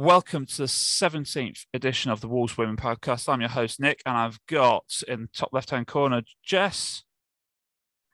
Welcome 0.00 0.46
to 0.46 0.56
the 0.56 0.64
17th 0.64 1.66
edition 1.74 2.10
of 2.10 2.22
the 2.22 2.26
Wolves 2.26 2.56
Women 2.56 2.78
podcast. 2.78 3.28
I'm 3.28 3.42
your 3.42 3.50
host, 3.50 3.78
Nick, 3.78 4.00
and 4.06 4.16
I've 4.16 4.40
got 4.46 5.02
in 5.06 5.20
the 5.20 5.26
top 5.26 5.50
left 5.52 5.68
hand 5.68 5.88
corner 5.88 6.22
Jess. 6.42 7.02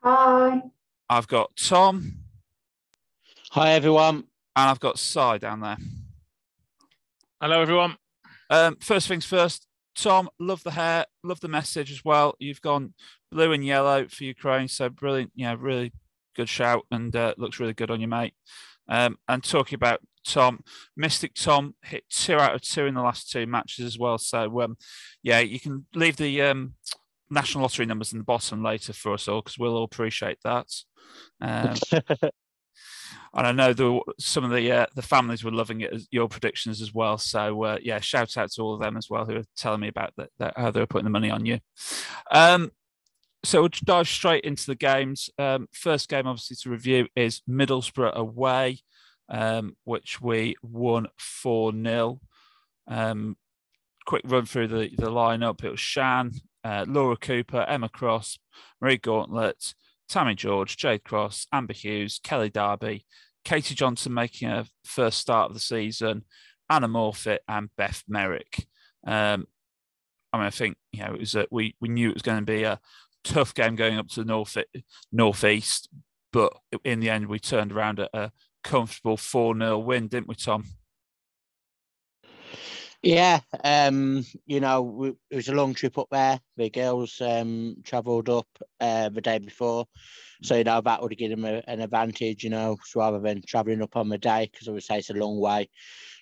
Hi. 0.02 0.62
I've 1.08 1.28
got 1.28 1.54
Tom. 1.54 2.24
Hi, 3.52 3.74
everyone. 3.74 4.16
And 4.16 4.68
I've 4.68 4.80
got 4.80 4.98
Cy 4.98 5.38
down 5.38 5.60
there. 5.60 5.76
Hello, 7.40 7.62
everyone. 7.62 7.98
Um, 8.50 8.78
first 8.80 9.06
things 9.06 9.24
first, 9.24 9.68
Tom, 9.94 10.28
love 10.40 10.64
the 10.64 10.72
hair, 10.72 11.04
love 11.22 11.38
the 11.38 11.46
message 11.46 11.92
as 11.92 12.04
well. 12.04 12.34
You've 12.40 12.62
gone 12.62 12.94
blue 13.30 13.52
and 13.52 13.64
yellow 13.64 14.08
for 14.08 14.24
Ukraine, 14.24 14.66
so 14.66 14.88
brilliant. 14.88 15.30
Yeah, 15.36 15.54
really 15.56 15.92
good 16.34 16.48
shout, 16.48 16.84
and 16.90 17.14
uh, 17.14 17.34
looks 17.38 17.60
really 17.60 17.74
good 17.74 17.92
on 17.92 18.00
you, 18.00 18.08
mate. 18.08 18.34
Um, 18.88 19.18
and 19.28 19.44
talking 19.44 19.76
about 19.76 20.00
Tom, 20.26 20.60
Mystic 20.96 21.34
Tom 21.34 21.74
hit 21.82 22.04
two 22.10 22.36
out 22.36 22.54
of 22.54 22.62
two 22.62 22.86
in 22.86 22.94
the 22.94 23.02
last 23.02 23.30
two 23.30 23.46
matches 23.46 23.84
as 23.84 23.98
well. 23.98 24.18
So 24.18 24.60
um, 24.62 24.76
yeah, 25.22 25.40
you 25.40 25.60
can 25.60 25.86
leave 25.94 26.16
the 26.16 26.42
um, 26.42 26.74
national 27.30 27.62
lottery 27.62 27.86
numbers 27.86 28.12
in 28.12 28.18
the 28.18 28.24
bottom 28.24 28.62
later 28.62 28.92
for 28.92 29.14
us 29.14 29.28
all 29.28 29.42
because 29.42 29.58
we'll 29.58 29.76
all 29.76 29.84
appreciate 29.84 30.38
that. 30.44 30.66
Um, 31.40 31.74
and 33.34 33.46
I 33.46 33.52
know 33.52 33.72
the, 33.72 34.00
some 34.18 34.44
of 34.44 34.50
the 34.50 34.72
uh, 34.72 34.86
the 34.94 35.02
families 35.02 35.44
were 35.44 35.52
loving 35.52 35.80
it 35.82 35.92
as 35.92 36.08
your 36.10 36.28
predictions 36.28 36.80
as 36.80 36.92
well. 36.92 37.18
So 37.18 37.62
uh, 37.64 37.78
yeah, 37.82 38.00
shout 38.00 38.36
out 38.36 38.50
to 38.52 38.62
all 38.62 38.74
of 38.74 38.80
them 38.80 38.96
as 38.96 39.08
well 39.10 39.24
who 39.24 39.36
are 39.36 39.44
telling 39.56 39.80
me 39.80 39.88
about 39.88 40.12
that, 40.16 40.30
that 40.38 40.54
how 40.56 40.70
they 40.70 40.80
were 40.80 40.86
putting 40.86 41.04
the 41.04 41.10
money 41.10 41.30
on 41.30 41.46
you. 41.46 41.60
Um, 42.30 42.72
so 43.44 43.60
we'll 43.60 43.70
dive 43.84 44.08
straight 44.08 44.44
into 44.44 44.66
the 44.66 44.74
games. 44.74 45.30
Um, 45.38 45.68
first 45.72 46.08
game, 46.08 46.26
obviously, 46.26 46.56
to 46.62 46.70
review 46.70 47.06
is 47.14 47.42
Middlesbrough 47.48 48.14
away, 48.14 48.80
um, 49.28 49.76
which 49.84 50.20
we 50.20 50.56
won 50.62 51.06
4 51.18 51.72
0. 51.72 52.20
Um, 52.88 53.36
quick 54.06 54.22
run 54.24 54.46
through 54.46 54.68
the, 54.68 54.90
the 54.96 55.10
lineup. 55.10 55.64
It 55.64 55.70
was 55.70 55.80
Shan, 55.80 56.32
uh, 56.64 56.84
Laura 56.88 57.16
Cooper, 57.16 57.64
Emma 57.68 57.88
Cross, 57.88 58.38
Marie 58.80 58.98
Gauntlet, 58.98 59.74
Tammy 60.08 60.34
George, 60.34 60.76
Jade 60.76 61.04
Cross, 61.04 61.46
Amber 61.52 61.74
Hughes, 61.74 62.20
Kelly 62.22 62.50
Darby, 62.50 63.04
Katie 63.44 63.74
Johnson 63.74 64.14
making 64.14 64.48
her 64.48 64.64
first 64.84 65.18
start 65.18 65.50
of 65.50 65.54
the 65.54 65.60
season, 65.60 66.24
Anna 66.70 66.88
Morphet, 66.88 67.38
and 67.48 67.70
Beth 67.76 68.02
Merrick. 68.08 68.66
Um, 69.06 69.46
I 70.32 70.38
mean, 70.38 70.46
I 70.46 70.50
think 70.50 70.76
you 70.92 71.04
know 71.04 71.14
it 71.14 71.20
was 71.20 71.34
a, 71.34 71.46
we 71.50 71.76
we 71.80 71.88
knew 71.88 72.10
it 72.10 72.14
was 72.14 72.22
going 72.22 72.40
to 72.40 72.52
be 72.52 72.64
a 72.64 72.80
tough 73.24 73.54
game 73.54 73.76
going 73.76 73.98
up 73.98 74.08
to 74.08 74.20
the 74.22 74.26
north 74.26 74.56
northeast, 75.12 75.88
but 76.32 76.52
in 76.84 77.00
the 77.00 77.10
end 77.10 77.26
we 77.26 77.38
turned 77.38 77.72
around 77.72 78.00
at 78.00 78.10
a 78.12 78.32
comfortable 78.66 79.16
four 79.16 79.56
0 79.56 79.78
win, 79.78 80.08
didn't 80.08 80.28
we, 80.28 80.34
Tom? 80.34 80.64
Yeah, 83.02 83.40
um, 83.62 84.24
you 84.46 84.58
know, 84.58 85.14
it 85.30 85.36
was 85.36 85.48
a 85.48 85.54
long 85.54 85.74
trip 85.74 85.96
up 85.96 86.08
there. 86.10 86.40
The 86.56 86.70
girls 86.70 87.20
um, 87.20 87.76
travelled 87.84 88.28
up 88.28 88.48
uh, 88.80 89.10
the 89.10 89.20
day 89.20 89.38
before, 89.38 89.86
so 90.42 90.56
you 90.56 90.64
know 90.64 90.80
that 90.80 91.02
would 91.02 91.16
give 91.16 91.30
them 91.30 91.44
a, 91.44 91.62
an 91.68 91.80
advantage, 91.80 92.42
you 92.42 92.50
know, 92.50 92.76
rather 92.96 93.20
than 93.20 93.42
travelling 93.46 93.82
up 93.82 93.96
on 93.96 94.08
the 94.08 94.18
day 94.18 94.48
because 94.50 94.66
I 94.66 94.72
would 94.72 94.82
say 94.82 94.98
it's 94.98 95.10
a 95.10 95.14
long 95.14 95.38
way 95.38 95.68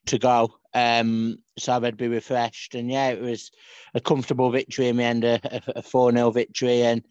to 0.06 0.18
go. 0.18 0.54
Um, 0.74 1.38
so 1.56 1.80
they'd 1.80 1.96
be 1.96 2.08
refreshed, 2.08 2.74
and 2.74 2.90
yeah, 2.90 3.08
it 3.10 3.22
was 3.22 3.50
a 3.94 4.00
comfortable 4.00 4.50
victory 4.50 4.88
in 4.88 4.96
the 4.96 5.04
end, 5.04 5.24
a 5.24 5.82
four 5.82 6.12
0 6.12 6.32
victory, 6.32 6.82
and 6.82 7.02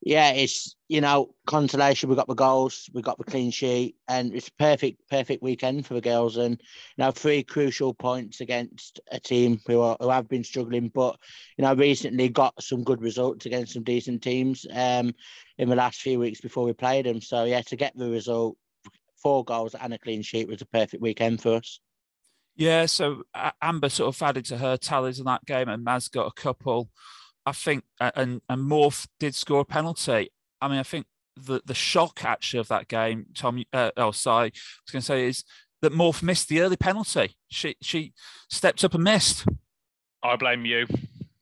yeah, 0.00 0.30
it's 0.30 0.75
you 0.88 1.00
know 1.00 1.34
consolation. 1.46 2.08
We 2.08 2.16
got 2.16 2.28
the 2.28 2.34
goals, 2.34 2.88
we 2.92 3.02
got 3.02 3.18
the 3.18 3.24
clean 3.24 3.50
sheet, 3.50 3.96
and 4.08 4.34
it's 4.34 4.48
a 4.48 4.52
perfect, 4.52 5.02
perfect 5.10 5.42
weekend 5.42 5.86
for 5.86 5.94
the 5.94 6.00
girls. 6.00 6.36
And 6.36 6.52
you 6.52 7.04
know, 7.04 7.10
three 7.10 7.42
crucial 7.42 7.94
points 7.94 8.40
against 8.40 9.00
a 9.10 9.18
team 9.18 9.60
who 9.66 9.80
are, 9.80 9.96
who 10.00 10.10
have 10.10 10.28
been 10.28 10.44
struggling, 10.44 10.88
but 10.88 11.18
you 11.56 11.64
know, 11.64 11.74
recently 11.74 12.28
got 12.28 12.62
some 12.62 12.84
good 12.84 13.02
results 13.02 13.46
against 13.46 13.72
some 13.72 13.82
decent 13.82 14.22
teams 14.22 14.66
um, 14.72 15.12
in 15.58 15.68
the 15.68 15.76
last 15.76 16.00
few 16.00 16.18
weeks 16.18 16.40
before 16.40 16.64
we 16.64 16.72
played 16.72 17.06
them. 17.06 17.20
So 17.20 17.44
yeah, 17.44 17.62
to 17.62 17.76
get 17.76 17.96
the 17.96 18.10
result, 18.10 18.56
four 19.22 19.44
goals 19.44 19.74
and 19.74 19.92
a 19.92 19.98
clean 19.98 20.22
sheet 20.22 20.48
was 20.48 20.62
a 20.62 20.66
perfect 20.66 21.02
weekend 21.02 21.42
for 21.42 21.54
us. 21.54 21.80
Yeah, 22.54 22.86
so 22.86 23.22
Amber 23.60 23.90
sort 23.90 24.14
of 24.14 24.22
added 24.22 24.46
to 24.46 24.58
her 24.58 24.78
tallies 24.78 25.18
in 25.18 25.26
that 25.26 25.44
game, 25.44 25.68
and 25.68 25.84
Maz 25.84 26.10
got 26.10 26.26
a 26.26 26.32
couple. 26.32 26.88
I 27.44 27.52
think, 27.52 27.84
and 28.00 28.40
and 28.48 28.70
Morph 28.70 29.06
did 29.20 29.34
score 29.34 29.60
a 29.60 29.64
penalty. 29.64 30.30
I 30.60 30.68
mean, 30.68 30.78
I 30.78 30.82
think 30.82 31.06
the 31.36 31.60
the 31.64 31.74
shock 31.74 32.24
actually 32.24 32.60
of 32.60 32.68
that 32.68 32.88
game, 32.88 33.26
Tom, 33.34 33.62
uh, 33.72 33.90
oh, 33.96 34.10
sorry, 34.10 34.46
I 34.46 34.52
was 34.84 34.92
going 34.92 35.00
to 35.00 35.06
say 35.06 35.26
is 35.26 35.44
that 35.82 35.92
Morph 35.92 36.22
missed 36.22 36.48
the 36.48 36.60
early 36.60 36.76
penalty. 36.76 37.36
She 37.48 37.76
she 37.80 38.12
stepped 38.48 38.84
up 38.84 38.94
and 38.94 39.04
missed. 39.04 39.46
I 40.22 40.36
blame 40.36 40.64
you. 40.64 40.86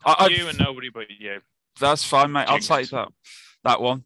I, 0.04 0.26
you 0.26 0.48
and 0.48 0.58
nobody 0.58 0.90
but 0.90 1.06
you. 1.10 1.40
That's 1.80 2.04
fine, 2.04 2.30
mate. 2.30 2.48
Jinx. 2.48 2.70
I'll 2.70 2.78
take 2.78 2.90
that 2.90 3.08
that 3.64 3.80
one. 3.80 4.04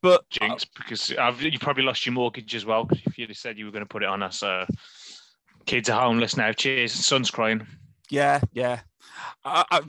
But 0.00 0.28
jinx, 0.30 0.64
uh, 0.64 0.66
because 0.76 1.12
I've, 1.12 1.42
you 1.42 1.58
probably 1.58 1.82
lost 1.82 2.06
your 2.06 2.12
mortgage 2.12 2.54
as 2.54 2.64
well. 2.64 2.84
Because 2.84 3.04
if 3.06 3.18
you'd 3.18 3.30
have 3.30 3.36
said 3.36 3.58
you 3.58 3.64
were 3.64 3.72
going 3.72 3.84
to 3.84 3.88
put 3.88 4.02
it 4.02 4.08
on 4.08 4.22
us, 4.22 4.42
uh, 4.42 4.66
kids 5.66 5.88
are 5.88 6.00
homeless 6.00 6.36
now. 6.36 6.52
Cheers, 6.52 6.92
son's 6.92 7.30
crying. 7.30 7.66
Yeah, 8.10 8.40
yeah. 8.52 8.80
I, 9.44 9.64
I, 9.70 9.80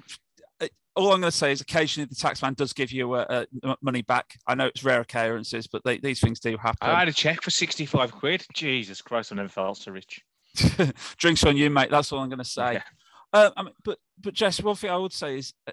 all 1.00 1.14
I'm 1.14 1.22
going 1.22 1.32
to 1.32 1.38
say 1.38 1.52
is 1.52 1.62
occasionally 1.62 2.08
the 2.08 2.16
taxman 2.16 2.56
does 2.56 2.74
give 2.74 2.92
you 2.92 3.14
uh, 3.14 3.46
uh, 3.64 3.76
money 3.82 4.02
back. 4.02 4.38
I 4.48 4.56
know 4.56 4.68
it's 4.68 4.84
rare 4.84 5.02
occurrences, 5.02 5.68
but 5.68 5.84
they, 5.84 5.98
these 5.98 6.20
things 6.20 6.40
do 6.40 6.58
happen. 6.58 6.90
I 6.90 7.00
had 7.00 7.08
a 7.08 7.14
check 7.14 7.42
for 7.42 7.52
65 7.52 8.12
quid. 8.12 8.46
Jesus 8.54 9.02
Christ, 9.02 9.32
I 9.32 9.36
never 9.36 9.50
felt 9.50 9.78
so 9.78 9.92
rich. 9.92 10.22
Drinks 11.18 11.44
on 11.44 11.58
you, 11.58 11.70
mate. 11.70 11.90
That's 11.90 12.12
all 12.12 12.20
I'm 12.20 12.30
going 12.30 12.40
to 12.40 12.46
say. 12.46 12.74
Yeah. 12.74 12.84
Uh, 13.32 13.52
I 13.56 13.64
mean, 13.64 13.74
but 13.86 14.00
but 14.20 14.34
Jess, 14.34 14.62
one 14.62 14.76
thing 14.76 14.90
I 14.90 14.98
would 14.98 15.14
say 15.14 15.38
is 15.38 15.54
uh, 15.68 15.72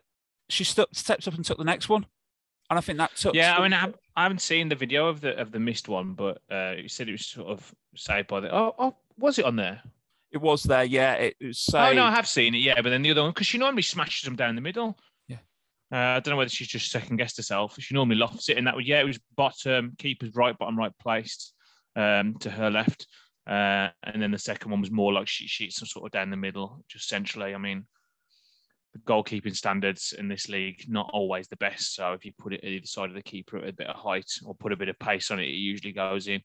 she 0.48 0.64
st- 0.64 0.94
stepped 0.94 1.26
up 1.26 1.34
and 1.34 1.44
took 1.44 1.58
the 1.58 1.64
next 1.64 1.88
one, 1.88 2.06
and 2.68 2.78
I 2.78 2.82
think 2.82 2.98
that 2.98 3.16
took. 3.16 3.34
Yeah, 3.34 3.56
I 3.56 3.62
mean, 3.62 3.72
I, 3.72 3.92
I 4.14 4.24
haven't 4.24 4.42
seen 4.42 4.68
the 4.68 4.74
video 4.74 5.08
of 5.08 5.22
the 5.22 5.34
of 5.40 5.52
the 5.52 5.58
missed 5.58 5.88
one, 5.88 6.12
but 6.12 6.42
uh, 6.50 6.74
you 6.76 6.88
said 6.88 7.08
it 7.08 7.12
was 7.12 7.24
sort 7.24 7.48
of 7.48 7.74
saved 7.96 8.28
by 8.28 8.40
the. 8.40 8.54
Oh, 8.54 8.74
oh, 8.78 8.96
was 9.18 9.38
it 9.38 9.46
on 9.46 9.56
there? 9.56 9.80
It 10.32 10.38
was 10.38 10.64
there, 10.64 10.84
yeah. 10.84 11.14
It 11.14 11.36
was. 11.40 11.58
Saved. 11.58 11.92
Oh 11.92 12.02
no, 12.02 12.04
I 12.04 12.10
have 12.10 12.28
seen 12.28 12.54
it, 12.54 12.58
yeah. 12.58 12.80
But 12.82 12.90
then 12.90 13.02
the 13.02 13.10
other 13.10 13.22
one, 13.22 13.30
because 13.30 13.46
she 13.46 13.56
normally 13.56 13.82
smashes 13.82 14.24
them 14.24 14.36
down 14.36 14.54
the 14.54 14.60
middle. 14.60 14.98
Uh, 15.92 15.96
I 15.96 16.20
don't 16.20 16.32
know 16.32 16.36
whether 16.36 16.50
she's 16.50 16.68
just 16.68 16.90
second 16.90 17.16
guessed 17.16 17.36
herself. 17.36 17.76
She 17.78 17.94
normally 17.94 18.16
lofts 18.16 18.48
it, 18.48 18.58
and 18.58 18.66
that 18.66 18.76
was 18.76 18.86
yeah, 18.86 19.00
it 19.00 19.06
was 19.06 19.20
bottom 19.36 19.94
keeper's 19.98 20.34
right, 20.34 20.56
bottom 20.58 20.78
right 20.78 20.92
placed 21.00 21.54
um, 21.94 22.34
to 22.40 22.50
her 22.50 22.70
left, 22.70 23.06
uh, 23.48 23.88
and 24.02 24.20
then 24.20 24.32
the 24.32 24.38
second 24.38 24.70
one 24.70 24.80
was 24.80 24.90
more 24.90 25.12
like 25.12 25.28
she 25.28 25.46
sheets 25.46 25.76
some 25.76 25.86
sort 25.86 26.06
of 26.06 26.10
down 26.10 26.30
the 26.30 26.36
middle, 26.36 26.84
just 26.88 27.08
centrally. 27.08 27.54
I 27.54 27.58
mean, 27.58 27.86
the 28.92 28.98
goalkeeping 29.12 29.54
standards 29.54 30.12
in 30.18 30.28
this 30.28 30.48
league 30.48 30.84
not 30.88 31.10
always 31.12 31.46
the 31.48 31.56
best. 31.56 31.94
So 31.94 32.12
if 32.12 32.24
you 32.24 32.32
put 32.36 32.54
it 32.54 32.64
either 32.64 32.86
side 32.86 33.10
of 33.10 33.14
the 33.14 33.22
keeper 33.22 33.58
at 33.58 33.68
a 33.68 33.72
bit 33.72 33.86
of 33.86 33.96
height 33.96 34.30
or 34.44 34.54
put 34.54 34.72
a 34.72 34.76
bit 34.76 34.88
of 34.88 34.98
pace 34.98 35.30
on 35.30 35.38
it, 35.38 35.44
it 35.44 35.54
usually 35.54 35.92
goes 35.92 36.28
in. 36.28 36.40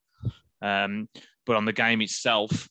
Um, 0.61 1.09
but 1.45 1.55
on 1.55 1.65
the 1.65 1.73
game 1.73 2.01
itself, 2.01 2.69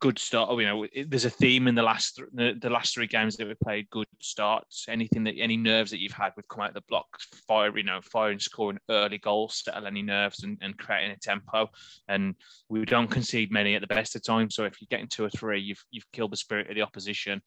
good 0.00 0.18
start. 0.18 0.50
You 0.58 0.66
know, 0.66 0.86
there's 1.06 1.24
a 1.24 1.30
theme 1.30 1.68
in 1.68 1.74
the 1.74 1.82
last 1.82 2.20
the, 2.32 2.70
last 2.70 2.94
three 2.94 3.06
games 3.06 3.36
that 3.36 3.48
we 3.48 3.54
played. 3.54 3.90
Good 3.90 4.06
starts. 4.20 4.86
Anything 4.88 5.24
that 5.24 5.34
any 5.38 5.56
nerves 5.56 5.90
that 5.90 6.00
you've 6.00 6.12
had, 6.12 6.32
we've 6.36 6.48
come 6.48 6.62
out 6.62 6.70
of 6.70 6.74
the 6.74 6.82
blocks, 6.88 7.26
fire, 7.46 7.76
you 7.76 7.84
know, 7.84 8.00
firing, 8.02 8.38
scoring 8.38 8.78
early 8.88 9.18
goals, 9.18 9.62
settle 9.64 9.86
any 9.86 10.02
nerves, 10.02 10.42
and, 10.42 10.58
and 10.60 10.78
creating 10.78 11.10
a 11.10 11.16
tempo. 11.16 11.68
And 12.08 12.34
we 12.68 12.84
don't 12.84 13.10
concede 13.10 13.50
many 13.50 13.74
at 13.74 13.80
the 13.80 13.86
best 13.86 14.16
of 14.16 14.22
times. 14.22 14.54
So 14.54 14.64
if 14.64 14.80
you're 14.80 14.88
getting 14.90 15.08
two 15.08 15.24
or 15.24 15.30
three, 15.30 15.60
you've 15.60 15.84
you've 15.90 16.10
killed 16.12 16.32
the 16.32 16.36
spirit 16.36 16.68
of 16.68 16.74
the 16.74 16.82
opposition. 16.82 17.42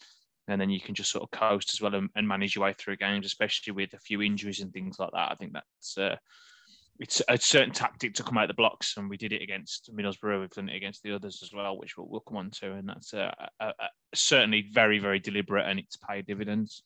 And 0.47 0.59
then 0.59 0.69
you 0.69 0.81
can 0.81 0.95
just 0.95 1.11
sort 1.11 1.23
of 1.23 1.31
coast 1.31 1.71
as 1.73 1.81
well 1.81 1.95
and, 1.95 2.09
and 2.15 2.27
manage 2.27 2.55
your 2.55 2.65
way 2.65 2.73
through 2.73 2.97
games, 2.97 3.25
especially 3.25 3.73
with 3.73 3.93
a 3.93 3.99
few 3.99 4.21
injuries 4.21 4.59
and 4.59 4.73
things 4.73 4.97
like 4.99 5.11
that. 5.13 5.31
I 5.31 5.35
think 5.35 5.53
that's 5.53 5.97
uh, 5.97 6.15
it's 7.01 7.19
a 7.27 7.37
certain 7.37 7.71
tactic 7.71 8.13
to 8.13 8.23
come 8.23 8.37
out 8.37 8.43
of 8.43 8.49
the 8.49 8.53
blocks, 8.53 8.95
and 8.95 9.09
we 9.09 9.17
did 9.17 9.33
it 9.33 9.41
against 9.41 9.89
Middlesbrough. 9.93 10.39
We've 10.39 10.49
done 10.51 10.69
it 10.69 10.75
against 10.75 11.01
the 11.01 11.13
others 11.13 11.41
as 11.41 11.51
well, 11.51 11.77
which 11.77 11.97
we'll, 11.97 12.07
we'll 12.07 12.21
come 12.21 12.37
on 12.37 12.51
to, 12.61 12.73
and 12.73 12.87
that's 12.87 13.13
uh, 13.15 13.31
a, 13.59 13.65
a, 13.65 13.73
certainly 14.13 14.69
very, 14.71 14.99
very 14.99 15.17
deliberate, 15.17 15.67
and 15.67 15.79
it's 15.79 15.97
paid 15.97 16.27
dividends. 16.27 16.83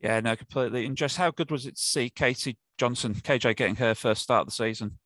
Yeah, 0.00 0.18
no, 0.18 0.34
completely. 0.34 0.86
And 0.86 0.96
just 0.96 1.16
how 1.16 1.30
good 1.30 1.52
was 1.52 1.66
it 1.66 1.76
to 1.76 1.82
see 1.82 2.10
Katie 2.10 2.58
Johnson, 2.78 3.14
KJ, 3.14 3.54
getting 3.56 3.76
her 3.76 3.94
first 3.94 4.22
start 4.22 4.42
of 4.42 4.46
the 4.48 4.52
season? 4.52 4.98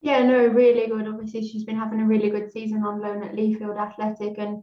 Yeah, 0.00 0.22
no, 0.22 0.46
really 0.46 0.86
good. 0.86 1.06
Obviously, 1.06 1.46
she's 1.46 1.64
been 1.64 1.78
having 1.78 2.00
a 2.00 2.06
really 2.06 2.30
good 2.30 2.52
season 2.52 2.84
on 2.84 3.02
loan 3.02 3.22
at 3.22 3.34
Leafield 3.34 3.78
Athletic, 3.78 4.38
and 4.38 4.62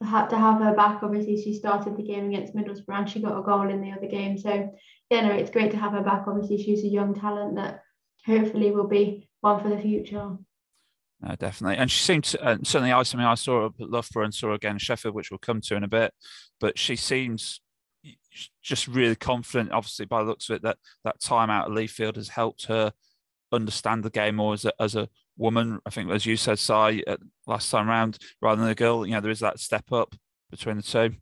to 0.00 0.06
have 0.38 0.60
her 0.60 0.74
back, 0.74 1.02
obviously, 1.02 1.42
she 1.42 1.54
started 1.54 1.96
the 1.96 2.02
game 2.02 2.28
against 2.28 2.54
Middlesbrough 2.54 2.98
and 2.98 3.10
she 3.10 3.20
got 3.20 3.38
a 3.38 3.42
goal 3.42 3.68
in 3.68 3.80
the 3.80 3.92
other 3.92 4.06
game. 4.06 4.36
So 4.38 4.70
yeah, 5.14 5.32
it's 5.32 5.50
great 5.50 5.70
to 5.72 5.76
have 5.76 5.92
her 5.92 6.02
back. 6.02 6.24
Obviously, 6.26 6.62
she's 6.62 6.84
a 6.84 6.88
young 6.88 7.14
talent 7.14 7.56
that 7.56 7.82
hopefully 8.26 8.70
will 8.70 8.88
be 8.88 9.28
one 9.40 9.60
for 9.60 9.68
the 9.68 9.78
future. 9.78 10.36
No, 11.20 11.34
definitely. 11.36 11.76
And 11.76 11.90
she 11.90 12.02
seemed 12.02 12.24
to, 12.24 12.42
uh, 12.42 12.56
certainly 12.62 12.92
I, 12.92 13.02
mean, 13.14 13.26
I 13.26 13.34
saw 13.34 13.62
her 13.62 13.66
at 13.66 13.90
Loughborough 13.90 14.24
and 14.24 14.34
saw 14.34 14.48
her 14.48 14.54
again 14.54 14.78
Sheffield, 14.78 15.14
which 15.14 15.30
we'll 15.30 15.38
come 15.38 15.60
to 15.62 15.76
in 15.76 15.84
a 15.84 15.88
bit. 15.88 16.12
But 16.60 16.78
she 16.78 16.96
seems 16.96 17.60
just 18.62 18.88
really 18.88 19.16
confident, 19.16 19.72
obviously, 19.72 20.06
by 20.06 20.20
the 20.20 20.28
looks 20.28 20.50
of 20.50 20.56
it, 20.56 20.62
that 20.62 20.78
that 21.04 21.20
time 21.20 21.50
out 21.50 21.66
at 21.66 21.76
Leafield 21.76 22.16
has 22.16 22.28
helped 22.28 22.66
her 22.66 22.92
understand 23.52 24.02
the 24.02 24.10
game 24.10 24.36
more 24.36 24.52
as 24.52 24.64
a, 24.64 24.72
as 24.80 24.96
a 24.96 25.08
woman. 25.36 25.80
I 25.86 25.90
think, 25.90 26.10
as 26.10 26.26
you 26.26 26.36
said, 26.36 26.58
Si, 26.58 27.04
last 27.46 27.70
time 27.70 27.88
round, 27.88 28.18
rather 28.42 28.60
than 28.60 28.70
a 28.70 28.74
girl, 28.74 29.06
you 29.06 29.12
know, 29.12 29.20
there 29.20 29.30
is 29.30 29.40
that 29.40 29.60
step 29.60 29.92
up 29.92 30.14
between 30.50 30.76
the 30.76 30.82
two. 30.82 31.14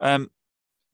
Um, 0.00 0.30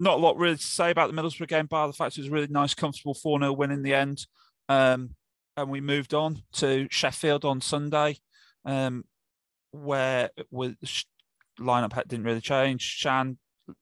not 0.02 0.18
a 0.18 0.20
lot 0.20 0.36
really 0.36 0.56
to 0.56 0.62
say 0.62 0.90
about 0.90 1.12
the 1.12 1.20
Middlesbrough 1.20 1.48
game, 1.48 1.66
bar 1.66 1.86
the 1.86 1.92
fact 1.92 2.18
it 2.18 2.22
was 2.22 2.28
a 2.28 2.32
really 2.32 2.48
nice, 2.48 2.74
comfortable 2.74 3.14
4 3.14 3.38
0 3.38 3.52
win 3.52 3.70
in 3.70 3.82
the 3.82 3.94
end. 3.94 4.26
Um, 4.68 5.14
and 5.56 5.70
we 5.70 5.80
moved 5.80 6.12
on 6.12 6.42
to 6.54 6.88
Sheffield 6.90 7.44
on 7.44 7.60
Sunday, 7.60 8.16
um, 8.64 9.04
where 9.70 10.30
with 10.50 10.76
lineup 11.60 11.94
didn't 12.08 12.24
really 12.24 12.40
change. 12.40 12.82
Shan, 12.82 13.38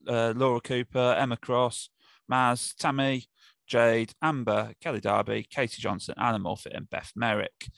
uh, 0.07 0.35
Laura 0.37 0.61
Cooper, 0.61 1.17
Emma 1.19 1.37
Cross, 1.37 1.89
Maz, 2.31 2.75
Tammy, 2.77 3.25
Jade, 3.67 4.13
Amber, 4.21 4.75
Kelly 4.81 5.01
Darby, 5.01 5.47
Katie 5.49 5.81
Johnson, 5.81 6.15
Anna 6.19 6.39
Morphet, 6.39 6.77
and 6.77 6.91
Beth 6.91 7.13
Merrick. 7.17 7.69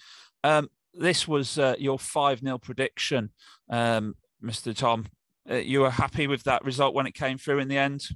Um, 0.42 0.68
this 0.94 1.28
was 1.28 1.58
uh, 1.58 1.76
your 1.78 1.98
5 1.98 2.40
0 2.40 2.58
prediction, 2.58 3.30
um, 3.70 4.16
Mr. 4.42 4.76
Tom. 4.76 5.06
Uh, 5.48 5.56
you 5.56 5.80
were 5.80 5.90
happy 5.90 6.26
with 6.26 6.42
that 6.44 6.64
result 6.64 6.94
when 6.94 7.06
it 7.06 7.14
came 7.14 7.38
through 7.38 7.58
in 7.58 7.68
the 7.68 7.78
end? 7.78 8.08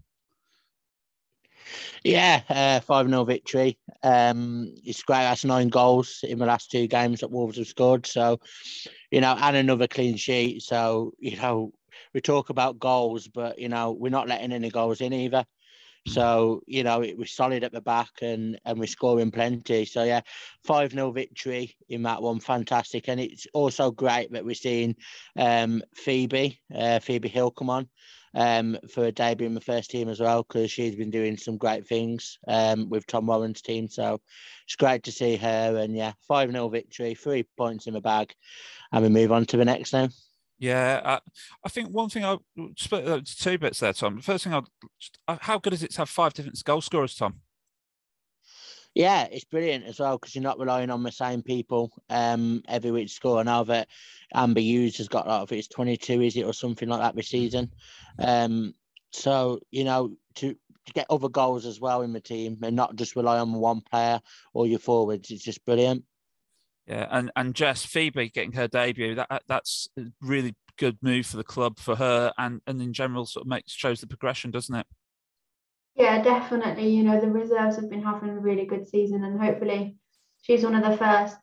Yeah, 2.05 2.43
uh, 2.49 2.81
5 2.81 3.07
uh, 3.07 3.09
0 3.09 3.25
victory. 3.25 3.79
Um, 4.03 4.75
it's 4.85 5.03
great. 5.03 5.23
That's 5.23 5.45
nine 5.45 5.69
goals 5.69 6.21
in 6.23 6.39
the 6.39 6.47
last 6.47 6.71
two 6.71 6.87
games 6.87 7.21
that 7.21 7.31
Wolves 7.31 7.59
have 7.59 7.67
scored. 7.67 8.07
So, 8.07 8.41
you 9.11 9.21
know, 9.21 9.37
and 9.41 9.57
another 9.57 9.89
clean 9.89 10.17
sheet. 10.17 10.63
So, 10.63 11.13
you 11.19 11.37
know, 11.37 11.73
we 12.15 12.21
talk 12.21 12.51
about 12.51 12.79
goals, 12.79 13.29
but, 13.29 13.59
you 13.59 13.69
know, 13.69 13.93
we're 13.93 14.11
not 14.11 14.29
letting 14.29 14.53
any 14.53 14.71
goals 14.71 15.01
in 15.01 15.13
either. 15.13 15.45
So, 16.09 16.63
you 16.69 16.85
know, 16.85 17.03
it 17.03 17.19
was 17.19 17.33
solid 17.33 17.65
at 17.65 17.73
the 17.73 17.81
back 17.81 18.11
and, 18.23 18.61
and 18.65 18.79
we're 18.79 18.87
scoring 18.87 19.33
plenty. 19.33 19.85
So, 19.85 20.05
yeah, 20.05 20.21
5 20.65 20.93
0 20.93 21.11
victory 21.11 21.75
in 21.89 22.05
that 22.05 22.23
one. 22.23 22.39
Fantastic. 22.39 23.09
And 23.09 23.19
it's 23.19 23.49
also 23.53 23.91
great 23.91 24.31
that 24.31 24.45
we're 24.45 24.55
seeing 24.55 24.95
um, 25.37 25.83
Phoebe, 25.97 26.61
uh, 26.73 27.01
Phoebe 27.01 27.29
Hill 27.29 27.51
come 27.51 27.71
on 27.71 27.89
um, 28.37 28.77
for 28.91 29.07
a 29.07 29.13
debut 29.13 29.47
in 29.47 29.55
the 29.55 29.61
first 29.61 29.91
team 29.91 30.11
as 30.11 30.21
well 30.21 30.43
because 30.43 30.71
she's 30.71 30.95
been 30.95 31.11
doing 31.11 31.39
some 31.39 31.57
great 31.57 31.89
things 31.89 32.39
um, 32.47 32.89
with 32.91 33.07
Tom 33.07 33.27
Warren's 33.27 33.63
team. 33.63 33.89
So 33.89 34.21
it's 34.67 34.77
great 34.77 35.05
to 35.05 35.13
see 35.13 35.37
her. 35.37 35.77
And 35.79 35.97
yeah, 35.97 36.13
5 36.29 36.53
0 36.53 36.69
victory, 36.69 37.15
three 37.15 37.47
points 37.57 37.87
in 37.87 37.95
the 37.95 38.01
bag. 38.01 38.35
And 38.93 39.03
we 39.03 39.09
move 39.09 39.33
on 39.33 39.47
to 39.47 39.57
the 39.57 39.65
next 39.65 39.93
now. 39.93 40.11
Yeah, 40.59 41.01
I, 41.05 41.21
I 41.65 41.69
think 41.69 41.89
one 41.89 42.11
thing 42.11 42.25
I 42.25 42.37
split 42.77 43.27
two 43.27 43.59
bits 43.59 43.81
there, 43.81 43.93
Tom. 43.93 44.17
The 44.17 44.23
first 44.23 44.45
thing, 44.45 44.55
I 44.55 45.39
how 45.41 45.59
good 45.59 45.73
is 45.73 45.83
it 45.83 45.93
to 45.93 45.99
have 45.99 46.09
five 46.09 46.35
different 46.35 46.63
goal 46.65 46.81
scorers, 46.81 47.15
Tom? 47.15 47.41
Yeah, 48.97 49.29
it's 49.31 49.45
brilliant 49.45 49.85
as 49.85 50.01
well 50.01 50.17
because 50.17 50.35
you're 50.35 50.43
not 50.43 50.59
relying 50.59 50.89
on 50.89 51.03
the 51.03 51.13
same 51.13 51.43
people 51.43 51.93
um, 52.09 52.63
every 52.67 52.91
week 52.91 53.09
to 53.09 53.13
score. 53.13 53.45
Now 53.45 53.63
that 53.65 53.89
Amber 54.33 54.61
Hughes 54.61 54.97
has 54.97 55.07
got, 55.07 55.29
like, 55.29 55.53
it's 55.53 55.69
22, 55.69 56.23
is 56.23 56.35
it, 56.35 56.45
or 56.45 56.55
something 56.55 56.89
like 56.89 57.03
that 57.03 57.15
this 57.15 57.29
season. 57.29 57.75
Um, 58.19 58.73
so, 59.13 59.61
you 59.71 59.85
know, 59.85 60.17
to, 60.37 60.55
to 60.55 60.93
get 60.95 61.09
other 61.11 61.29
goals 61.29 61.67
as 61.67 61.79
well 61.79 62.01
in 62.01 62.15
the 62.15 62.23
team 62.23 62.57
and 62.63 62.75
not 62.75 62.97
just 62.97 63.17
rely 63.17 63.39
on 63.39 63.53
one 63.53 63.83
player 63.83 64.19
or 64.55 64.67
your 64.67 64.79
forwards, 64.79 65.31
it's 65.31 65.45
just 65.45 65.63
brilliant. 65.67 66.03
Yeah, 66.87 67.07
and 67.11 67.31
and 67.37 67.55
Jess 67.55 67.85
Phoebe 67.85 68.31
getting 68.31 68.53
her 68.53 68.69
debut 68.69 69.17
that 69.17 69.43
that's 69.47 69.89
a 69.99 70.05
really 70.23 70.55
good 70.79 70.97
move 71.03 71.27
for 71.27 71.37
the 71.37 71.45
club 71.45 71.79
for 71.81 71.97
her 71.97 72.33
and 72.39 72.61
and 72.67 72.81
in 72.81 72.93
general 72.93 73.27
sort 73.27 73.45
of 73.45 73.49
makes 73.49 73.73
shows 73.73 74.01
the 74.01 74.07
progression, 74.07 74.53
doesn't 74.53 74.75
it? 74.75 74.87
Yeah, 75.97 76.23
definitely. 76.23 76.91
You 76.91 77.05
know, 77.05 77.21
the 77.21 77.31
reserves 77.31 77.77
have 77.77 77.89
been 77.89 78.03
having 78.03 78.29
a 78.29 78.39
really 78.39 78.67
good 78.67 78.87
season, 78.87 79.25
and 79.25 79.41
hopefully, 79.41 79.97
she's 80.43 80.63
one 80.63 80.75
of 80.75 80.89
the 80.89 80.97
first, 80.97 81.39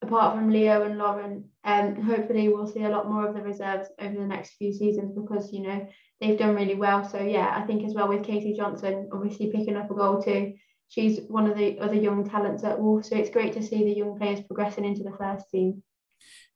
apart 0.00 0.34
from 0.34 0.50
Leo 0.50 0.84
and 0.84 0.96
Lauren. 0.96 1.50
And 1.64 1.98
um, 1.98 2.02
hopefully, 2.02 2.48
we'll 2.48 2.66
see 2.66 2.84
a 2.84 2.88
lot 2.88 3.10
more 3.10 3.28
of 3.28 3.34
the 3.34 3.42
reserves 3.42 3.88
over 4.00 4.14
the 4.14 4.26
next 4.26 4.54
few 4.54 4.72
seasons 4.72 5.12
because 5.14 5.52
you 5.52 5.62
know 5.62 5.86
they've 6.18 6.38
done 6.38 6.54
really 6.54 6.74
well. 6.74 7.04
So 7.04 7.20
yeah, 7.20 7.52
I 7.54 7.66
think 7.66 7.84
as 7.84 7.92
well 7.92 8.08
with 8.08 8.24
Katie 8.24 8.56
Johnson, 8.56 9.10
obviously 9.12 9.52
picking 9.52 9.76
up 9.76 9.90
a 9.90 9.94
goal 9.94 10.22
too. 10.22 10.54
She's 10.88 11.20
one 11.28 11.50
of 11.50 11.56
the 11.58 11.78
other 11.78 11.94
young 11.94 12.28
talents 12.28 12.64
at 12.64 12.80
Wolves, 12.80 13.10
so 13.10 13.16
it's 13.16 13.30
great 13.30 13.52
to 13.54 13.62
see 13.62 13.84
the 13.84 13.96
young 13.96 14.18
players 14.18 14.40
progressing 14.40 14.84
into 14.86 15.02
the 15.02 15.16
first 15.18 15.50
team. 15.50 15.82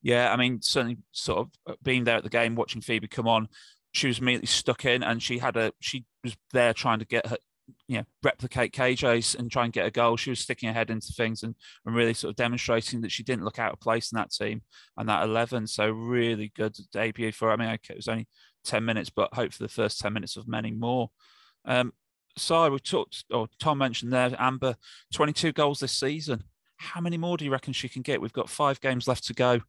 Yeah, 0.01 0.33
I 0.33 0.37
mean, 0.37 0.63
certainly, 0.63 0.97
sort 1.13 1.49
of 1.67 1.77
being 1.83 2.05
there 2.05 2.17
at 2.17 2.23
the 2.23 2.31
game, 2.31 2.55
watching 2.55 2.81
Phoebe 2.81 3.09
come 3.09 3.29
on, 3.29 3.49
she 3.93 4.07
was 4.07 4.19
immediately 4.19 4.47
stuck 4.47 4.85
in 4.85 5.03
and 5.03 5.23
she 5.23 5.39
had 5.39 5.57
a 5.57 5.73
she 5.81 6.05
was 6.23 6.37
there 6.53 6.75
trying 6.75 6.99
to 6.99 7.07
get 7.07 7.27
her 7.27 7.37
you 7.87 7.99
know 7.99 8.05
replicate 8.23 8.73
KJ's 8.73 9.35
and 9.35 9.51
try 9.51 9.65
and 9.65 9.73
get 9.73 9.87
a 9.87 9.91
goal. 9.91 10.17
She 10.17 10.31
was 10.31 10.41
sticking 10.41 10.69
her 10.69 10.73
head 10.73 10.91
into 10.91 11.13
things 11.13 11.43
and, 11.43 11.55
and 11.85 11.95
really 11.95 12.15
sort 12.15 12.31
of 12.31 12.37
demonstrating 12.37 13.01
that 13.03 13.13
she 13.13 13.23
didn't 13.23 13.45
look 13.45 13.59
out 13.59 13.73
of 13.73 13.81
place 13.81 14.13
in 14.13 14.17
that 14.17 14.31
team 14.31 14.63
and 14.97 15.09
that 15.09 15.25
eleven. 15.25 15.67
So 15.67 15.89
really 15.89 16.53
good 16.55 16.77
debut 16.93 17.33
for. 17.33 17.49
Her. 17.49 17.55
I 17.55 17.57
mean, 17.57 17.69
it 17.69 17.97
was 17.97 18.09
only 18.09 18.29
ten 18.65 18.85
minutes, 18.85 19.11
but 19.11 19.35
hope 19.35 19.53
for 19.53 19.63
the 19.63 19.69
first 19.69 20.01
ten 20.01 20.13
minutes 20.13 20.37
of 20.37 20.49
many 20.49 20.71
more. 20.71 21.11
Um, 21.65 21.93
so 22.37 22.71
we 22.71 22.79
talked, 22.79 23.25
or 23.31 23.49
Tom 23.59 23.79
mentioned 23.79 24.13
there, 24.13 24.35
Amber, 24.39 24.77
twenty-two 25.13 25.53
goals 25.53 25.81
this 25.81 25.93
season. 25.93 26.45
How 26.77 27.01
many 27.01 27.19
more 27.19 27.37
do 27.37 27.45
you 27.45 27.51
reckon 27.51 27.73
she 27.73 27.89
can 27.89 28.03
get? 28.03 28.21
We've 28.21 28.33
got 28.33 28.49
five 28.49 28.81
games 28.81 29.09
left 29.09 29.27
to 29.27 29.35
go. 29.35 29.61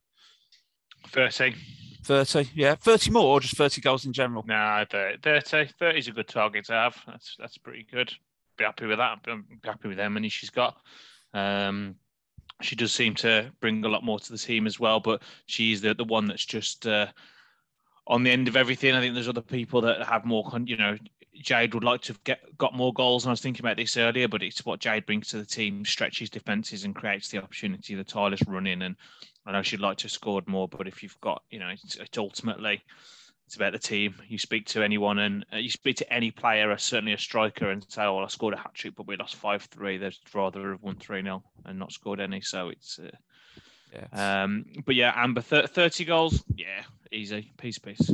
Thirty. 1.07 1.55
30, 2.03 2.49
yeah. 2.55 2.75
30 2.75 3.11
more 3.11 3.25
or 3.25 3.39
just 3.39 3.57
30 3.57 3.81
goals 3.81 4.05
in 4.05 4.13
general? 4.13 4.43
No, 4.47 4.85
30. 4.89 5.19
30 5.21 5.97
is 5.97 6.07
a 6.07 6.11
good 6.11 6.27
target 6.27 6.65
to 6.65 6.73
have. 6.73 6.97
That's 7.07 7.35
that's 7.39 7.57
pretty 7.57 7.85
good. 7.91 8.11
Be 8.57 8.65
happy 8.65 8.85
with 8.85 8.97
that. 8.97 9.19
I'm 9.27 9.45
happy 9.63 9.87
with 9.87 9.99
how 9.99 10.09
many 10.09 10.29
she's 10.29 10.49
got. 10.49 10.77
Um, 11.33 11.95
she 12.61 12.75
does 12.75 12.91
seem 12.91 13.15
to 13.15 13.51
bring 13.61 13.83
a 13.85 13.89
lot 13.89 14.03
more 14.03 14.19
to 14.19 14.31
the 14.31 14.37
team 14.37 14.67
as 14.67 14.79
well, 14.79 14.99
but 14.99 15.21
she's 15.45 15.81
the, 15.81 15.93
the 15.93 16.03
one 16.03 16.27
that's 16.27 16.45
just 16.45 16.85
uh, 16.87 17.07
on 18.07 18.23
the 18.23 18.31
end 18.31 18.47
of 18.47 18.57
everything. 18.57 18.95
I 18.95 18.99
think 18.99 19.13
there's 19.13 19.29
other 19.29 19.41
people 19.41 19.81
that 19.81 20.05
have 20.05 20.25
more, 20.25 20.49
you 20.65 20.75
know, 20.75 20.97
Jade 21.35 21.73
would 21.73 21.83
like 21.83 22.01
to 22.01 22.13
have 22.13 22.23
get 22.25 22.57
got 22.57 22.75
more 22.75 22.93
goals, 22.93 23.23
and 23.23 23.29
I 23.29 23.33
was 23.33 23.41
thinking 23.41 23.65
about 23.65 23.77
this 23.77 23.95
earlier. 23.95 24.27
But 24.27 24.43
it's 24.43 24.65
what 24.65 24.79
Jade 24.79 25.05
brings 25.05 25.29
to 25.29 25.37
the 25.37 25.45
team, 25.45 25.85
stretches 25.85 26.29
defenses 26.29 26.83
and 26.83 26.93
creates 26.95 27.29
the 27.29 27.41
opportunity. 27.41 27.95
The 27.95 28.03
tireless 28.03 28.43
running, 28.45 28.81
and 28.81 28.95
I 29.45 29.51
know 29.51 29.61
she'd 29.61 29.79
like 29.79 29.97
to 29.97 30.03
have 30.03 30.11
scored 30.11 30.47
more. 30.47 30.67
But 30.67 30.87
if 30.87 31.03
you've 31.03 31.19
got, 31.21 31.43
you 31.49 31.59
know, 31.59 31.69
it's, 31.69 31.95
it's 31.95 32.17
ultimately 32.17 32.83
it's 33.47 33.55
about 33.55 33.73
the 33.73 33.79
team. 33.79 34.15
You 34.27 34.37
speak 34.37 34.67
to 34.67 34.83
anyone, 34.83 35.19
and 35.19 35.45
uh, 35.51 35.57
you 35.57 35.69
speak 35.69 35.97
to 35.97 36.13
any 36.13 36.29
player, 36.29 36.77
certainly 36.77 37.13
a 37.13 37.17
striker, 37.17 37.71
and 37.71 37.83
say, 37.89 38.03
"Oh, 38.03 38.15
well, 38.15 38.25
I 38.25 38.27
scored 38.27 38.53
a 38.53 38.57
hat 38.57 38.75
trick, 38.75 38.93
but 38.95 39.07
we 39.07 39.17
lost 39.17 39.37
five 39.37 39.63
three. 39.63 39.97
They'd 39.97 40.15
rather 40.33 40.71
have 40.71 40.83
won 40.83 40.97
three 40.97 41.23
0 41.23 41.43
and 41.65 41.79
not 41.79 41.91
scored 41.91 42.19
any. 42.19 42.41
So 42.41 42.69
it's. 42.69 42.99
Uh, 42.99 43.09
yeah. 43.91 44.43
Um, 44.43 44.65
but 44.85 44.93
yeah, 44.93 45.13
Amber, 45.15 45.41
30 45.41 46.05
goals, 46.05 46.43
yeah, 46.55 46.83
easy, 47.11 47.51
piece, 47.57 47.79
piece. 47.79 48.11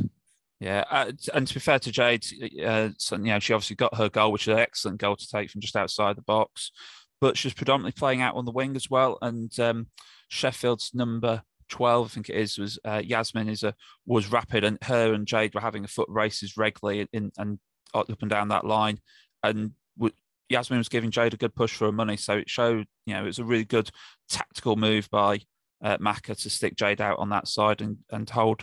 Yeah, 0.58 0.84
uh, 0.90 1.12
and 1.34 1.46
to 1.46 1.54
be 1.54 1.60
fair 1.60 1.78
to 1.80 1.92
Jade, 1.92 2.24
uh, 2.64 2.88
so, 2.96 3.16
you 3.16 3.24
know, 3.24 3.38
she 3.38 3.52
obviously 3.52 3.76
got 3.76 3.96
her 3.96 4.08
goal, 4.08 4.32
which 4.32 4.48
is 4.48 4.54
an 4.54 4.58
excellent 4.58 5.00
goal 5.00 5.16
to 5.16 5.28
take 5.28 5.50
from 5.50 5.60
just 5.60 5.76
outside 5.76 6.16
the 6.16 6.22
box. 6.22 6.72
But 7.20 7.36
she 7.36 7.48
was 7.48 7.54
predominantly 7.54 7.92
playing 7.92 8.22
out 8.22 8.36
on 8.36 8.46
the 8.46 8.52
wing 8.52 8.74
as 8.76 8.88
well. 8.88 9.18
And 9.20 9.58
um, 9.60 9.88
Sheffield's 10.28 10.92
number 10.94 11.42
12, 11.68 12.06
I 12.06 12.08
think 12.08 12.28
it 12.28 12.36
is, 12.36 12.58
was 12.58 12.78
uh, 12.84 13.02
Yasmin 13.04 13.48
is 13.48 13.62
a 13.62 13.74
was 14.06 14.30
rapid, 14.30 14.64
and 14.64 14.78
her 14.82 15.12
and 15.12 15.26
Jade 15.26 15.54
were 15.54 15.60
having 15.60 15.84
a 15.84 15.88
foot 15.88 16.08
races 16.08 16.56
regularly 16.56 17.08
in 17.12 17.32
and 17.36 17.58
up 17.94 18.08
and 18.20 18.30
down 18.30 18.48
that 18.48 18.64
line. 18.64 19.00
And 19.42 19.72
w- 19.98 20.14
Yasmin 20.48 20.78
was 20.78 20.88
giving 20.88 21.10
Jade 21.10 21.34
a 21.34 21.38
good 21.38 21.54
push 21.54 21.74
for 21.74 21.86
her 21.86 21.92
money, 21.92 22.16
so 22.16 22.34
it 22.36 22.50
showed, 22.50 22.86
you 23.06 23.14
know, 23.14 23.22
it 23.22 23.26
was 23.26 23.38
a 23.38 23.44
really 23.44 23.64
good 23.64 23.90
tactical 24.28 24.76
move 24.76 25.08
by 25.10 25.40
uh, 25.82 25.96
Maka 26.00 26.34
to 26.34 26.50
stick 26.50 26.76
Jade 26.76 27.00
out 27.00 27.18
on 27.18 27.30
that 27.30 27.48
side 27.48 27.80
and 27.80 27.98
and 28.10 28.28
hold 28.28 28.62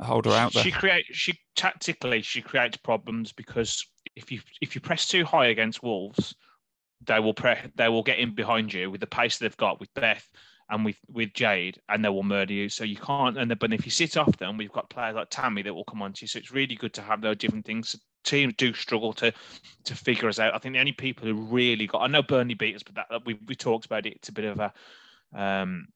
hold 0.00 0.26
her 0.26 0.32
out 0.32 0.52
there. 0.52 0.64
She 0.64 0.70
create 0.70 1.04
she 1.10 1.38
tactically 1.56 2.22
she 2.22 2.42
creates 2.42 2.76
problems 2.78 3.32
because 3.32 3.84
if 4.16 4.32
you 4.32 4.40
if 4.60 4.74
you 4.74 4.80
press 4.80 5.06
too 5.06 5.24
high 5.24 5.46
against 5.46 5.82
Wolves, 5.82 6.34
they 7.06 7.20
will 7.20 7.34
pre- 7.34 7.70
they 7.76 7.88
will 7.88 8.02
get 8.02 8.18
in 8.18 8.34
behind 8.34 8.72
you 8.72 8.90
with 8.90 9.00
the 9.00 9.06
pace 9.06 9.38
they've 9.38 9.56
got 9.56 9.80
with 9.80 9.92
Beth 9.94 10.26
and 10.70 10.84
with 10.84 10.98
with 11.08 11.34
Jade, 11.34 11.80
and 11.88 12.04
they 12.04 12.08
will 12.08 12.22
murder 12.22 12.52
you. 12.52 12.68
So 12.68 12.84
you 12.84 12.96
can't. 12.96 13.36
And 13.36 13.50
the, 13.50 13.56
but 13.56 13.72
if 13.72 13.84
you 13.84 13.90
sit 13.90 14.16
off 14.16 14.36
them, 14.38 14.56
we've 14.56 14.72
got 14.72 14.88
players 14.88 15.16
like 15.16 15.28
Tammy 15.30 15.62
that 15.62 15.74
will 15.74 15.84
come 15.84 16.02
on 16.02 16.12
to 16.12 16.22
you. 16.22 16.28
So 16.28 16.38
it's 16.38 16.52
really 16.52 16.76
good 16.76 16.94
to 16.94 17.02
have 17.02 17.20
those 17.20 17.36
different 17.36 17.66
things. 17.66 17.96
Teams 18.24 18.54
do 18.56 18.72
struggle 18.72 19.12
to 19.14 19.32
to 19.84 19.94
figure 19.94 20.28
us 20.28 20.38
out. 20.38 20.54
I 20.54 20.58
think 20.58 20.74
the 20.74 20.80
only 20.80 20.92
people 20.92 21.26
who 21.26 21.34
really 21.34 21.86
got. 21.86 22.02
I 22.02 22.06
know 22.06 22.22
Burnley 22.22 22.54
beat 22.54 22.76
us, 22.76 22.82
but 22.82 22.94
that 22.94 23.26
we 23.26 23.38
we 23.46 23.54
talked 23.54 23.86
about 23.86 24.06
it. 24.06 24.14
It's 24.14 24.28
a 24.28 24.32
bit 24.32 24.44
of 24.44 24.60
a 24.60 24.72
um, 25.34 25.88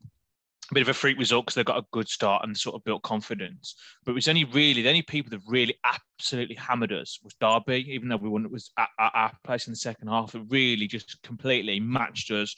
a 0.70 0.74
bit 0.74 0.82
of 0.82 0.88
a 0.88 0.94
freak 0.94 1.18
result 1.18 1.44
because 1.44 1.54
they've 1.54 1.64
got 1.64 1.78
a 1.78 1.86
good 1.92 2.08
start 2.08 2.42
and 2.42 2.56
sort 2.56 2.74
of 2.74 2.84
built 2.84 3.02
confidence. 3.02 3.76
But 4.04 4.12
it 4.12 4.14
was 4.14 4.28
only 4.28 4.44
really 4.44 4.82
the 4.82 4.88
only 4.88 5.02
people 5.02 5.30
that 5.30 5.42
really 5.46 5.76
absolutely 5.84 6.56
hammered 6.56 6.92
us 6.92 7.18
was 7.22 7.34
Derby, 7.34 7.86
even 7.92 8.08
though 8.08 8.16
we 8.16 8.28
won 8.28 8.46
it 8.46 8.50
was 8.50 8.70
at, 8.78 8.88
at 8.98 9.12
our 9.14 9.32
place 9.44 9.66
in 9.66 9.72
the 9.72 9.76
second 9.76 10.08
half. 10.08 10.34
It 10.34 10.42
really 10.48 10.86
just 10.86 11.22
completely 11.22 11.78
matched 11.80 12.30
us 12.30 12.56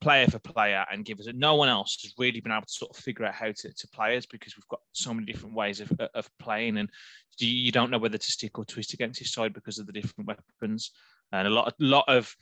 player 0.00 0.26
for 0.26 0.38
player 0.38 0.84
and 0.90 1.04
give 1.04 1.18
us. 1.18 1.26
No 1.34 1.54
one 1.54 1.68
else 1.68 1.98
has 2.02 2.14
really 2.18 2.40
been 2.40 2.52
able 2.52 2.66
to 2.66 2.72
sort 2.72 2.90
of 2.90 2.96
figure 2.96 3.24
out 3.24 3.34
how 3.34 3.46
to, 3.46 3.72
to 3.72 3.88
play 3.88 4.16
us 4.16 4.26
because 4.26 4.56
we've 4.56 4.68
got 4.68 4.80
so 4.92 5.12
many 5.14 5.30
different 5.30 5.54
ways 5.54 5.80
of, 5.80 5.90
of 6.14 6.28
playing 6.38 6.78
and 6.78 6.90
you 7.38 7.70
don't 7.72 7.90
know 7.90 7.98
whether 7.98 8.18
to 8.18 8.32
stick 8.32 8.58
or 8.58 8.64
twist 8.64 8.94
against 8.94 9.18
his 9.18 9.32
side 9.32 9.52
because 9.52 9.78
of 9.78 9.86
the 9.86 9.92
different 9.92 10.26
weapons. 10.26 10.92
And 11.32 11.46
a 11.48 11.50
lot, 11.50 11.68
a 11.68 11.74
lot 11.78 12.04
of 12.08 12.34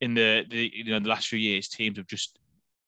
in 0.00 0.14
the, 0.14 0.44
the 0.50 0.70
you 0.74 0.84
know 0.84 0.98
the 0.98 1.08
last 1.08 1.28
few 1.28 1.38
years, 1.38 1.68
teams 1.68 1.96
have 1.96 2.08
just 2.08 2.38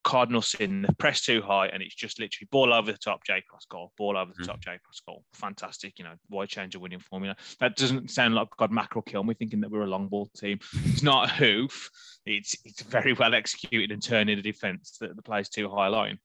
Cardinals 0.04 0.54
in 0.60 0.82
the 0.82 0.92
press 0.94 1.22
too 1.22 1.42
high, 1.42 1.66
and 1.66 1.82
it's 1.82 1.94
just 1.94 2.20
literally 2.20 2.46
ball 2.50 2.72
over 2.72 2.92
the 2.92 2.98
top, 2.98 3.24
J 3.24 3.42
cross 3.48 3.66
goal, 3.66 3.92
ball 3.98 4.16
over 4.16 4.32
the 4.36 4.44
mm. 4.44 4.46
top, 4.46 4.60
J 4.60 4.78
cross 4.84 5.00
goal. 5.06 5.24
Fantastic, 5.32 5.98
you 5.98 6.04
know, 6.04 6.14
why 6.28 6.46
change 6.46 6.74
a 6.74 6.78
winning 6.78 7.00
formula? 7.00 7.34
That 7.58 7.76
doesn't 7.76 8.10
sound 8.10 8.34
like 8.34 8.48
God 8.56 8.70
mackerel 8.70 9.02
kill 9.02 9.24
me 9.24 9.34
thinking 9.34 9.60
that 9.60 9.70
we're 9.70 9.82
a 9.82 9.86
long 9.86 10.08
ball 10.08 10.30
team. 10.36 10.60
It's 10.84 11.02
not 11.02 11.30
a 11.30 11.32
hoof. 11.32 11.90
It's 12.26 12.56
it's 12.64 12.82
very 12.82 13.12
well 13.14 13.34
executed 13.34 13.90
and 13.90 14.02
turning 14.02 14.36
the 14.36 14.42
defence 14.42 14.98
that 15.00 15.16
the 15.16 15.22
plays 15.22 15.48
too 15.48 15.68
high 15.68 15.88
line. 15.88 16.18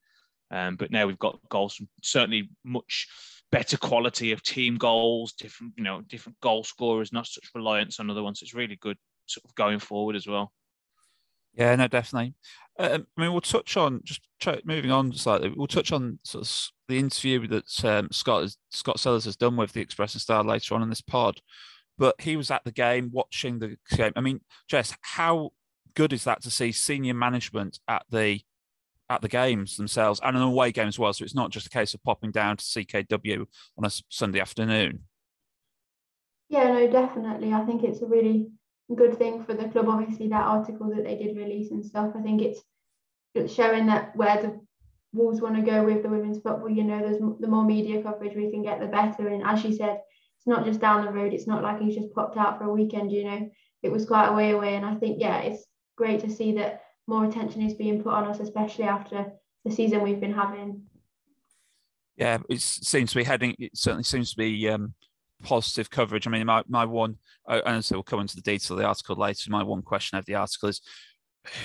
Um, 0.51 0.75
but 0.75 0.91
now 0.91 1.07
we've 1.07 1.19
got 1.19 1.39
goals 1.49 1.75
from 1.75 1.87
certainly 2.03 2.49
much 2.63 3.07
better 3.51 3.77
quality 3.77 4.31
of 4.31 4.43
team 4.43 4.77
goals, 4.77 5.33
different 5.33 5.73
you 5.77 5.83
know 5.83 6.01
different 6.01 6.39
goal 6.41 6.63
scorers, 6.63 7.13
not 7.13 7.27
such 7.27 7.49
reliance 7.55 7.99
on 7.99 8.09
other 8.09 8.23
ones. 8.23 8.41
It's 8.41 8.53
really 8.53 8.75
good 8.75 8.97
sort 9.25 9.45
of 9.45 9.55
going 9.55 9.79
forward 9.79 10.15
as 10.15 10.27
well. 10.27 10.51
Yeah, 11.53 11.75
no, 11.75 11.87
definitely. 11.87 12.35
Um, 12.77 13.07
I 13.17 13.21
mean, 13.21 13.31
we'll 13.31 13.41
touch 13.41 13.75
on 13.75 14.01
just 14.03 14.21
try, 14.39 14.61
moving 14.63 14.91
on 14.91 15.11
slightly. 15.13 15.53
We'll 15.53 15.67
touch 15.67 15.91
on 15.91 16.19
sort 16.23 16.45
of 16.45 16.71
the 16.87 16.97
interview 16.97 17.45
that 17.47 17.85
um, 17.85 18.07
Scott 18.11 18.43
has, 18.43 18.57
Scott 18.69 18.99
Sellars 18.99 19.25
has 19.25 19.35
done 19.35 19.57
with 19.57 19.73
the 19.73 19.81
Express 19.81 20.13
and 20.13 20.21
Star 20.21 20.43
later 20.43 20.75
on 20.75 20.81
in 20.81 20.89
this 20.89 21.01
pod. 21.01 21.41
But 21.97 22.15
he 22.21 22.37
was 22.37 22.49
at 22.49 22.63
the 22.63 22.71
game 22.71 23.09
watching 23.11 23.59
the 23.59 23.77
game. 23.95 24.13
I 24.15 24.21
mean, 24.21 24.39
Jess, 24.69 24.95
how 25.01 25.51
good 25.95 26.13
is 26.13 26.23
that 26.23 26.41
to 26.43 26.49
see 26.49 26.71
senior 26.71 27.13
management 27.13 27.79
at 27.87 28.03
the 28.09 28.39
at 29.09 29.21
the 29.21 29.27
games 29.27 29.75
themselves 29.75 30.21
and 30.23 30.37
an 30.37 30.43
away 30.43 30.71
game 30.71 30.87
as 30.87 30.97
well? 30.97 31.11
So 31.11 31.25
it's 31.25 31.35
not 31.35 31.51
just 31.51 31.67
a 31.67 31.71
case 31.71 31.93
of 31.93 32.03
popping 32.03 32.31
down 32.31 32.55
to 32.55 32.63
CKW 32.63 33.45
on 33.77 33.85
a 33.85 33.91
Sunday 34.07 34.39
afternoon. 34.39 35.01
Yeah, 36.47 36.71
no, 36.71 36.89
definitely. 36.89 37.53
I 37.53 37.65
think 37.65 37.83
it's 37.83 38.01
a 38.01 38.05
really 38.05 38.51
good 38.95 39.17
thing 39.17 39.43
for 39.43 39.53
the 39.53 39.69
club. 39.69 39.87
Obviously, 39.87 40.27
that 40.29 40.45
article 40.45 40.89
that 40.95 41.03
they 41.03 41.15
did 41.15 41.37
release 41.37 41.71
and 41.71 41.85
stuff. 41.85 42.13
I 42.15 42.21
think 42.21 42.41
it's 42.41 43.53
showing 43.53 43.85
that 43.87 44.15
where 44.15 44.41
the 44.41 44.59
Wolves 45.11 45.41
want 45.41 45.55
to 45.55 45.61
go 45.61 45.83
with 45.83 46.03
the 46.03 46.09
women's 46.09 46.39
football. 46.39 46.69
You 46.69 46.83
know, 46.83 46.99
there's 46.99 47.17
the 47.17 47.47
more 47.47 47.65
media 47.65 48.01
coverage 48.03 48.35
we 48.35 48.51
can 48.51 48.61
get, 48.61 48.79
the 48.79 48.87
better. 48.87 49.27
And 49.27 49.43
as 49.43 49.63
you 49.63 49.73
said, 49.73 49.99
it's 50.37 50.47
not 50.47 50.65
just 50.65 50.79
down 50.79 51.05
the 51.05 51.11
road. 51.11 51.33
It's 51.33 51.47
not 51.47 51.63
like 51.63 51.81
he's 51.81 51.95
just 51.95 52.13
popped 52.13 52.37
out 52.37 52.57
for 52.57 52.65
a 52.65 52.73
weekend. 52.73 53.11
You 53.11 53.23
know, 53.23 53.49
it 53.81 53.91
was 53.91 54.05
quite 54.05 54.27
a 54.27 54.33
way 54.33 54.51
away. 54.51 54.75
And 54.75 54.85
I 54.85 54.95
think 54.95 55.19
yeah, 55.19 55.39
it's 55.39 55.65
great 55.95 56.21
to 56.21 56.29
see 56.29 56.53
that 56.53 56.83
more 57.07 57.25
attention 57.25 57.63
is 57.63 57.73
being 57.73 58.03
put 58.03 58.13
on 58.13 58.25
us, 58.25 58.39
especially 58.39 58.85
after 58.85 59.33
the 59.65 59.71
season 59.71 60.03
we've 60.03 60.19
been 60.19 60.33
having. 60.33 60.83
Yeah, 62.15 62.37
it 62.49 62.61
seems 62.61 63.11
to 63.11 63.17
be 63.17 63.23
heading. 63.23 63.55
It 63.57 63.75
certainly 63.75 64.03
seems 64.03 64.31
to 64.31 64.37
be 64.37 64.69
um, 64.69 64.93
positive 65.43 65.89
coverage. 65.89 66.27
I 66.27 66.31
mean, 66.31 66.45
my, 66.45 66.63
my 66.67 66.85
one, 66.85 67.17
and 67.47 67.83
so 67.83 67.95
we'll 67.95 68.03
come 68.03 68.19
into 68.19 68.35
the 68.35 68.41
detail 68.41 68.75
of 68.75 68.81
the 68.81 68.87
article 68.87 69.15
later. 69.15 69.49
My 69.51 69.63
one 69.63 69.81
question 69.81 70.17
of 70.17 70.25
the 70.25 70.35
article 70.35 70.69
is 70.69 70.81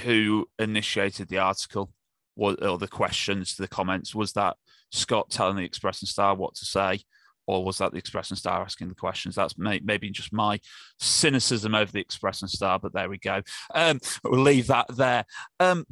who 0.02 0.48
initiated 0.58 1.28
the 1.28 1.38
article 1.38 1.92
or, 2.36 2.54
or 2.64 2.78
the 2.78 2.88
questions, 2.88 3.56
the 3.56 3.68
comments? 3.68 4.14
Was 4.14 4.32
that 4.32 4.56
Scott 4.92 5.30
telling 5.30 5.56
the 5.56 5.64
Express 5.64 6.02
and 6.02 6.08
Star 6.08 6.34
what 6.34 6.54
to 6.56 6.64
say? 6.64 7.00
Or 7.46 7.62
was 7.62 7.78
that 7.78 7.92
the 7.92 7.98
Express 7.98 8.30
and 8.30 8.38
Star 8.38 8.62
asking 8.62 8.88
the 8.88 8.94
questions? 8.94 9.34
That's 9.34 9.58
may, 9.58 9.80
maybe 9.84 10.08
just 10.10 10.32
my 10.32 10.60
cynicism 10.98 11.74
over 11.74 11.92
the 11.92 12.00
Express 12.00 12.40
and 12.40 12.50
Star, 12.50 12.78
but 12.78 12.94
there 12.94 13.10
we 13.10 13.18
go. 13.18 13.42
Um, 13.74 14.00
we'll 14.22 14.40
leave 14.40 14.68
that 14.68 14.86
there. 14.96 15.26
Um, 15.60 15.84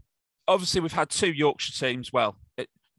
obviously, 0.49 0.81
we've 0.81 0.93
had 0.93 1.11
two 1.11 1.31
Yorkshire 1.31 1.87
teams. 1.87 2.13
Well, 2.13 2.39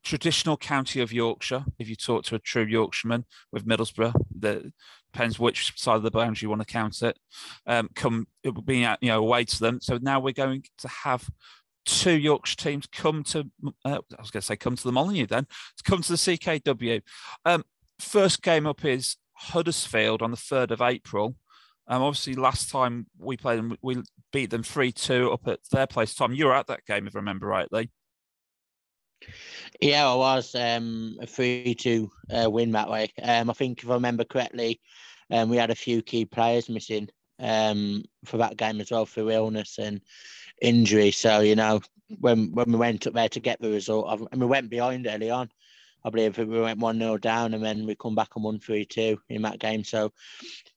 traditional 0.04 0.58
county 0.58 1.00
of 1.02 1.14
Yorkshire, 1.14 1.66
if 1.80 1.88
you 1.88 1.96
talk 1.96 2.26
to 2.26 2.36
a 2.36 2.40
true 2.40 2.66
Yorkshireman 2.66 3.26
with 3.52 3.66
Middlesbrough, 3.66 4.14
the 4.38 4.72
depends 5.12 5.40
which 5.40 5.80
side 5.80 5.98
of 5.98 6.04
the 6.04 6.12
boundary 6.12 6.46
you 6.46 6.50
want 6.50 6.62
to 6.62 6.66
count 6.66 7.02
it, 7.02 7.18
um, 7.68 7.90
come 7.96 8.28
being 8.66 8.88
you 9.02 9.10
know 9.10 9.20
away 9.20 9.46
to 9.46 9.60
them. 9.60 9.80
So 9.82 9.98
now 10.02 10.20
we're 10.20 10.34
going 10.34 10.64
to 10.80 10.88
have 10.88 11.30
two 11.86 12.18
Yorkshire 12.18 12.58
teams 12.58 12.88
come 12.88 13.24
to 13.24 13.50
uh, 13.86 14.00
I 14.18 14.22
was 14.22 14.32
going 14.32 14.42
to 14.42 14.42
say 14.42 14.56
come 14.56 14.76
to 14.76 14.84
the 14.84 14.92
Molyneux 14.92 15.28
then 15.28 15.46
to 15.78 15.84
come 15.84 16.02
to 16.02 16.12
the 16.12 16.18
CKW. 16.18 17.02
Um, 17.46 17.64
first 18.00 18.42
game 18.42 18.68
up 18.68 18.84
is 18.86 19.18
Huddersfield 19.34 20.22
on 20.22 20.32
the 20.32 20.38
third 20.38 20.72
of 20.72 20.82
April. 20.82 21.36
Um, 21.88 22.02
obviously, 22.02 22.36
last 22.36 22.70
time 22.70 23.08
we 23.18 23.36
played 23.36 23.60
them, 23.60 23.78
we 23.82 24.02
beat 24.32 24.50
them 24.50 24.64
3 24.64 24.92
2 24.92 25.32
up 25.32 25.48
at 25.48 25.60
their 25.72 25.88
place. 25.88 26.16
Tom, 26.16 26.34
you 26.34 26.46
were 26.46 26.56
at 26.56 26.68
that 26.68 26.86
game, 26.86 27.08
if 27.08 27.16
I 27.16 27.20
remember 27.20 27.48
rightly. 27.48 27.92
Yeah, 29.82 30.08
I 30.10 30.16
was 30.16 30.56
um, 30.56 31.18
a 31.22 31.28
three 31.28 31.76
two 31.76 32.12
uh, 32.32 32.50
win 32.50 32.72
that 32.72 32.90
way. 32.90 33.12
Um, 33.22 33.50
I 33.50 33.54
think 33.54 33.84
if 33.84 33.90
I 33.90 33.94
remember 33.94 34.24
correctly, 34.24 34.80
um, 35.32 35.50
we 35.50 35.58
had 35.58 35.72
a 35.72 35.76
few 35.76 36.02
key 36.02 36.26
players 36.26 36.70
missing 36.70 37.10
um, 37.40 38.04
for 38.26 38.38
that 38.38 38.58
game 38.58 38.80
as 38.82 38.92
well 38.92 39.06
through 39.06 39.32
illness 39.32 39.80
and 39.80 40.02
injury. 40.62 41.12
So 41.12 41.42
you 41.42 41.56
know, 41.56 41.82
when 42.20 42.52
when 42.54 42.72
we 42.72 42.78
went 42.78 43.08
up 43.08 43.14
there 43.14 43.30
to 43.30 43.40
get 43.40 43.60
the 43.62 43.70
result, 43.70 44.28
and 44.32 44.42
we 44.42 44.48
went 44.48 44.70
behind 44.70 45.08
early 45.08 45.30
on. 45.30 45.50
I 46.06 46.10
believe 46.10 46.38
we 46.38 46.60
went 46.60 46.80
one 46.80 47.00
0 47.00 47.18
down, 47.18 47.54
and 47.54 47.64
then 47.64 47.86
we 47.86 47.96
come 47.96 48.14
back 48.14 48.36
and 48.36 48.44
won 48.44 48.60
three 48.60 48.84
two 48.86 49.20
in 49.30 49.42
that 49.44 49.60
game. 49.60 49.86
So, 49.86 50.12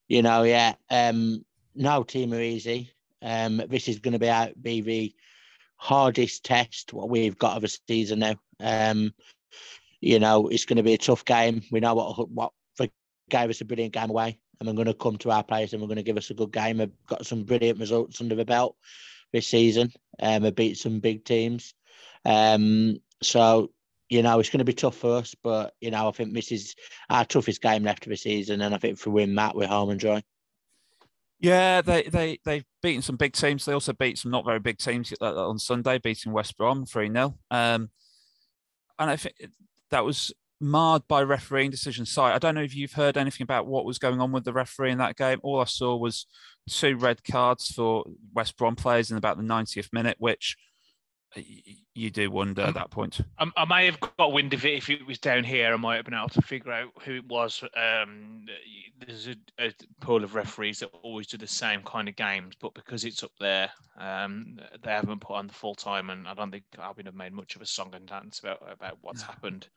you 0.06 0.22
know, 0.22 0.44
yeah, 0.44 0.74
um, 0.88 1.44
no 1.74 2.04
team 2.04 2.32
are 2.32 2.40
easy. 2.40 2.92
Um, 3.22 3.60
this 3.68 3.88
is 3.88 3.98
going 3.98 4.12
to 4.12 4.20
be 4.20 4.52
be 4.60 4.80
the 4.80 5.14
hardest 5.76 6.44
test 6.44 6.92
what 6.92 7.08
we've 7.08 7.38
got 7.38 7.56
of 7.56 7.64
a 7.64 7.68
season 7.68 8.20
now. 8.20 8.34
Um, 8.60 9.12
you 10.00 10.18
know, 10.18 10.48
it's 10.48 10.64
going 10.64 10.76
to 10.76 10.82
be 10.82 10.94
a 10.94 10.98
tough 10.98 11.24
game. 11.24 11.62
We 11.70 11.80
know 11.80 11.94
what 11.94 12.30
what 12.30 12.52
gave 13.28 13.50
us 13.50 13.60
a 13.60 13.64
brilliant 13.64 13.92
game 13.92 14.10
away, 14.10 14.38
and 14.60 14.68
we're 14.68 14.74
going 14.74 14.86
to 14.86 14.94
come 14.94 15.16
to 15.18 15.30
our 15.30 15.42
place 15.42 15.72
and 15.72 15.82
we're 15.82 15.88
going 15.88 15.96
to 15.96 16.02
give 16.02 16.16
us 16.16 16.30
a 16.30 16.34
good 16.34 16.52
game. 16.52 16.78
We've 16.78 16.92
got 17.06 17.26
some 17.26 17.44
brilliant 17.44 17.80
results 17.80 18.20
under 18.20 18.34
the 18.34 18.44
belt 18.44 18.76
this 19.32 19.48
season. 19.48 19.92
Um, 20.20 20.42
we 20.42 20.50
beat 20.50 20.78
some 20.78 21.00
big 21.00 21.24
teams. 21.24 21.74
Um, 22.24 22.98
so 23.22 23.70
you 24.08 24.22
know, 24.22 24.38
it's 24.38 24.50
going 24.50 24.58
to 24.58 24.64
be 24.64 24.72
tough 24.72 24.96
for 24.96 25.16
us, 25.16 25.34
but 25.42 25.74
you 25.80 25.90
know, 25.90 26.08
I 26.08 26.12
think 26.12 26.32
this 26.32 26.52
is 26.52 26.76
our 27.10 27.24
toughest 27.24 27.60
game 27.60 27.82
left 27.82 28.06
of 28.06 28.10
the 28.10 28.16
season, 28.16 28.60
and 28.60 28.74
I 28.74 28.78
think 28.78 28.98
if 28.98 29.06
we 29.06 29.12
win 29.12 29.34
that, 29.34 29.56
we're 29.56 29.66
home 29.66 29.90
and 29.90 29.98
dry. 29.98 30.22
Yeah, 31.38 31.82
they 31.82 32.02
they 32.04 32.38
they've 32.44 32.64
beaten 32.82 33.02
some 33.02 33.16
big 33.16 33.34
teams. 33.34 33.64
They 33.64 33.72
also 33.72 33.92
beat 33.92 34.18
some 34.18 34.30
not 34.30 34.46
very 34.46 34.58
big 34.58 34.78
teams 34.78 35.12
on 35.20 35.58
Sunday, 35.58 35.98
beating 35.98 36.32
West 36.32 36.56
Brom 36.56 36.86
three 36.86 37.10
0 37.10 37.36
um, 37.50 37.90
and 38.98 39.10
I 39.10 39.16
think 39.16 39.34
that 39.90 40.04
was 40.04 40.32
marred 40.60 41.06
by 41.06 41.22
refereeing 41.22 41.70
decisions. 41.70 42.16
I 42.16 42.38
don't 42.38 42.54
know 42.54 42.62
if 42.62 42.74
you've 42.74 42.94
heard 42.94 43.16
anything 43.16 43.44
about 43.44 43.66
what 43.66 43.84
was 43.84 43.98
going 43.98 44.20
on 44.20 44.32
with 44.32 44.44
the 44.44 44.52
referee 44.52 44.90
in 44.90 44.98
that 44.98 45.16
game. 45.16 45.38
All 45.42 45.60
I 45.60 45.64
saw 45.64 45.94
was 45.96 46.26
two 46.68 46.96
red 46.96 47.22
cards 47.24 47.68
for 47.68 48.04
West 48.34 48.56
Brom 48.56 48.74
players 48.74 49.10
in 49.10 49.18
about 49.18 49.36
the 49.36 49.42
90th 49.42 49.92
minute, 49.92 50.16
which 50.18 50.56
you 51.94 52.10
do 52.10 52.30
wonder 52.30 52.62
at 52.62 52.74
that 52.74 52.90
point. 52.90 53.20
I, 53.38 53.50
I, 53.56 53.64
may 53.64 53.86
have 53.86 53.98
got 54.00 54.32
wind 54.32 54.54
of 54.54 54.64
it 54.64 54.74
if 54.74 54.90
it 54.90 55.06
was 55.06 55.18
down 55.18 55.44
here. 55.44 55.72
I 55.72 55.76
might 55.76 55.96
have 55.96 56.04
been 56.04 56.14
able 56.14 56.28
to 56.30 56.42
figure 56.42 56.72
out 56.72 56.90
who 57.02 57.16
it 57.16 57.26
was. 57.26 57.62
Um, 57.76 58.46
there's 58.98 59.28
a, 59.28 59.36
a, 59.58 59.72
pool 60.00 60.24
of 60.24 60.34
referees 60.34 60.80
that 60.80 60.90
always 61.02 61.26
do 61.26 61.36
the 61.36 61.46
same 61.46 61.82
kind 61.82 62.08
of 62.08 62.16
games, 62.16 62.54
but 62.60 62.74
because 62.74 63.04
it's 63.04 63.22
up 63.22 63.32
there, 63.40 63.70
um, 63.98 64.58
they 64.82 64.90
haven't 64.90 65.20
put 65.20 65.36
on 65.36 65.46
the 65.46 65.52
full 65.52 65.74
time, 65.74 66.10
and 66.10 66.26
I 66.26 66.34
don't 66.34 66.50
think 66.50 66.64
Albion 66.78 67.06
have 67.06 67.14
made 67.14 67.32
much 67.32 67.56
of 67.56 67.62
a 67.62 67.66
song 67.66 67.94
and 67.94 68.06
dance 68.06 68.38
about 68.38 68.62
about 68.70 68.98
what's 69.00 69.22
no. 69.22 69.26
happened. 69.26 69.68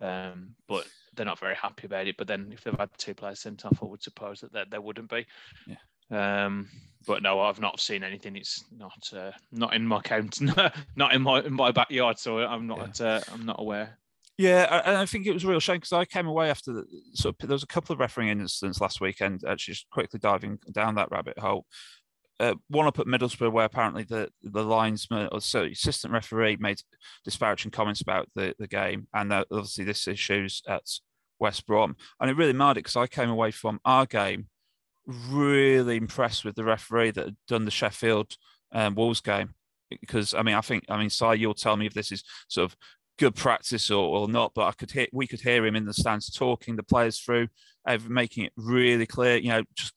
Um, 0.00 0.54
but 0.68 0.86
they're 1.14 1.24
not 1.24 1.38
very 1.38 1.54
happy 1.54 1.86
about 1.86 2.08
it. 2.08 2.16
But 2.16 2.26
then 2.26 2.50
if 2.52 2.62
they've 2.62 2.74
had 2.78 2.90
two 2.98 3.14
players 3.14 3.40
sent 3.40 3.64
off, 3.64 3.78
I 3.80 3.86
would 3.86 4.02
suppose 4.02 4.40
that 4.40 4.52
there, 4.52 4.66
there 4.68 4.80
wouldn't 4.80 5.10
be. 5.10 5.26
Yeah. 5.66 5.76
Um, 6.14 6.68
but 7.06 7.22
no, 7.22 7.40
I've 7.40 7.60
not 7.60 7.80
seen 7.80 8.02
anything. 8.02 8.36
It's 8.36 8.64
not 8.76 9.10
uh, 9.14 9.32
not 9.52 9.74
in 9.74 9.86
my 9.86 10.00
count, 10.00 10.40
not 10.96 11.14
in 11.14 11.22
my 11.22 11.40
in 11.40 11.52
my 11.52 11.70
backyard, 11.70 12.18
so 12.18 12.38
I'm 12.38 12.66
not 12.66 13.00
yeah. 13.00 13.06
uh, 13.06 13.20
I'm 13.32 13.44
not 13.44 13.60
aware. 13.60 13.98
Yeah, 14.36 14.82
and 14.84 14.96
I 14.96 15.06
think 15.06 15.26
it 15.26 15.32
was 15.32 15.44
a 15.44 15.48
real 15.48 15.60
shame 15.60 15.76
because 15.76 15.92
I 15.92 16.04
came 16.04 16.26
away 16.26 16.50
after 16.50 16.72
the 16.72 16.84
sort 17.12 17.36
of 17.40 17.48
there 17.48 17.54
was 17.54 17.62
a 17.62 17.68
couple 17.68 17.92
of 17.92 18.00
refereeing 18.00 18.40
incidents 18.40 18.80
last 18.80 19.00
weekend. 19.00 19.42
Actually, 19.46 19.74
just 19.74 19.90
quickly 19.90 20.18
diving 20.18 20.58
down 20.72 20.96
that 20.96 21.10
rabbit 21.10 21.38
hole. 21.38 21.66
Uh, 22.40 22.54
one 22.68 22.88
up 22.88 22.98
at 22.98 23.06
Middlesbrough, 23.06 23.52
where 23.52 23.64
apparently 23.64 24.02
the 24.02 24.28
the 24.42 24.64
linesman 24.64 25.28
or 25.30 25.40
so 25.40 25.64
assistant 25.64 26.12
referee 26.12 26.56
made 26.58 26.80
disparaging 27.24 27.70
comments 27.70 28.00
about 28.00 28.28
the 28.34 28.54
the 28.58 28.66
game, 28.66 29.06
and 29.14 29.32
uh, 29.32 29.44
obviously 29.52 29.84
this 29.84 30.08
issues 30.08 30.62
at 30.66 30.82
West 31.38 31.64
Brom, 31.64 31.94
and 32.20 32.28
it 32.28 32.36
really 32.36 32.52
marred 32.52 32.76
it 32.76 32.80
because 32.80 32.96
I 32.96 33.06
came 33.06 33.30
away 33.30 33.52
from 33.52 33.78
our 33.84 34.04
game 34.04 34.48
really 35.06 35.96
impressed 35.96 36.44
with 36.44 36.54
the 36.54 36.64
referee 36.64 37.10
that 37.12 37.24
had 37.26 37.36
done 37.48 37.64
the 37.64 37.70
Sheffield 37.70 38.36
um, 38.72 38.94
Wolves 38.94 39.20
game 39.20 39.54
because 40.00 40.34
I 40.34 40.42
mean 40.42 40.54
I 40.54 40.60
think 40.60 40.84
I 40.88 40.98
mean 40.98 41.10
Si, 41.10 41.34
you'll 41.36 41.54
tell 41.54 41.76
me 41.76 41.86
if 41.86 41.94
this 41.94 42.12
is 42.12 42.24
sort 42.48 42.70
of 42.70 42.76
good 43.18 43.34
practice 43.34 43.90
or, 43.90 44.04
or 44.04 44.28
not, 44.28 44.52
but 44.54 44.66
I 44.66 44.72
could 44.72 44.90
hear 44.90 45.06
we 45.12 45.26
could 45.26 45.40
hear 45.40 45.64
him 45.64 45.76
in 45.76 45.84
the 45.84 45.94
stands 45.94 46.30
talking 46.30 46.76
the 46.76 46.82
players 46.82 47.18
through, 47.18 47.48
making 48.08 48.44
it 48.44 48.52
really 48.56 49.06
clear. 49.06 49.36
You 49.36 49.48
know, 49.50 49.62
just 49.74 49.92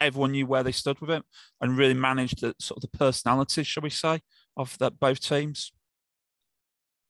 everyone 0.00 0.32
knew 0.32 0.46
where 0.46 0.62
they 0.62 0.72
stood 0.72 1.00
with 1.00 1.10
him 1.10 1.22
and 1.60 1.78
really 1.78 1.94
managed 1.94 2.40
the 2.40 2.54
sort 2.58 2.78
of 2.78 2.90
the 2.90 2.98
personalities, 2.98 3.66
shall 3.66 3.82
we 3.82 3.90
say, 3.90 4.20
of 4.56 4.76
that 4.78 5.00
both 5.00 5.20
teams. 5.20 5.72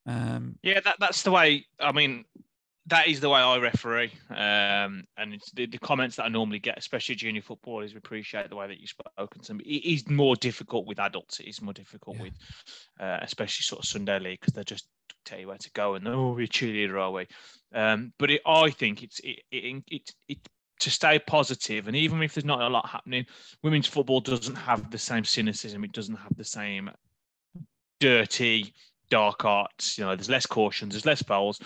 Um, 0.07 0.59
yeah, 0.63 0.81
that, 0.85 0.97
that's 1.01 1.23
the 1.23 1.31
way. 1.31 1.67
I 1.81 1.93
mean, 1.93 2.25
that 2.87 3.09
is 3.09 3.21
the 3.21 3.31
way 3.31 3.41
I 3.41 3.57
referee. 3.59 4.13
Um, 4.31 5.05
and 5.17 5.33
it's 5.33 5.51
the, 5.53 5.67
the, 5.67 5.79
comments 5.79 6.17
that 6.17 6.25
I 6.25 6.29
normally 6.29 6.59
get, 6.59 6.77
especially 6.77 7.15
junior 7.15 7.41
footballers, 7.41 7.95
we 7.95 7.99
appreciate 7.99 8.51
the 8.51 8.57
way 8.57 8.67
that 8.67 8.79
you've 8.79 8.91
spoken 8.91 9.41
to 9.41 9.49
them. 9.49 9.61
It 9.61 9.85
is 9.85 10.09
more 10.09 10.37
difficult 10.37 10.87
with 10.87 10.99
adults. 10.99 11.41
It 11.41 11.49
is 11.49 11.63
more 11.63 11.73
difficult 11.73 12.17
yeah. 12.17 12.23
with, 12.23 12.33
uh, 13.01 13.19
especially 13.23 13.63
sort 13.63 13.81
of 13.81 13.89
Sunday 13.89 14.19
league, 14.19 14.41
because 14.41 14.53
they 14.53 14.65
just 14.65 14.87
tell 15.25 15.39
you 15.39 15.49
where 15.49 15.57
to 15.57 15.71
go 15.73 15.95
and 15.95 16.07
oh, 16.07 16.33
we're 16.33 16.47
cheerleader, 16.47 17.01
are 17.01 17.11
we? 17.11 17.27
Um, 17.75 18.13
but 18.19 18.31
it, 18.31 18.43
I 18.47 18.71
think 18.71 19.03
it's 19.03 19.19
it, 19.21 19.41
it, 19.51 19.83
it, 19.91 20.11
it 20.29 20.39
to 20.81 20.91
stay 20.91 21.19
positive, 21.19 21.89
and 21.89 21.97
even 21.97 22.23
if 22.23 22.35
there's 22.35 22.45
not 22.45 22.61
a 22.61 22.69
lot 22.69 22.89
happening, 22.89 23.25
women's 23.63 23.87
football 23.87 24.21
doesn't 24.21 24.57
have 24.57 24.91
the 24.91 24.99
same 24.99 25.25
cynicism. 25.25 25.85
It 25.85 25.93
doesn't 25.93 26.17
have 26.17 26.37
the 26.37 26.45
same 26.45 26.91
dirty, 28.01 28.75
dark 29.09 29.47
arts. 29.47 29.97
You 29.97 30.05
know, 30.05 30.15
there's 30.15 30.29
less 30.29 30.45
cautions, 30.45 30.93
there's 30.93 31.07
less 31.07 31.23
fouls 31.23 31.59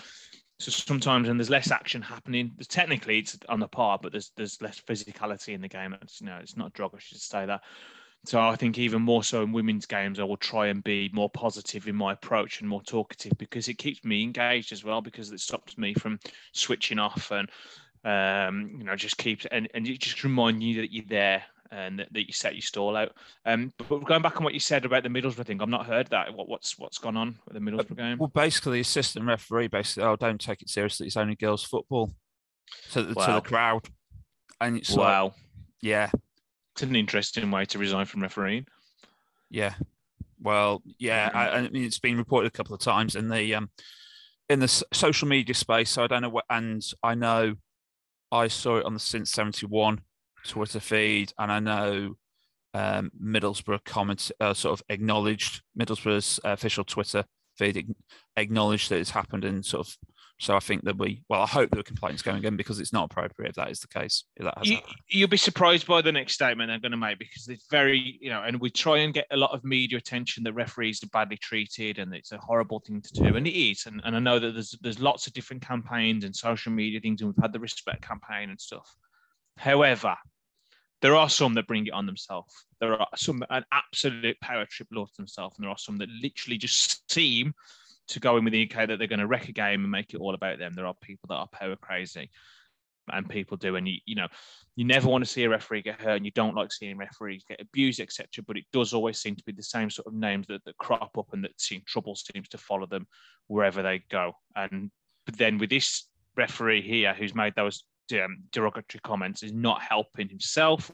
so 0.59 0.71
sometimes, 0.71 1.27
when 1.27 1.37
there's 1.37 1.49
less 1.49 1.71
action 1.71 2.01
happening. 2.01 2.51
Technically, 2.67 3.19
it's 3.19 3.37
on 3.47 3.61
the 3.61 3.67
par, 3.67 3.97
but 4.01 4.11
there's 4.11 4.31
there's 4.35 4.61
less 4.61 4.81
physicality 4.81 5.53
in 5.53 5.61
the 5.61 5.69
game. 5.69 5.95
It's 6.01 6.19
you 6.19 6.27
know, 6.27 6.37
it's 6.41 6.57
not 6.57 6.67
a 6.67 6.71
drug. 6.71 6.91
I 6.93 6.99
should 6.99 7.19
say 7.19 7.45
that. 7.45 7.61
So 8.25 8.41
I 8.41 8.57
think 8.57 8.77
even 8.77 9.01
more 9.01 9.23
so 9.23 9.41
in 9.43 9.53
women's 9.53 9.85
games, 9.85 10.19
I 10.19 10.25
will 10.25 10.35
try 10.35 10.67
and 10.67 10.83
be 10.83 11.09
more 11.13 11.29
positive 11.29 11.87
in 11.87 11.95
my 11.95 12.11
approach 12.11 12.59
and 12.59 12.69
more 12.69 12.83
talkative 12.83 13.31
because 13.37 13.69
it 13.69 13.75
keeps 13.75 14.03
me 14.03 14.21
engaged 14.21 14.73
as 14.73 14.83
well. 14.83 14.99
Because 14.99 15.31
it 15.31 15.39
stops 15.39 15.77
me 15.77 15.93
from 15.93 16.19
switching 16.51 16.99
off 16.99 17.31
and 17.31 17.49
um, 18.03 18.75
you 18.77 18.83
know 18.83 18.97
just 18.97 19.17
keeps 19.17 19.45
and 19.45 19.69
and 19.73 19.87
it 19.87 19.99
just 19.99 20.25
remind 20.25 20.61
you 20.61 20.81
that 20.81 20.91
you're 20.93 21.05
there 21.07 21.43
and 21.71 21.99
that, 21.99 22.11
that, 22.13 22.27
you 22.27 22.33
set 22.33 22.55
your 22.55 22.61
stall 22.61 22.95
out. 22.95 23.11
Um, 23.45 23.71
but, 23.77 24.05
going 24.05 24.21
back 24.21 24.37
on 24.37 24.43
what 24.43 24.53
you 24.53 24.59
said 24.59 24.85
about 24.85 25.03
the 25.03 25.09
Middlesbrough 25.09 25.45
thing, 25.45 25.61
I've 25.61 25.69
not 25.69 25.85
heard 25.85 26.07
that. 26.07 26.33
What, 26.33 26.49
what's 26.49 26.77
what's 26.77 26.97
gone 26.97 27.17
on 27.17 27.37
with 27.45 27.53
the 27.53 27.59
Middlesbrough 27.59 27.97
game? 27.97 28.17
Well, 28.17 28.31
basically, 28.33 28.77
the 28.77 28.81
assistant 28.81 29.25
referee 29.25 29.67
basically, 29.67 30.03
oh, 30.03 30.15
don't 30.15 30.41
take 30.41 30.61
it 30.61 30.69
seriously. 30.69 31.07
It's 31.07 31.17
only 31.17 31.35
girls' 31.35 31.63
football 31.63 32.11
to, 32.91 33.13
wow. 33.13 33.25
to 33.25 33.33
the 33.33 33.41
crowd, 33.41 33.87
and 34.61 34.77
it's 34.77 34.91
wow, 34.91 35.25
like, 35.25 35.33
yeah, 35.81 36.09
it's 36.73 36.83
an 36.83 36.95
interesting 36.95 37.49
way 37.51 37.65
to 37.65 37.79
resign 37.79 38.05
from 38.05 38.21
refereeing. 38.21 38.65
Yeah, 39.49 39.73
well, 40.41 40.81
yeah, 40.97 41.29
I, 41.33 41.49
I 41.49 41.69
mean, 41.69 41.83
it's 41.83 41.99
been 41.99 42.17
reported 42.17 42.47
a 42.47 42.51
couple 42.51 42.73
of 42.73 42.81
times 42.81 43.15
in 43.15 43.29
the 43.29 43.55
um 43.55 43.69
in 44.49 44.59
the 44.59 44.83
social 44.93 45.27
media 45.27 45.53
space. 45.53 45.91
So 45.91 46.03
I 46.03 46.07
don't 46.07 46.21
know 46.21 46.29
what, 46.29 46.45
and 46.49 46.83
I 47.03 47.15
know 47.15 47.55
I 48.31 48.47
saw 48.47 48.77
it 48.77 48.85
on 48.85 48.93
the 48.93 48.99
since 48.99 49.31
seventy 49.31 49.65
one 49.65 50.01
Twitter 50.45 50.79
feed, 50.79 51.33
and 51.37 51.51
I 51.51 51.59
know 51.59 52.15
um, 52.73 53.11
Middlesbrough 53.21 53.83
comments 53.83 54.31
uh, 54.39 54.53
sort 54.53 54.79
of 54.79 54.85
acknowledged 54.89 55.61
Middlesbrough's 55.79 56.39
official 56.43 56.83
Twitter 56.83 57.25
feed 57.57 57.93
acknowledged 58.37 58.89
that 58.89 58.99
it's 58.99 59.11
happened, 59.11 59.45
and 59.45 59.65
sort 59.65 59.87
of. 59.87 59.97
So 60.41 60.55
I 60.55 60.61
think 60.61 60.85
that 60.85 60.97
we, 60.97 61.21
well, 61.27 61.41
I 61.41 61.45
hope 61.45 61.69
there 61.69 61.81
are 61.81 61.83
complaints 61.83 62.21
going 62.21 62.45
in 62.45 62.55
because 62.55 62.79
it's 62.79 62.93
not 62.93 63.11
appropriate 63.11 63.49
if 63.49 63.55
that 63.55 63.71
is 63.71 63.81
the 63.81 63.89
case. 63.89 64.23
If 64.37 64.45
that 64.45 64.65
you, 64.65 64.77
you'll 65.09 65.27
be 65.27 65.35
surprised 65.35 65.85
by 65.85 66.01
the 66.01 66.13
next 66.13 66.35
statement 66.35 66.69
they're 66.69 66.79
going 66.79 66.93
to 66.93 66.97
make 66.97 67.19
because 67.19 67.49
it's 67.49 67.65
very, 67.69 68.17
you 68.21 68.29
know, 68.29 68.43
and 68.43 68.57
we 68.57 68.69
try 68.69 68.99
and 68.99 69.13
get 69.13 69.27
a 69.31 69.35
lot 69.35 69.51
of 69.51 69.65
media 69.65 69.97
attention 69.97 70.45
that 70.45 70.53
referees 70.53 71.03
are 71.03 71.07
badly 71.07 71.35
treated 71.35 71.99
and 71.99 72.13
it's 72.13 72.31
a 72.31 72.37
horrible 72.37 72.79
thing 72.79 73.01
to 73.01 73.13
do, 73.15 73.35
and 73.35 73.45
it 73.45 73.59
is. 73.59 73.85
And, 73.85 73.99
and 74.05 74.15
I 74.15 74.19
know 74.19 74.39
that 74.39 74.53
there's 74.53 74.77
there's 74.79 75.01
lots 75.01 75.27
of 75.27 75.33
different 75.33 75.61
campaigns 75.61 76.23
and 76.23 76.33
social 76.33 76.71
media 76.71 77.01
things, 77.01 77.19
and 77.19 77.31
we've 77.31 77.43
had 77.43 77.51
the 77.51 77.59
respect 77.59 78.01
campaign 78.01 78.49
and 78.49 78.61
stuff. 78.61 78.95
However, 79.59 80.15
there 81.01 81.15
are 81.15 81.29
some 81.29 81.53
that 81.55 81.67
bring 81.67 81.85
it 81.85 81.93
on 81.93 82.05
themselves. 82.05 82.65
There 82.79 82.93
are 82.93 83.07
some 83.17 83.43
an 83.49 83.65
absolute 83.73 84.39
power 84.39 84.65
trip 84.65 84.87
loads 84.91 85.13
themselves, 85.17 85.57
and 85.57 85.65
there 85.65 85.71
are 85.71 85.77
some 85.77 85.97
that 85.97 86.07
literally 86.09 86.57
just 86.57 87.11
seem 87.11 87.53
to 88.07 88.21
go 88.21 88.37
in 88.37 88.45
with 88.45 88.53
the 88.53 88.69
UK 88.71 88.87
that 88.87 88.97
they're 88.97 89.07
going 89.07 89.19
to 89.19 89.27
wreck 89.27 89.49
a 89.49 89.51
game 89.51 89.83
and 89.83 89.91
make 89.91 90.13
it 90.13 90.21
all 90.21 90.33
about 90.33 90.59
them. 90.59 90.73
There 90.73 90.87
are 90.87 90.95
people 91.01 91.27
that 91.27 91.35
are 91.35 91.47
power 91.51 91.75
crazy, 91.75 92.29
and 93.11 93.27
people 93.27 93.57
do, 93.57 93.75
and 93.75 93.85
you 93.85 93.97
you 94.05 94.15
know 94.15 94.27
you 94.77 94.85
never 94.85 95.09
want 95.09 95.25
to 95.25 95.29
see 95.29 95.43
a 95.43 95.49
referee 95.49 95.81
get 95.81 95.99
hurt, 95.99 96.15
and 96.15 96.25
you 96.25 96.31
don't 96.31 96.55
like 96.55 96.71
seeing 96.71 96.97
referees 96.97 97.43
get 97.47 97.59
abused, 97.59 97.99
etc. 97.99 98.27
But 98.47 98.57
it 98.57 98.65
does 98.71 98.93
always 98.93 99.19
seem 99.19 99.35
to 99.35 99.43
be 99.43 99.51
the 99.51 99.61
same 99.61 99.89
sort 99.89 100.07
of 100.07 100.13
names 100.13 100.47
that, 100.47 100.63
that 100.63 100.77
crop 100.77 101.17
up, 101.17 101.33
and 101.33 101.43
that 101.43 101.59
seem 101.59 101.81
trouble 101.85 102.15
seems 102.15 102.47
to 102.49 102.57
follow 102.57 102.85
them 102.85 103.07
wherever 103.47 103.83
they 103.83 104.03
go. 104.09 104.31
And 104.55 104.89
but 105.25 105.37
then 105.37 105.57
with 105.57 105.69
this 105.69 106.05
referee 106.37 106.81
here, 106.81 107.13
who's 107.13 107.35
made 107.35 107.55
those 107.55 107.83
um, 108.13 108.43
derogatory 108.51 109.01
comments 109.03 109.43
is 109.43 109.53
not 109.53 109.81
helping 109.81 110.29
himself 110.29 110.91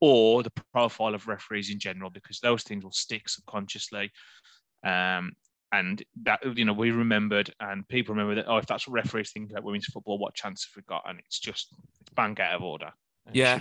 or 0.00 0.42
the 0.42 0.52
profile 0.72 1.14
of 1.14 1.26
referees 1.26 1.70
in 1.70 1.78
general, 1.78 2.10
because 2.10 2.40
those 2.40 2.62
things 2.62 2.84
will 2.84 2.92
stick 2.92 3.28
subconsciously. 3.28 4.10
Um, 4.84 5.32
and 5.72 6.02
that 6.22 6.40
you 6.56 6.64
know 6.64 6.72
we 6.72 6.90
remembered, 6.90 7.52
and 7.60 7.86
people 7.88 8.14
remember 8.14 8.36
that. 8.36 8.48
Oh, 8.48 8.56
if 8.58 8.66
that's 8.66 8.86
what 8.86 8.94
referees 8.94 9.32
think 9.32 9.50
about 9.50 9.64
women's 9.64 9.86
football, 9.86 10.18
what 10.18 10.34
chance 10.34 10.64
have 10.66 10.76
we 10.76 10.82
got? 10.86 11.04
And 11.08 11.18
it's 11.18 11.40
just 11.40 11.68
it's 12.00 12.10
bang 12.14 12.38
out 12.40 12.54
of 12.54 12.62
order. 12.62 12.92
Yeah, 13.32 13.60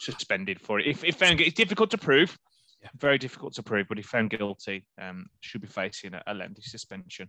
suspended 0.00 0.60
for 0.60 0.80
it. 0.80 0.86
If, 0.86 1.04
if 1.04 1.16
found 1.16 1.40
it's 1.40 1.54
difficult 1.54 1.90
to 1.90 1.98
prove, 1.98 2.36
yeah. 2.82 2.88
very 2.96 3.18
difficult 3.18 3.54
to 3.54 3.62
prove. 3.62 3.86
But 3.88 3.98
if 3.98 4.06
found 4.06 4.30
guilty, 4.30 4.86
um, 5.00 5.26
should 5.40 5.60
be 5.60 5.66
facing 5.66 6.14
a, 6.14 6.22
a 6.26 6.34
lengthy 6.34 6.62
suspension. 6.62 7.28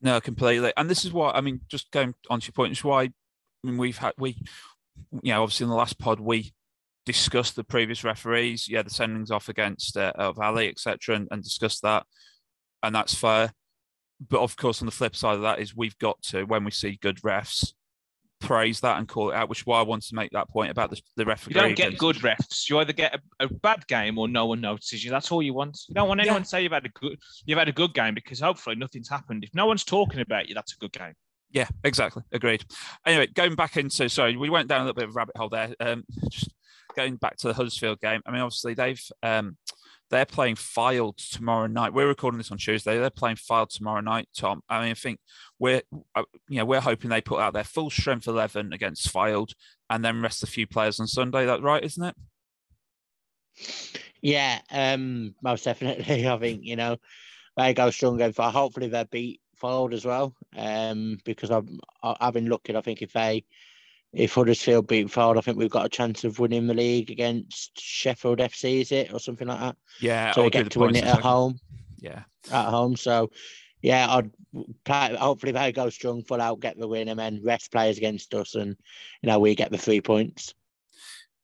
No, 0.00 0.20
completely. 0.20 0.72
And 0.76 0.90
this 0.90 1.04
is 1.04 1.12
why 1.12 1.30
I 1.30 1.40
mean, 1.40 1.60
just 1.68 1.90
going 1.92 2.14
on 2.28 2.40
to 2.40 2.46
your 2.46 2.52
point, 2.52 2.72
is 2.72 2.82
why 2.82 3.10
I 3.64 3.68
mean, 3.68 3.78
we've 3.78 3.98
had 3.98 4.12
we, 4.18 4.36
you 5.22 5.32
know, 5.32 5.42
obviously 5.42 5.64
in 5.64 5.70
the 5.70 5.76
last 5.76 5.98
pod 5.98 6.20
we 6.20 6.52
discussed 7.06 7.56
the 7.56 7.64
previous 7.64 8.04
referees, 8.04 8.68
yeah, 8.68 8.82
the 8.82 8.90
sendings 8.90 9.30
off 9.30 9.48
against 9.48 9.96
uh, 9.96 10.32
Valley, 10.32 10.68
etc., 10.68 11.16
and, 11.16 11.28
and 11.30 11.42
discussed 11.42 11.82
that, 11.82 12.04
and 12.82 12.94
that's 12.94 13.14
fair. 13.14 13.52
But 14.28 14.40
of 14.40 14.56
course, 14.56 14.82
on 14.82 14.86
the 14.86 14.92
flip 14.92 15.16
side 15.16 15.36
of 15.36 15.42
that 15.42 15.58
is 15.58 15.76
we've 15.76 15.98
got 15.98 16.22
to 16.24 16.44
when 16.44 16.64
we 16.64 16.70
see 16.70 16.98
good 17.00 17.20
refs 17.22 17.72
praise 18.42 18.80
that 18.80 18.98
and 18.98 19.08
call 19.08 19.30
it 19.30 19.34
out, 19.34 19.48
which 19.48 19.60
is 19.60 19.66
why 19.66 19.78
I 19.78 19.82
wanted 19.82 20.08
to 20.08 20.14
make 20.14 20.32
that 20.32 20.50
point 20.50 20.70
about 20.70 20.90
the, 20.90 21.00
the 21.16 21.24
referee. 21.24 21.54
You 21.54 21.60
don't 21.60 21.76
get 21.76 21.96
good 21.96 22.16
refs. 22.16 22.68
You 22.68 22.78
either 22.80 22.92
get 22.92 23.14
a, 23.14 23.44
a, 23.44 23.48
bad 23.48 23.86
game 23.86 24.18
or 24.18 24.28
no 24.28 24.46
one 24.46 24.60
notices 24.60 25.02
you. 25.02 25.10
That's 25.10 25.30
all 25.32 25.42
you 25.42 25.54
want. 25.54 25.78
You 25.88 25.94
don't 25.94 26.08
want 26.08 26.20
anyone 26.20 26.40
yeah. 26.40 26.42
to 26.42 26.48
say 26.48 26.62
you've 26.62 26.72
had 26.72 26.84
a 26.84 26.90
good 26.90 27.18
you've 27.46 27.58
had 27.58 27.68
a 27.68 27.72
good 27.72 27.94
game 27.94 28.14
because 28.14 28.40
hopefully 28.40 28.76
nothing's 28.76 29.08
happened. 29.08 29.44
If 29.44 29.54
no 29.54 29.66
one's 29.66 29.84
talking 29.84 30.20
about 30.20 30.48
you, 30.48 30.54
that's 30.54 30.74
a 30.74 30.76
good 30.76 30.92
game. 30.92 31.14
Yeah, 31.52 31.68
exactly. 31.84 32.22
Agreed. 32.32 32.64
Anyway, 33.06 33.26
going 33.28 33.54
back 33.54 33.76
into 33.76 34.08
sorry, 34.08 34.36
we 34.36 34.50
went 34.50 34.68
down 34.68 34.80
a 34.80 34.84
little 34.84 34.94
bit 34.94 35.04
of 35.04 35.10
a 35.10 35.12
rabbit 35.12 35.36
hole 35.36 35.50
there. 35.50 35.74
Um, 35.78 36.04
just 36.30 36.50
going 36.96 37.16
back 37.16 37.36
to 37.38 37.48
the 37.48 37.54
Huddersfield 37.54 38.00
game. 38.00 38.22
I 38.26 38.30
mean, 38.30 38.40
obviously 38.40 38.74
they've 38.74 39.02
um, 39.22 39.56
they're 40.10 40.24
playing 40.26 40.56
Fylde 40.56 41.16
tomorrow 41.30 41.66
night. 41.66 41.92
We're 41.92 42.08
recording 42.08 42.38
this 42.38 42.50
on 42.50 42.58
Tuesday. 42.58 42.98
They're 42.98 43.10
playing 43.10 43.36
Fylde 43.36 43.70
tomorrow 43.70 44.00
night. 44.00 44.28
Tom, 44.36 44.62
I 44.68 44.80
mean, 44.82 44.90
I 44.90 44.94
think 44.94 45.20
we're 45.58 45.82
uh, 46.14 46.24
you 46.48 46.58
know 46.58 46.64
we're 46.64 46.80
hoping 46.80 47.10
they 47.10 47.20
put 47.20 47.40
out 47.40 47.52
their 47.52 47.64
full 47.64 47.90
strength 47.90 48.26
eleven 48.26 48.72
against 48.72 49.12
Fylde 49.12 49.54
and 49.90 50.04
then 50.04 50.22
rest 50.22 50.42
a 50.42 50.46
few 50.46 50.66
players 50.66 51.00
on 51.00 51.06
Sunday. 51.06 51.44
That 51.44 51.62
right, 51.62 51.84
isn't 51.84 52.04
it? 52.04 52.14
Yeah, 54.22 54.60
um, 54.70 55.34
most 55.42 55.64
definitely. 55.64 56.26
I 56.28 56.38
think 56.38 56.60
you 56.64 56.76
know 56.76 56.96
they 57.56 57.74
go 57.74 57.90
strong 57.90 58.16
going 58.16 58.32
for. 58.32 58.44
Hopefully 58.44 58.88
they 58.88 59.04
beat 59.10 59.40
Fylde 59.62 59.94
as 59.94 60.04
well. 60.04 60.34
Um, 60.56 61.18
because 61.24 61.50
I'm 61.50 61.80
I've 62.02 62.34
been 62.34 62.48
looking. 62.48 62.76
I 62.76 62.80
think 62.80 63.02
if 63.02 63.12
they 63.12 63.44
if 64.12 64.34
Huddersfield 64.34 64.86
beat 64.86 65.06
Fylde, 65.06 65.38
I 65.38 65.40
think 65.40 65.56
we've 65.56 65.70
got 65.70 65.86
a 65.86 65.90
chance 65.90 66.24
of 66.24 66.38
winning 66.38 66.66
the 66.66 66.74
league 66.74 67.10
against 67.10 67.80
Sheffield 67.80 68.38
FC, 68.38 68.82
is 68.82 68.92
it, 68.92 69.12
or 69.12 69.18
something 69.18 69.48
like 69.48 69.60
that? 69.60 69.76
Yeah. 70.00 70.32
So 70.32 70.44
we 70.44 70.50
get 70.50 70.70
to 70.70 70.78
win 70.80 70.96
it 70.96 71.04
at 71.04 71.20
home. 71.20 71.58
Yeah. 71.98 72.24
At 72.50 72.68
home. 72.68 72.96
So, 72.96 73.30
yeah, 73.80 74.06
I'd 74.10 74.30
play, 74.84 75.16
hopefully 75.18 75.52
they 75.52 75.72
go 75.72 75.88
strong, 75.88 76.22
full 76.24 76.42
out, 76.42 76.60
get 76.60 76.78
the 76.78 76.88
win, 76.88 77.08
and 77.08 77.18
then 77.18 77.40
rest 77.42 77.72
players 77.72 77.96
against 77.96 78.34
us, 78.34 78.54
and 78.54 78.76
you 79.22 79.28
know 79.28 79.38
we 79.38 79.54
get 79.54 79.70
the 79.70 79.78
three 79.78 80.02
points. 80.02 80.54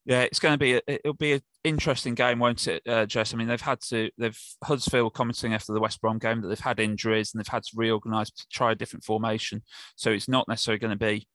Yeah, 0.08 0.22
it's 0.22 0.40
going 0.40 0.54
to 0.54 0.58
be 0.58 0.72
a, 0.72 0.80
it'll 0.86 1.12
be 1.12 1.34
an 1.34 1.42
interesting 1.64 2.14
game, 2.14 2.38
won't 2.38 2.66
it, 2.66 2.82
uh, 2.88 3.04
Jess? 3.04 3.34
I 3.34 3.36
mean, 3.36 3.46
they've 3.46 3.60
had 3.60 3.78
to 3.90 4.10
they've 4.16 4.40
Huddersfield 4.64 5.12
commenting 5.12 5.52
after 5.52 5.74
the 5.74 5.80
West 5.80 6.00
Brom 6.00 6.18
game 6.18 6.40
that 6.40 6.48
they've 6.48 6.58
had 6.58 6.80
injuries 6.80 7.34
and 7.34 7.38
they've 7.38 7.46
had 7.46 7.64
to 7.64 7.72
reorganise 7.76 8.30
to 8.30 8.46
try 8.50 8.72
a 8.72 8.74
different 8.74 9.04
formation. 9.04 9.62
So 9.96 10.10
it's 10.10 10.26
not 10.26 10.48
necessarily 10.48 10.78
going 10.78 10.98
to 10.98 11.04
be 11.04 11.28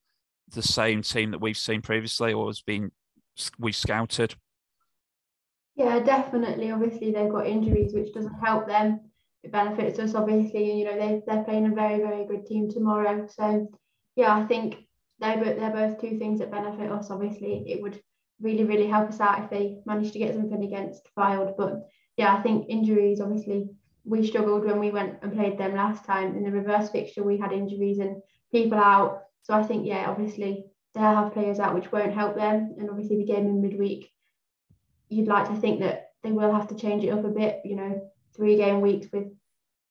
the 0.55 0.63
same 0.63 1.03
team 1.03 1.29
that 1.31 1.39
we've 1.39 1.55
seen 1.55 1.83
previously 1.83 2.33
or 2.33 2.47
has 2.47 2.63
been 2.63 2.91
we've 3.59 3.75
scouted. 3.75 4.33
Yeah, 5.75 5.99
definitely. 5.99 6.71
Obviously, 6.71 7.11
they've 7.11 7.31
got 7.31 7.45
injuries, 7.45 7.93
which 7.93 8.11
doesn't 8.11 8.39
help 8.43 8.65
them. 8.65 9.01
It 9.43 9.51
benefits 9.51 9.99
us, 9.99 10.15
obviously. 10.15 10.79
You 10.79 10.85
know, 10.85 10.97
they 10.97 11.21
they're 11.27 11.43
playing 11.43 11.67
a 11.67 11.75
very 11.75 11.99
very 11.99 12.25
good 12.25 12.47
team 12.47 12.71
tomorrow. 12.71 13.27
So 13.29 13.71
yeah, 14.15 14.35
I 14.35 14.47
think 14.47 14.77
they're 15.19 15.37
they're 15.43 15.69
both 15.69 16.01
two 16.01 16.17
things 16.17 16.39
that 16.39 16.49
benefit 16.49 16.91
us. 16.91 17.11
Obviously, 17.11 17.65
it 17.67 17.79
would 17.79 18.01
really, 18.43 18.65
really 18.65 18.87
help 18.87 19.09
us 19.09 19.19
out 19.19 19.43
if 19.43 19.49
they 19.49 19.77
manage 19.85 20.11
to 20.11 20.19
get 20.19 20.35
something 20.35 20.63
against 20.63 21.07
Fylde. 21.17 21.55
But 21.57 21.87
yeah, 22.17 22.35
I 22.35 22.41
think 22.41 22.67
injuries, 22.69 23.21
obviously, 23.21 23.69
we 24.05 24.27
struggled 24.27 24.65
when 24.65 24.79
we 24.79 24.91
went 24.91 25.19
and 25.21 25.33
played 25.33 25.57
them 25.57 25.75
last 25.75 26.05
time. 26.05 26.35
In 26.35 26.43
the 26.43 26.51
reverse 26.51 26.89
fixture, 26.89 27.23
we 27.23 27.37
had 27.37 27.53
injuries 27.53 27.99
and 27.99 28.21
people 28.51 28.77
out. 28.77 29.23
So 29.43 29.53
I 29.53 29.63
think, 29.63 29.87
yeah, 29.87 30.09
obviously, 30.09 30.65
they'll 30.93 31.03
have 31.03 31.33
players 31.33 31.59
out 31.59 31.73
which 31.73 31.91
won't 31.91 32.13
help 32.13 32.35
them. 32.35 32.75
And 32.77 32.89
obviously, 32.89 33.17
the 33.17 33.25
game 33.25 33.47
in 33.47 33.61
midweek, 33.61 34.11
you'd 35.09 35.27
like 35.27 35.47
to 35.47 35.55
think 35.55 35.79
that 35.79 36.09
they 36.21 36.31
will 36.31 36.53
have 36.53 36.67
to 36.67 36.75
change 36.75 37.03
it 37.03 37.09
up 37.09 37.23
a 37.23 37.29
bit, 37.29 37.61
you 37.63 37.75
know, 37.75 38.11
three 38.35 38.57
game 38.57 38.81
weeks 38.81 39.07
with 39.11 39.27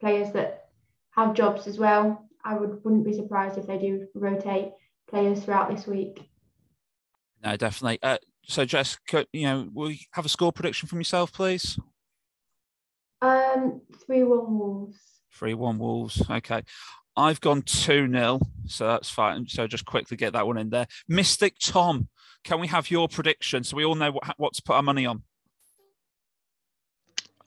players 0.00 0.32
that 0.32 0.68
have 1.10 1.34
jobs 1.34 1.66
as 1.66 1.78
well. 1.78 2.28
I 2.44 2.54
would 2.54 2.84
wouldn't 2.84 3.04
be 3.04 3.14
surprised 3.14 3.56
if 3.56 3.66
they 3.66 3.78
do 3.78 4.06
rotate 4.14 4.72
players 5.08 5.44
throughout 5.44 5.70
this 5.70 5.86
week. 5.86 6.28
No, 7.42 7.56
definitely. 7.56 7.98
Uh, 8.02 8.18
so, 8.44 8.64
Jess, 8.64 8.98
you 9.32 9.42
know, 9.42 9.68
will 9.72 9.90
you 9.90 9.98
have 10.12 10.24
a 10.24 10.28
score 10.28 10.52
prediction 10.52 10.88
from 10.88 10.98
yourself, 10.98 11.32
please? 11.32 11.78
Um, 13.20 13.80
three 14.04 14.24
one 14.24 14.58
Wolves. 14.58 14.98
Three 15.32 15.54
one 15.54 15.78
Wolves. 15.78 16.22
Okay. 16.28 16.62
I've 17.16 17.40
gone 17.40 17.62
2 17.62 18.10
0, 18.10 18.40
so 18.66 18.86
that's 18.86 19.10
fine. 19.10 19.46
So 19.46 19.66
just 19.66 19.84
quickly 19.84 20.16
get 20.16 20.32
that 20.32 20.46
one 20.46 20.56
in 20.56 20.70
there. 20.70 20.86
Mystic 21.08 21.56
Tom, 21.60 22.08
can 22.42 22.58
we 22.58 22.68
have 22.68 22.90
your 22.90 23.06
prediction 23.06 23.64
so 23.64 23.76
we 23.76 23.84
all 23.84 23.94
know 23.94 24.12
what, 24.12 24.34
what 24.38 24.54
to 24.54 24.62
put 24.62 24.76
our 24.76 24.82
money 24.82 25.04
on? 25.04 25.22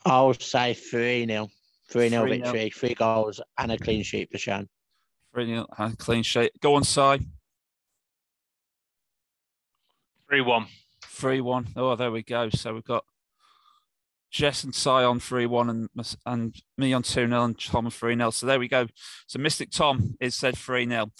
I'll 0.05 0.33
say 0.35 0.75
3 0.75 1.25
0. 1.25 1.49
3 1.89 2.09
0 2.09 2.25
victory, 2.27 2.69
three 2.69 2.93
goals, 2.93 3.41
and 3.57 3.71
a 3.71 3.77
clean 3.77 4.03
sheet 4.03 4.29
for 4.31 4.37
Shan. 4.37 4.67
3 5.33 5.47
0 5.47 5.67
and 5.77 5.97
clean 5.97 6.23
sheet. 6.23 6.51
Go 6.61 6.75
on, 6.75 6.83
Si. 6.83 7.17
3 10.29 10.41
1. 10.41 10.67
3 11.15 11.41
1. 11.41 11.67
Oh, 11.75 11.95
there 11.95 12.11
we 12.11 12.23
go. 12.23 12.49
So 12.49 12.73
we've 12.73 12.83
got 12.83 13.05
Jess 14.31 14.63
and 14.63 14.75
Si 14.75 14.89
on 14.89 15.19
3 15.19 15.45
1 15.45 15.69
and, 15.69 15.89
and 16.25 16.55
me 16.77 16.93
on 16.93 17.03
2 17.03 17.27
0 17.27 17.43
and 17.43 17.59
Tom 17.59 17.89
3 17.89 18.15
0. 18.15 18.29
So 18.31 18.45
there 18.45 18.59
we 18.59 18.67
go. 18.67 18.87
So 19.27 19.39
Mystic 19.39 19.71
Tom 19.71 20.15
is 20.19 20.35
said 20.35 20.57
3 20.57 20.87
0. 20.87 21.11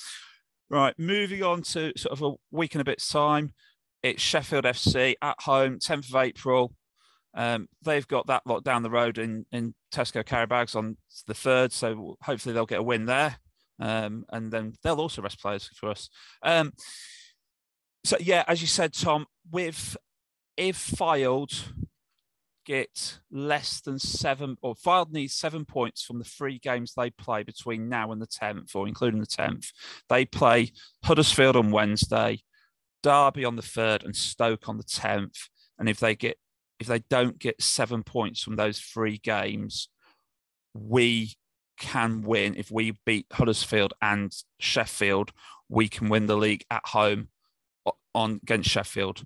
Right, 0.69 0.97
moving 0.97 1.43
on 1.43 1.61
to 1.61 1.93
sort 1.95 2.11
of 2.11 2.21
a 2.23 2.33
week 2.51 2.73
and 2.73 2.81
a 2.81 2.85
bit's 2.85 3.07
time. 3.07 3.53
It's 4.01 4.21
Sheffield 4.21 4.65
FC 4.65 5.15
at 5.21 5.39
home, 5.41 5.79
10th 5.79 6.09
of 6.09 6.15
April. 6.15 6.73
Um, 7.35 7.67
they've 7.83 8.07
got 8.07 8.27
that 8.27 8.43
lot 8.45 8.63
down 8.63 8.83
the 8.83 8.89
road 8.89 9.17
in, 9.17 9.45
in 9.51 9.75
Tesco 9.93 10.23
Carabags 10.23 10.75
on 10.75 10.97
the 11.27 11.33
third, 11.33 11.71
so 11.71 12.17
hopefully 12.21 12.53
they'll 12.53 12.65
get 12.65 12.79
a 12.79 12.83
win 12.83 13.05
there. 13.05 13.37
Um, 13.79 14.25
and 14.29 14.51
then 14.51 14.73
they'll 14.83 15.01
also 15.01 15.21
rest 15.21 15.41
players 15.41 15.69
for 15.75 15.89
us. 15.89 16.09
Um, 16.41 16.73
so 18.03 18.17
yeah, 18.19 18.43
as 18.47 18.61
you 18.61 18.67
said, 18.67 18.93
Tom, 18.93 19.25
with 19.51 19.97
if 20.57 20.77
Fylde 20.77 21.53
get 22.65 23.19
less 23.31 23.79
than 23.81 23.99
seven, 23.99 24.57
or 24.61 24.75
Fylde 24.75 25.11
needs 25.11 25.35
seven 25.35 25.65
points 25.65 26.03
from 26.03 26.19
the 26.19 26.25
three 26.25 26.57
games 26.57 26.93
they 26.93 27.11
play 27.11 27.43
between 27.43 27.87
now 27.87 28.11
and 28.11 28.21
the 28.21 28.27
10th, 28.27 28.75
or 28.75 28.87
including 28.87 29.19
the 29.19 29.27
10th. 29.27 29.67
They 30.09 30.25
play 30.25 30.71
Huddersfield 31.03 31.55
on 31.55 31.71
Wednesday, 31.71 32.39
Derby 33.03 33.45
on 33.45 33.55
the 33.55 33.61
3rd, 33.61 34.03
and 34.03 34.15
Stoke 34.15 34.67
on 34.67 34.77
the 34.77 34.83
10th. 34.83 35.47
And 35.77 35.87
if 35.87 35.99
they 35.99 36.15
get 36.15 36.37
if 36.79 36.87
they 36.87 36.99
don't 37.09 37.39
get 37.39 37.61
seven 37.61 38.03
points 38.03 38.41
from 38.41 38.57
those 38.57 38.79
three 38.79 39.17
games, 39.17 39.87
we 40.73 41.35
can 41.77 42.21
win. 42.21 42.55
If 42.55 42.69
we 42.69 42.97
beat 43.05 43.27
Huddersfield 43.31 43.93
and 44.01 44.33
Sheffield, 44.59 45.31
we 45.69 45.87
can 45.87 46.09
win 46.09 46.25
the 46.25 46.35
league 46.35 46.65
at 46.69 46.85
home 46.87 47.29
on 48.13 48.39
against 48.43 48.69
Sheffield. 48.69 49.23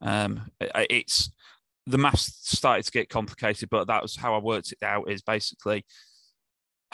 Um, 0.00 0.50
it's 0.60 1.30
the 1.86 1.98
maths 1.98 2.32
started 2.42 2.84
to 2.84 2.92
get 2.92 3.08
complicated, 3.08 3.70
but 3.70 3.86
that 3.86 4.02
was 4.02 4.16
how 4.16 4.34
I 4.34 4.38
worked 4.38 4.72
it 4.72 4.84
out. 4.84 5.10
Is 5.10 5.22
basically 5.22 5.84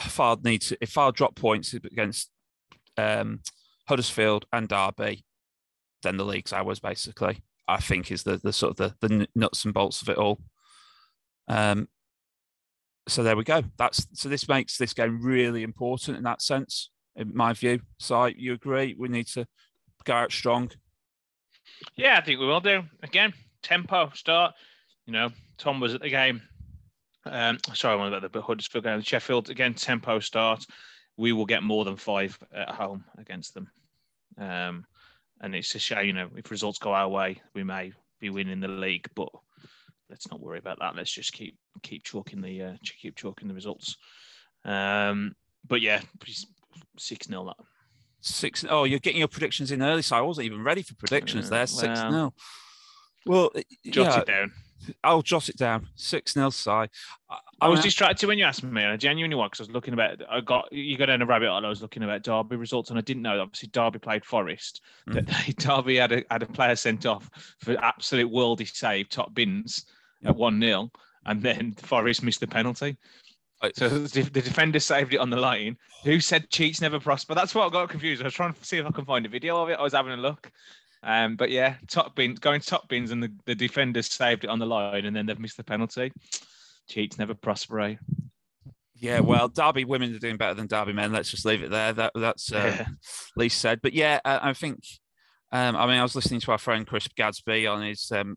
if 0.03 0.19
I 0.19 0.35
need 0.43 0.61
to, 0.63 0.77
if 0.81 0.97
I 0.97 1.11
drop 1.11 1.35
points 1.35 1.73
against 1.73 2.29
um, 2.97 3.41
Huddersfield 3.87 4.45
and 4.51 4.67
Derby, 4.67 5.23
then 6.03 6.17
the 6.17 6.25
league's 6.25 6.53
ours. 6.53 6.79
Basically, 6.79 7.43
I 7.67 7.77
think 7.77 8.11
is 8.11 8.23
the 8.23 8.37
the 8.37 8.53
sort 8.53 8.79
of 8.79 8.95
the, 8.99 9.07
the 9.07 9.27
nuts 9.35 9.65
and 9.65 9.73
bolts 9.73 10.01
of 10.01 10.09
it 10.09 10.17
all. 10.17 10.39
Um, 11.47 11.87
so 13.07 13.21
there 13.23 13.37
we 13.37 13.43
go. 13.43 13.63
That's 13.77 14.07
so 14.13 14.29
this 14.29 14.47
makes 14.47 14.77
this 14.77 14.93
game 14.93 15.21
really 15.21 15.63
important 15.63 16.17
in 16.17 16.23
that 16.23 16.41
sense, 16.41 16.89
in 17.15 17.35
my 17.35 17.53
view. 17.53 17.81
So 17.99 18.25
you 18.25 18.53
agree? 18.53 18.95
We 18.97 19.09
need 19.09 19.27
to 19.27 19.45
go 20.03 20.13
out 20.13 20.31
strong. 20.31 20.71
Yeah, 21.95 22.17
I 22.17 22.21
think 22.21 22.39
we 22.39 22.47
will 22.47 22.61
do. 22.61 22.83
Again, 23.03 23.33
tempo 23.61 24.11
start 24.13 24.53
you 25.05 25.13
know, 25.13 25.29
Tom 25.57 25.79
was 25.79 25.93
at 25.93 26.01
the 26.01 26.09
game. 26.09 26.41
Um, 27.25 27.57
sorry, 27.73 27.93
I 27.93 27.97
want 27.97 28.13
about 28.13 28.31
the 28.31 28.41
Huddersfield 28.41 28.83
game. 28.83 29.01
Sheffield 29.01 29.49
again, 29.49 29.73
tempo 29.73 30.19
start. 30.19 30.65
We 31.17 31.31
will 31.31 31.45
get 31.45 31.63
more 31.63 31.85
than 31.85 31.95
five 31.95 32.37
at 32.53 32.69
home 32.69 33.05
against 33.17 33.53
them. 33.53 33.69
Um, 34.37 34.85
and 35.41 35.55
it's 35.55 35.73
a 35.75 35.79
shame, 35.79 36.05
you 36.07 36.13
know, 36.13 36.29
if 36.35 36.51
results 36.51 36.79
go 36.79 36.93
our 36.93 37.07
way, 37.07 37.41
we 37.53 37.63
may 37.63 37.93
be 38.19 38.29
winning 38.29 38.59
the 38.59 38.67
league, 38.67 39.07
but 39.15 39.29
let's 40.09 40.29
not 40.29 40.41
worry 40.41 40.59
about 40.59 40.79
that. 40.79 40.95
Let's 40.95 41.11
just 41.11 41.33
keep 41.33 41.57
keep 41.83 42.03
chalking 42.03 42.41
the 42.41 42.61
uh, 42.61 42.73
keep 42.83 43.15
chalking 43.15 43.47
the 43.47 43.53
results. 43.53 43.97
Um, 44.63 45.35
but 45.67 45.81
yeah, 45.81 46.01
six 46.97 47.27
0 47.27 47.45
that. 47.45 47.65
Six. 48.25 48.65
Oh, 48.67 48.85
you're 48.85 48.99
getting 48.99 49.19
your 49.19 49.27
predictions 49.27 49.71
in 49.71 49.81
early, 49.81 50.01
so 50.01 50.15
I 50.15 50.21
wasn't 50.21 50.45
even 50.45 50.63
ready 50.63 50.81
for 50.81 50.95
predictions. 50.95 51.49
There, 51.49 51.67
six 51.67 51.99
0 51.99 52.33
Well, 53.25 53.51
jot 53.85 54.05
yeah. 54.07 54.19
it 54.19 54.25
down. 54.25 54.51
I'll 55.03 55.21
jot 55.21 55.47
it 55.49 55.57
down. 55.57 55.89
Six 55.95 56.33
0 56.33 56.49
Si. 56.49 56.69
I, 56.69 56.87
I 57.61 57.67
was 57.69 57.81
distracted 57.81 58.27
when 58.27 58.39
you 58.39 58.45
asked 58.45 58.63
me, 58.63 58.81
and 58.81 58.91
I 58.91 58.97
genuinely 58.97 59.35
was 59.35 59.49
because 59.49 59.59
I 59.61 59.69
was 59.69 59.75
looking 59.75 59.93
about. 59.93 60.21
I 60.29 60.41
got 60.41 60.71
you 60.73 60.97
got 60.97 61.09
in 61.09 61.21
a 61.21 61.25
rabbit 61.25 61.49
hole. 61.49 61.63
I 61.63 61.69
was 61.69 61.83
looking 61.83 62.01
about 62.01 62.23
Derby 62.23 62.55
results, 62.55 62.89
and 62.89 62.97
I 62.97 63.01
didn't 63.03 63.21
know. 63.21 63.39
Obviously, 63.39 63.69
Derby 63.69 63.99
played 63.99 64.25
Forest. 64.25 64.81
Mm. 65.07 65.13
That 65.13 65.27
they, 65.27 65.51
Derby 65.57 65.97
had 65.97 66.11
a 66.11 66.23
had 66.31 66.41
a 66.41 66.47
player 66.47 66.75
sent 66.75 67.05
off 67.05 67.29
for 67.59 67.77
absolute 67.77 68.31
worldy 68.31 68.67
save, 68.67 69.09
top 69.09 69.33
bins 69.33 69.85
at 70.23 70.35
one 70.35 70.59
0 70.59 70.89
and 71.25 71.41
then 71.41 71.73
Forest 71.73 72.23
missed 72.23 72.39
the 72.39 72.47
penalty. 72.47 72.97
So 73.73 73.89
the 73.89 74.41
defender 74.41 74.79
saved 74.79 75.13
it 75.13 75.17
on 75.17 75.29
the 75.29 75.37
line. 75.37 75.77
Who 76.03 76.19
said 76.19 76.49
cheats 76.49 76.81
never 76.81 76.99
prosper? 76.99 77.33
That's 77.33 77.55
what 77.55 77.65
I 77.65 77.69
got 77.69 77.89
confused. 77.89 78.21
I 78.21 78.25
was 78.25 78.33
trying 78.33 78.53
to 78.53 78.65
see 78.65 78.77
if 78.77 78.85
I 78.85 78.91
can 78.91 79.05
find 79.05 79.25
a 79.25 79.29
video 79.29 79.61
of 79.61 79.69
it. 79.69 79.79
I 79.79 79.81
was 79.81 79.93
having 79.93 80.13
a 80.13 80.17
look, 80.17 80.51
um, 81.03 81.35
but 81.35 81.49
yeah, 81.49 81.75
top 81.87 82.15
bins 82.15 82.39
going 82.39 82.61
top 82.61 82.87
bins, 82.89 83.11
and 83.11 83.23
the, 83.23 83.31
the 83.45 83.55
defenders 83.55 84.07
saved 84.07 84.43
it 84.43 84.49
on 84.49 84.59
the 84.59 84.65
line, 84.65 85.05
and 85.05 85.15
then 85.15 85.25
they've 85.25 85.39
missed 85.39 85.57
the 85.57 85.63
penalty. 85.63 86.11
Cheats 86.87 87.17
never 87.17 87.33
prosper. 87.33 87.79
Eh? 87.81 87.95
Yeah, 88.95 89.19
well, 89.21 89.47
Derby 89.47 89.85
women 89.85 90.15
are 90.15 90.19
doing 90.19 90.37
better 90.37 90.53
than 90.53 90.67
Derby 90.67 90.93
men. 90.93 91.11
Let's 91.11 91.31
just 91.31 91.45
leave 91.45 91.63
it 91.63 91.71
there. 91.71 91.93
That 91.93 92.11
that's 92.15 92.51
uh, 92.51 92.75
yeah. 92.77 92.87
least 93.35 93.59
said. 93.59 93.81
But 93.81 93.93
yeah, 93.93 94.19
I, 94.23 94.49
I 94.49 94.53
think. 94.53 94.79
Um, 95.51 95.75
I 95.75 95.85
mean, 95.85 95.97
I 95.97 96.03
was 96.03 96.15
listening 96.15 96.41
to 96.41 96.51
our 96.51 96.57
friend 96.57 96.85
Chris 96.85 97.07
Gadsby 97.07 97.65
on 97.67 97.83
his 97.83 98.11
um, 98.11 98.35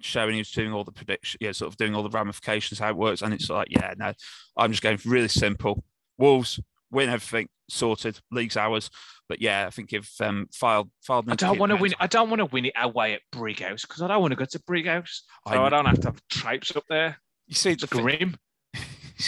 show, 0.00 0.24
and 0.24 0.32
he 0.32 0.38
was 0.38 0.50
doing 0.50 0.72
all 0.72 0.84
the 0.84 0.92
prediction, 0.92 1.38
yeah, 1.40 1.52
sort 1.52 1.72
of 1.72 1.76
doing 1.76 1.94
all 1.94 2.02
the 2.02 2.10
ramifications 2.10 2.78
how 2.78 2.90
it 2.90 2.96
works, 2.96 3.22
and 3.22 3.32
it's 3.34 3.50
like, 3.50 3.68
yeah, 3.70 3.94
no, 3.96 4.12
I'm 4.56 4.70
just 4.70 4.82
going 4.82 4.98
really 5.04 5.28
simple. 5.28 5.84
Wolves 6.16 6.60
win 6.90 7.08
everything, 7.08 7.48
sorted, 7.68 8.20
league's 8.30 8.56
ours. 8.56 8.90
But 9.28 9.42
yeah, 9.42 9.66
I 9.66 9.70
think 9.70 9.92
if 9.92 10.10
um, 10.20 10.48
filed 10.52 10.90
Fylde, 11.06 11.30
I 11.30 11.34
don't 11.34 11.58
want 11.58 11.70
to 11.70 11.76
win. 11.76 11.92
I 12.00 12.06
don't 12.06 12.30
want 12.30 12.40
to 12.40 12.46
win 12.46 12.64
it 12.64 12.72
away 12.80 13.12
at 13.12 13.20
Brighouse 13.30 13.82
because 13.82 14.00
I 14.00 14.08
don't 14.08 14.22
want 14.22 14.32
to 14.32 14.36
go 14.36 14.46
to 14.46 14.60
Brighouse. 14.60 15.22
So 15.46 15.54
I, 15.54 15.66
I, 15.66 15.68
don't 15.68 15.84
have 15.84 16.00
to 16.00 16.08
have 16.08 16.22
tripes 16.30 16.74
up 16.74 16.84
there. 16.88 17.18
You 17.46 17.54
see, 17.54 17.72
it's 17.72 17.82
the 17.82 17.88
grim. 17.88 18.36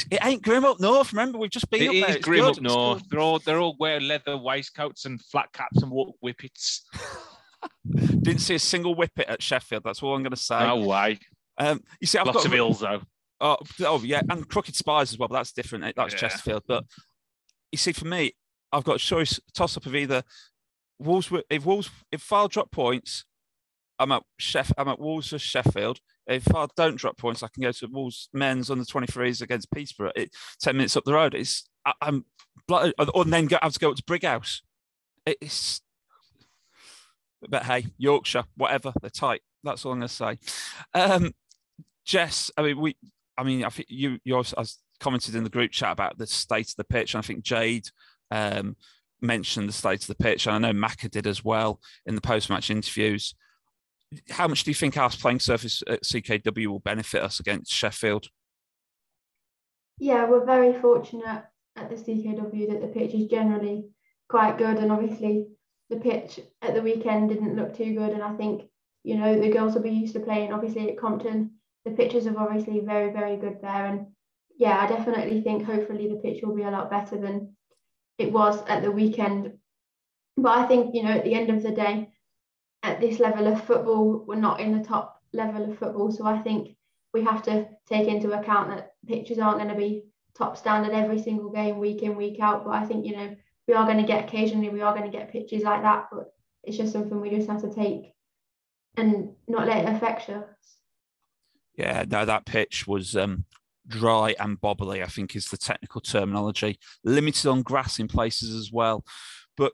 It 0.08 0.24
ain't 0.24 0.42
grim 0.42 0.64
up 0.64 0.78
north. 0.78 1.12
Remember, 1.12 1.36
we've 1.36 1.50
just 1.50 1.68
been. 1.68 1.82
It 1.82 1.88
up 1.88 1.94
is 1.94 2.14
there. 2.14 2.18
grim 2.20 2.44
up 2.44 2.60
north. 2.60 3.02
They're 3.10 3.18
all 3.18 3.40
they're 3.40 3.58
all 3.58 3.74
wear 3.80 3.98
leather 3.98 4.38
waistcoats 4.38 5.04
and 5.04 5.20
flat 5.20 5.52
caps 5.52 5.82
and 5.82 5.90
walk 5.90 6.14
whippets. 6.20 6.82
Didn't 7.90 8.40
see 8.40 8.54
a 8.54 8.58
single 8.58 8.94
whippet 8.94 9.28
at 9.28 9.42
Sheffield. 9.42 9.84
That's 9.84 10.02
all 10.02 10.14
I'm 10.14 10.22
going 10.22 10.30
to 10.30 10.36
say. 10.36 10.58
No 10.60 10.86
way. 10.86 11.18
Um, 11.58 11.80
you 12.00 12.06
see, 12.06 12.18
I've 12.18 12.26
lots 12.26 12.38
got 12.38 12.46
of 12.46 12.52
hills 12.52 12.80
though. 12.80 13.02
Oh, 13.40 13.56
oh 13.80 14.02
yeah, 14.02 14.22
and 14.28 14.48
crooked 14.48 14.74
spies 14.74 15.12
as 15.12 15.18
well. 15.18 15.28
But 15.28 15.36
that's 15.36 15.52
different. 15.52 15.94
That's 15.96 16.14
yeah. 16.14 16.18
Chesterfield. 16.18 16.64
But 16.66 16.84
you 17.72 17.78
see, 17.78 17.92
for 17.92 18.06
me, 18.06 18.32
I've 18.72 18.84
got 18.84 18.96
a 18.96 18.98
choice 18.98 19.40
toss 19.54 19.76
up 19.76 19.86
of 19.86 19.94
either 19.94 20.22
Wolves. 20.98 21.30
If 21.48 21.64
Wolves, 21.64 21.90
if 22.12 22.26
Fylde 22.26 22.50
drop 22.50 22.70
points, 22.70 23.24
I'm 23.98 24.12
at 24.12 24.22
Sheff. 24.40 24.72
I'm 24.78 24.88
at 24.88 24.98
Wolves 24.98 25.32
or 25.32 25.38
Sheffield. 25.38 26.00
If 26.26 26.54
I 26.54 26.66
don't 26.76 26.96
drop 26.96 27.18
points, 27.18 27.42
I 27.42 27.48
can 27.48 27.62
go 27.62 27.72
to 27.72 27.86
Wolves 27.88 28.28
men's 28.32 28.70
on 28.70 28.78
the 28.78 28.84
23s 28.84 29.42
against 29.42 29.70
Peterborough. 29.70 30.12
It, 30.14 30.30
Ten 30.60 30.76
minutes 30.76 30.96
up 30.96 31.04
the 31.04 31.14
road. 31.14 31.34
It's 31.34 31.68
I, 31.84 31.92
am 32.02 32.24
or 32.68 33.24
then 33.24 33.46
go, 33.46 33.56
I 33.60 33.66
have 33.66 33.72
to 33.72 33.78
go 33.78 33.92
to 33.92 34.04
Brighouse. 34.04 34.62
It's 35.26 35.80
but 37.48 37.64
hey, 37.64 37.86
Yorkshire, 37.98 38.44
whatever, 38.56 38.92
they're 39.00 39.10
tight. 39.10 39.42
That's 39.64 39.84
all 39.84 39.92
I'm 39.92 39.98
going 39.98 40.08
to 40.08 40.14
say. 40.14 40.38
Um, 40.94 41.32
Jess, 42.04 42.50
I 42.56 42.62
mean, 42.62 42.80
we, 42.80 42.96
I 43.36 43.42
mean, 43.44 43.64
I 43.64 43.68
think 43.68 43.88
you, 43.90 44.18
you 44.24 44.42
commented 45.00 45.34
in 45.34 45.44
the 45.44 45.50
group 45.50 45.72
chat 45.72 45.92
about 45.92 46.18
the 46.18 46.26
state 46.26 46.68
of 46.68 46.76
the 46.76 46.84
pitch. 46.84 47.14
And 47.14 47.18
I 47.18 47.26
think 47.26 47.42
Jade 47.42 47.88
um, 48.30 48.76
mentioned 49.20 49.68
the 49.68 49.72
state 49.72 50.02
of 50.02 50.06
the 50.06 50.14
pitch, 50.14 50.46
and 50.46 50.54
I 50.54 50.58
know 50.58 50.78
Maka 50.78 51.08
did 51.08 51.26
as 51.26 51.44
well 51.44 51.80
in 52.06 52.14
the 52.14 52.20
post-match 52.20 52.70
interviews. 52.70 53.34
How 54.30 54.48
much 54.48 54.64
do 54.64 54.70
you 54.70 54.74
think 54.74 54.96
our 54.96 55.10
playing 55.10 55.40
surface 55.40 55.82
at 55.86 56.02
CKW 56.02 56.66
will 56.66 56.80
benefit 56.80 57.22
us 57.22 57.40
against 57.40 57.72
Sheffield? 57.72 58.28
Yeah, 59.98 60.26
we're 60.28 60.44
very 60.44 60.78
fortunate 60.80 61.44
at 61.76 61.90
the 61.90 61.96
CKW 61.96 62.68
that 62.70 62.80
the 62.80 62.88
pitch 62.88 63.14
is 63.14 63.26
generally 63.26 63.90
quite 64.28 64.58
good, 64.58 64.78
and 64.78 64.90
obviously 64.90 65.48
the 65.90 65.96
pitch 65.96 66.40
at 66.62 66.74
the 66.74 66.82
weekend 66.82 67.28
didn't 67.28 67.56
look 67.56 67.76
too 67.76 67.94
good. 67.94 68.10
And 68.10 68.22
I 68.22 68.34
think 68.36 68.62
you 69.02 69.16
know 69.16 69.38
the 69.38 69.50
girls 69.50 69.74
will 69.74 69.82
be 69.82 69.90
used 69.90 70.14
to 70.14 70.20
playing 70.20 70.52
obviously 70.52 70.90
at 70.90 70.98
Compton. 70.98 71.52
The 71.84 71.90
pitches 71.92 72.26
are 72.26 72.38
obviously 72.38 72.80
very 72.80 73.12
very 73.12 73.36
good 73.36 73.58
there, 73.60 73.86
and 73.86 74.06
yeah, 74.60 74.78
I 74.78 74.86
definitely 74.86 75.40
think 75.40 75.64
hopefully 75.64 76.06
the 76.06 76.20
pitch 76.22 76.42
will 76.42 76.54
be 76.54 76.64
a 76.64 76.70
lot 76.70 76.90
better 76.90 77.16
than 77.16 77.56
it 78.18 78.30
was 78.30 78.62
at 78.68 78.82
the 78.82 78.90
weekend. 78.90 79.54
But 80.36 80.58
I 80.58 80.66
think, 80.66 80.94
you 80.94 81.02
know, 81.02 81.12
at 81.12 81.24
the 81.24 81.34
end 81.34 81.48
of 81.48 81.62
the 81.62 81.70
day, 81.70 82.10
at 82.82 83.00
this 83.00 83.18
level 83.18 83.46
of 83.46 83.64
football, 83.64 84.22
we're 84.26 84.36
not 84.36 84.60
in 84.60 84.76
the 84.76 84.84
top 84.84 85.18
level 85.32 85.64
of 85.64 85.78
football. 85.78 86.12
So 86.12 86.26
I 86.26 86.38
think 86.38 86.76
we 87.14 87.24
have 87.24 87.42
to 87.44 87.68
take 87.88 88.06
into 88.06 88.32
account 88.32 88.68
that 88.68 88.92
pitches 89.06 89.38
aren't 89.38 89.58
going 89.58 89.70
to 89.70 89.74
be 89.74 90.04
top 90.36 90.58
standard 90.58 90.92
every 90.92 91.22
single 91.22 91.50
game, 91.50 91.78
week 91.78 92.02
in, 92.02 92.14
week 92.14 92.38
out. 92.40 92.64
But 92.64 92.74
I 92.74 92.84
think, 92.84 93.06
you 93.06 93.16
know, 93.16 93.36
we 93.70 93.76
are 93.76 93.84
going 93.84 93.98
to 93.98 94.02
get 94.02 94.24
occasionally, 94.24 94.68
we 94.68 94.80
are 94.80 94.92
going 94.92 95.08
to 95.08 95.16
get 95.16 95.30
pitches 95.30 95.62
like 95.62 95.82
that. 95.82 96.08
But 96.10 96.34
it's 96.64 96.76
just 96.76 96.92
something 96.92 97.20
we 97.20 97.30
just 97.30 97.48
have 97.48 97.62
to 97.62 97.72
take 97.72 98.12
and 98.96 99.30
not 99.46 99.68
let 99.68 99.84
it 99.84 99.94
affect 99.94 100.28
us. 100.28 100.44
Yeah, 101.76 102.04
no, 102.08 102.24
that 102.24 102.46
pitch 102.46 102.88
was 102.88 103.14
um, 103.14 103.44
dry 103.86 104.34
and 104.40 104.60
bobbly, 104.60 105.04
I 105.04 105.06
think 105.06 105.36
is 105.36 105.46
the 105.46 105.56
technical 105.56 106.00
terminology. 106.00 106.80
Limited 107.04 107.48
on 107.48 107.62
grass 107.62 108.00
in 108.00 108.08
places 108.08 108.52
as 108.56 108.72
well. 108.72 109.04
But 109.56 109.72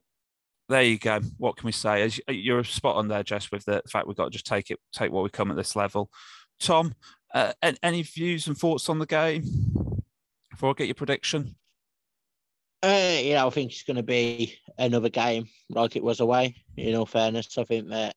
there 0.68 0.82
you 0.82 0.98
go. 0.98 1.20
What 1.38 1.56
can 1.56 1.66
we 1.66 1.72
say? 1.72 2.02
As 2.02 2.20
you're 2.28 2.64
spot 2.64 2.96
on 2.96 3.08
there, 3.08 3.22
Jess, 3.22 3.50
with 3.50 3.64
the 3.64 3.80
fact 3.90 4.06
we've 4.06 4.16
got 4.16 4.24
to 4.24 4.30
just 4.30 4.46
take 4.46 4.70
it, 4.70 4.78
take 4.92 5.10
what 5.10 5.24
we 5.24 5.30
come 5.30 5.50
at 5.50 5.56
this 5.56 5.74
level. 5.74 6.10
Tom, 6.60 6.94
uh, 7.32 7.54
any 7.82 8.02
views 8.02 8.46
and 8.46 8.58
thoughts 8.58 8.90
on 8.90 8.98
the 8.98 9.06
game 9.06 9.42
before 10.50 10.70
I 10.70 10.74
get 10.74 10.86
your 10.86 10.94
prediction? 10.94 11.56
Uh, 12.82 13.18
yeah, 13.20 13.44
I 13.46 13.50
think 13.50 13.72
it's 13.72 13.82
going 13.82 13.96
to 13.96 14.02
be 14.02 14.58
another 14.78 15.08
game 15.08 15.48
like 15.70 15.96
it 15.96 16.02
was 16.02 16.20
away. 16.20 16.56
In 16.76 16.94
all 16.94 17.06
fairness, 17.06 17.56
I 17.58 17.64
think 17.64 17.88
that 17.88 18.14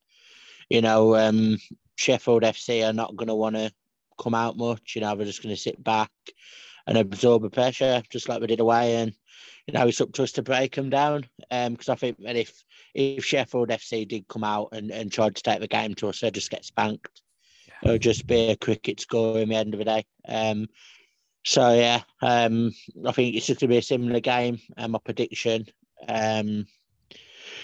you 0.69 0.81
know 0.81 1.15
um, 1.15 1.57
Sheffield 1.95 2.43
FC 2.43 2.87
are 2.87 2.93
not 2.93 3.15
going 3.15 3.29
to 3.29 3.35
want 3.35 3.55
to 3.55 3.71
come 4.21 4.35
out 4.35 4.57
much. 4.57 4.95
You 4.95 5.01
know, 5.01 5.15
we're 5.15 5.25
just 5.25 5.41
going 5.41 5.55
to 5.55 5.61
sit 5.61 5.81
back 5.83 6.11
and 6.85 6.97
absorb 6.97 7.43
the 7.43 7.49
pressure, 7.49 8.03
just 8.09 8.27
like 8.27 8.41
we 8.41 8.47
did 8.47 8.59
away. 8.59 8.95
And 8.97 9.13
you 9.67 9.73
know, 9.73 9.87
it's 9.87 10.01
up 10.01 10.11
to 10.13 10.23
us 10.23 10.33
to 10.33 10.41
break 10.41 10.75
them 10.75 10.89
down. 10.89 11.25
Because 11.49 11.89
um, 11.89 11.93
I 11.93 11.95
think 11.95 12.17
that 12.23 12.35
if 12.35 12.63
if 12.93 13.23
Sheffield 13.23 13.69
FC 13.69 14.07
did 14.07 14.27
come 14.27 14.43
out 14.43 14.69
and, 14.73 14.91
and 14.91 15.11
tried 15.11 15.35
to 15.35 15.43
take 15.43 15.61
the 15.61 15.67
game 15.67 15.95
to 15.95 16.09
us, 16.09 16.19
they'd 16.19 16.33
just 16.33 16.51
get 16.51 16.65
spanked. 16.65 17.21
Yeah. 17.67 17.73
It'll 17.83 17.97
just 17.97 18.27
be 18.27 18.49
a 18.49 18.57
cricket 18.57 18.99
score 18.99 19.39
in 19.39 19.49
the 19.49 19.55
end 19.55 19.73
of 19.73 19.79
the 19.79 19.85
day. 19.85 20.05
Um, 20.27 20.67
so 21.45 21.73
yeah, 21.73 22.01
um, 22.21 22.71
I 23.05 23.11
think 23.11 23.35
it's 23.35 23.47
just 23.47 23.59
going 23.59 23.69
to 23.69 23.73
be 23.73 23.77
a 23.77 23.81
similar 23.81 24.19
game. 24.19 24.59
Um, 24.77 24.91
my 24.91 24.99
prediction. 24.99 25.65
Um, 26.07 26.65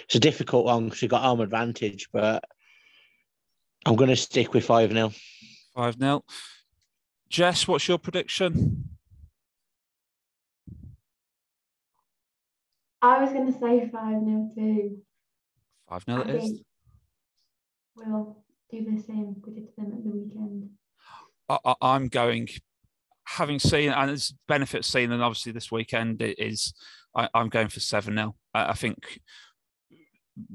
it's 0.06 0.16
a 0.16 0.20
difficult 0.20 0.66
one 0.66 0.86
because 0.86 1.02
we've 1.02 1.12
got 1.12 1.24
home 1.24 1.42
advantage, 1.42 2.10
but 2.12 2.44
I'm 3.86 3.96
going 3.96 4.10
to 4.10 4.16
stick 4.16 4.54
with 4.54 4.66
five 4.66 4.92
0 4.92 5.12
Five 5.76 5.98
0 5.98 6.24
Jess, 7.30 7.68
what's 7.68 7.88
your 7.88 7.98
prediction? 7.98 8.90
I 13.02 13.22
was 13.22 13.34
going 13.34 13.52
to 13.52 13.60
say 13.60 13.90
five 13.92 14.24
0 14.24 14.52
too. 14.56 14.98
Five 15.90 16.04
0 16.04 16.22
it 16.22 16.30
is. 16.30 16.62
We'll 17.96 18.44
do 18.72 18.86
the 18.86 19.02
same 19.02 19.36
we 19.46 19.54
did 19.54 19.68
to 19.68 19.76
them 19.76 19.94
at 19.94 20.04
the 20.04 20.10
weekend. 20.10 20.70
I, 21.50 21.76
I'm 21.82 22.08
going 22.08 22.48
having 23.26 23.60
seen 23.60 23.90
and 23.90 24.12
it's 24.12 24.34
benefit 24.48 24.86
seen 24.86 25.12
and 25.12 25.24
obviously 25.24 25.52
this 25.52 25.72
weekend 25.72 26.22
it 26.22 26.38
is 26.40 26.74
I, 27.16 27.30
am 27.34 27.50
going 27.50 27.70
for 27.70 27.80
7 27.80 28.14
0 28.14 28.36
I, 28.54 28.74
think 28.74 29.20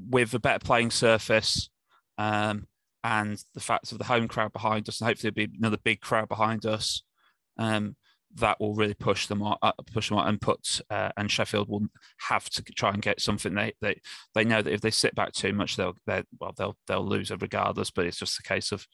with 0.09 0.33
a 0.33 0.39
better 0.39 0.63
playing 0.63 0.91
surface 0.91 1.69
um, 2.17 2.67
and 3.03 3.43
the 3.53 3.59
fact 3.59 3.91
of 3.91 3.97
the 3.97 4.05
home 4.05 4.27
crowd 4.27 4.53
behind 4.53 4.87
us 4.87 5.01
and 5.01 5.07
hopefully 5.07 5.31
there'll 5.35 5.47
be 5.47 5.57
another 5.57 5.79
big 5.83 6.01
crowd 6.01 6.29
behind 6.29 6.65
us 6.65 7.03
um, 7.57 7.95
that 8.35 8.59
will 8.59 8.75
really 8.75 8.93
push 8.93 9.27
them 9.27 9.41
on, 9.43 9.57
push 9.93 10.09
them 10.09 10.17
on 10.17 10.27
and 10.27 10.41
put 10.41 10.81
uh, 10.89 11.09
and 11.17 11.29
Sheffield 11.29 11.67
will 11.67 11.87
have 12.29 12.49
to 12.51 12.63
try 12.63 12.91
and 12.91 13.01
get 13.01 13.19
something. 13.19 13.53
They 13.53 13.73
they 13.81 13.99
they 14.33 14.45
know 14.45 14.61
that 14.61 14.73
if 14.73 14.81
they 14.81 14.91
sit 14.91 15.15
back 15.15 15.33
too 15.33 15.53
much 15.53 15.75
they'll 15.75 15.95
they 16.07 16.23
well 16.39 16.53
they'll 16.57 16.77
they'll 16.87 17.05
lose 17.05 17.31
it 17.31 17.41
regardless 17.41 17.91
but 17.91 18.05
it's 18.05 18.19
just 18.19 18.39
a 18.39 18.43
case 18.43 18.71
of 18.71 18.87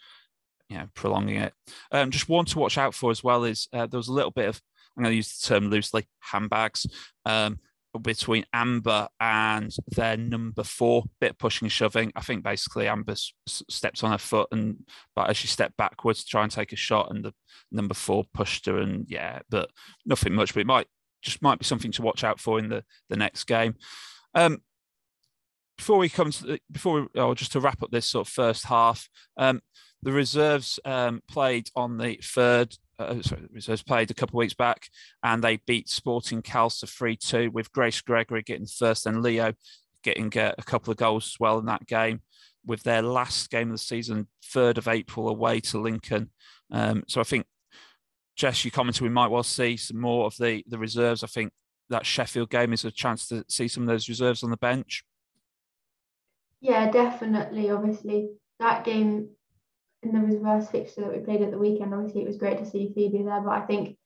you 0.70 0.78
know, 0.78 0.88
prolonging 0.94 1.38
it. 1.38 1.54
Um, 1.92 2.12
just 2.12 2.30
one 2.30 2.46
to 2.46 2.60
watch 2.60 2.78
out 2.78 2.94
for 2.94 3.12
as 3.12 3.24
well 3.24 3.44
is 3.44 3.68
uh, 3.74 3.88
there 3.88 3.98
was 3.98 4.08
a 4.08 4.14
little 4.14 4.32
bit 4.32 4.50
of 4.50 4.62
I'm 4.96 5.04
going 5.04 5.12
to 5.12 5.18
use 5.18 5.38
the 5.38 5.48
term 5.48 5.70
loosely 5.70 6.08
handbags 6.20 6.88
um, 7.26 7.60
between 8.02 8.46
Amber 8.52 9.08
and 9.20 9.76
their 9.90 10.18
number 10.18 10.64
four 10.64 11.04
bit 11.22 11.38
pushing 11.38 11.68
and 11.68 11.72
shoving. 11.72 12.12
I 12.16 12.22
think 12.22 12.44
basically 12.44 12.88
Amber 12.88 13.14
s- 13.14 13.34
stepped 13.48 14.04
on 14.04 14.12
her 14.12 14.18
foot 14.18 14.48
and 14.52 14.78
but 15.16 15.30
as 15.30 15.38
she 15.38 15.48
stepped 15.48 15.78
backwards 15.78 16.24
to 16.24 16.30
try 16.30 16.44
and 16.44 16.52
take 16.52 16.74
a 16.74 16.78
shot 16.78 17.12
and 17.12 17.24
the 17.24 17.34
number 17.72 17.94
four 17.94 18.26
pushed 18.34 18.66
her 18.66 18.78
and 18.80 19.06
yeah, 19.08 19.40
but 19.50 19.70
nothing 20.06 20.34
much. 20.34 20.54
But 20.54 20.62
it 20.62 20.68
might 20.68 20.88
just 21.22 21.42
might 21.42 21.60
be 21.60 21.66
something 21.66 21.92
to 21.94 22.02
watch 22.02 22.24
out 22.24 22.40
for 22.40 22.60
in 22.60 22.70
the 22.70 22.84
the 23.10 23.18
next 23.18 23.46
game. 23.46 23.76
Um, 24.34 24.62
before 25.78 25.98
we 25.98 26.10
come 26.10 26.32
to 26.32 26.44
the, 26.44 26.60
before 26.72 27.02
we, 27.02 27.22
oh, 27.22 27.34
just 27.34 27.52
to 27.54 27.60
wrap 27.60 27.84
up 27.84 27.92
this 27.92 28.06
sort 28.06 28.28
of 28.28 28.34
first 28.34 28.66
half, 28.66 29.08
um, 29.38 29.62
the 30.02 30.12
reserves 30.12 30.80
um, 30.86 31.22
played 31.28 31.70
on 31.76 31.98
the 31.98 32.20
third. 32.24 32.76
Uh, 33.00 33.22
sorry, 33.22 33.42
the 33.42 33.50
reserves 33.52 33.84
played 33.84 34.10
a 34.10 34.14
couple 34.14 34.38
of 34.38 34.40
weeks 34.40 34.56
back, 34.56 34.90
and 35.24 35.44
they 35.44 35.58
beat 35.68 35.88
Sporting 35.88 36.42
Khalsa 36.42 36.90
three 36.90 37.16
two 37.16 37.52
with 37.52 37.72
Grace 37.72 38.02
Gregory 38.02 38.42
getting 38.42 38.66
first, 38.66 39.06
and 39.06 39.22
Leo 39.22 39.54
getting 40.04 40.36
uh, 40.38 40.54
a 40.58 40.64
couple 40.64 40.92
of 40.92 40.98
goals 40.98 41.28
as 41.28 41.40
well 41.40 41.60
in 41.60 41.66
that 41.66 41.86
game. 41.88 42.22
With 42.66 42.84
their 42.84 43.02
last 43.02 43.50
game 43.50 43.70
of 43.70 43.76
the 43.76 43.78
season, 43.78 44.28
third 44.44 44.78
of 44.78 44.90
April 44.90 45.30
away 45.30 45.62
to 45.62 45.80
Lincoln. 45.80 46.32
Um, 46.70 47.04
so 47.08 47.22
I 47.22 47.24
think, 47.24 47.46
Jess, 48.36 48.66
you 48.66 48.72
commented 48.72 49.02
we 49.04 49.10
might 49.10 49.32
well 49.32 49.44
see 49.44 49.78
some 49.78 50.02
more 50.02 50.26
of 50.26 50.36
the 50.38 50.64
the 50.68 50.78
reserves. 50.78 51.24
I 51.24 51.28
think 51.28 51.54
that 51.90 52.06
Sheffield 52.06 52.50
game 52.50 52.74
is 52.74 52.84
a 52.84 52.92
chance 52.92 53.28
to 53.30 53.46
see 53.48 53.70
some 53.70 53.84
of 53.84 53.88
those 53.88 54.10
reserves 54.10 54.44
on 54.44 54.50
the 54.50 54.58
bench. 54.58 55.04
Yeah, 56.62 56.90
definitely. 56.90 57.70
Obviously, 57.70 58.30
that 58.60 58.84
game 58.84 59.30
in 60.04 60.14
the 60.14 60.20
reverse 60.20 60.70
fixture 60.70 61.02
that 61.02 61.14
we 61.14 61.20
played 61.20 61.42
at 61.42 61.52
the 61.52 61.58
weekend, 61.58 61.94
obviously 61.94 62.22
it 62.22 62.28
was 62.28 62.38
great 62.38 62.58
to 62.60 62.66
see 62.66 62.92
Phoebe 62.94 63.24
there. 63.24 63.42
But 63.42 63.52
I 63.52 63.62
think, 63.62 63.98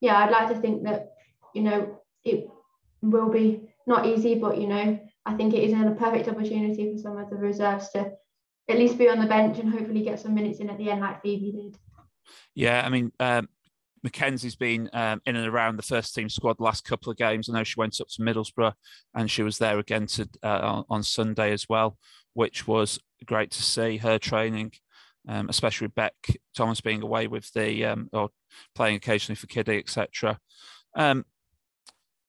yeah, 0.00 0.18
I'd 0.18 0.30
like 0.30 0.48
to 0.48 0.60
think 0.60 0.84
that, 0.84 1.12
you 1.54 1.62
know, 1.62 2.00
it 2.24 2.48
will 3.02 3.30
be 3.30 3.72
not 3.86 4.06
easy, 4.06 4.34
but, 4.34 4.58
you 4.58 4.66
know, 4.66 5.00
I 5.26 5.34
think 5.34 5.54
it 5.54 5.64
is 5.64 5.72
a 5.72 5.96
perfect 5.98 6.28
opportunity 6.28 6.92
for 6.92 6.98
some 6.98 7.18
of 7.18 7.30
the 7.30 7.36
reserves 7.36 7.90
to 7.90 8.12
at 8.68 8.78
least 8.78 8.98
be 8.98 9.08
on 9.08 9.20
the 9.20 9.26
bench 9.26 9.58
and 9.58 9.70
hopefully 9.70 10.02
get 10.02 10.20
some 10.20 10.34
minutes 10.34 10.60
in 10.60 10.70
at 10.70 10.78
the 10.78 10.90
end 10.90 11.00
like 11.00 11.22
Phoebe 11.22 11.52
did. 11.52 11.78
Yeah, 12.54 12.82
I 12.84 12.88
mean, 12.88 13.12
um, 13.20 13.48
Mackenzie's 14.02 14.56
been 14.56 14.88
um, 14.92 15.20
in 15.26 15.36
and 15.36 15.46
around 15.46 15.76
the 15.76 15.82
first 15.82 16.14
team 16.14 16.28
squad 16.28 16.58
last 16.58 16.84
couple 16.84 17.10
of 17.10 17.18
games. 17.18 17.48
I 17.48 17.52
know 17.52 17.64
she 17.64 17.78
went 17.78 18.00
up 18.00 18.08
to 18.08 18.22
Middlesbrough 18.22 18.72
and 19.14 19.30
she 19.30 19.42
was 19.42 19.58
there 19.58 19.78
again 19.78 20.06
to, 20.06 20.28
uh, 20.42 20.60
on, 20.62 20.84
on 20.88 21.02
Sunday 21.02 21.52
as 21.52 21.68
well, 21.68 21.98
which 22.34 22.66
was 22.66 22.98
great 23.26 23.50
to 23.52 23.62
see 23.62 23.98
her 23.98 24.18
training 24.18 24.72
um, 25.28 25.48
especially 25.48 25.88
Beck 25.88 26.14
Thomas 26.54 26.80
being 26.80 27.02
away 27.02 27.26
with 27.26 27.52
the 27.52 27.84
um, 27.84 28.08
or 28.12 28.30
playing 28.74 28.96
occasionally 28.96 29.36
for 29.36 29.46
Kiddie, 29.46 29.78
etc. 29.78 30.38
Um, 30.94 31.24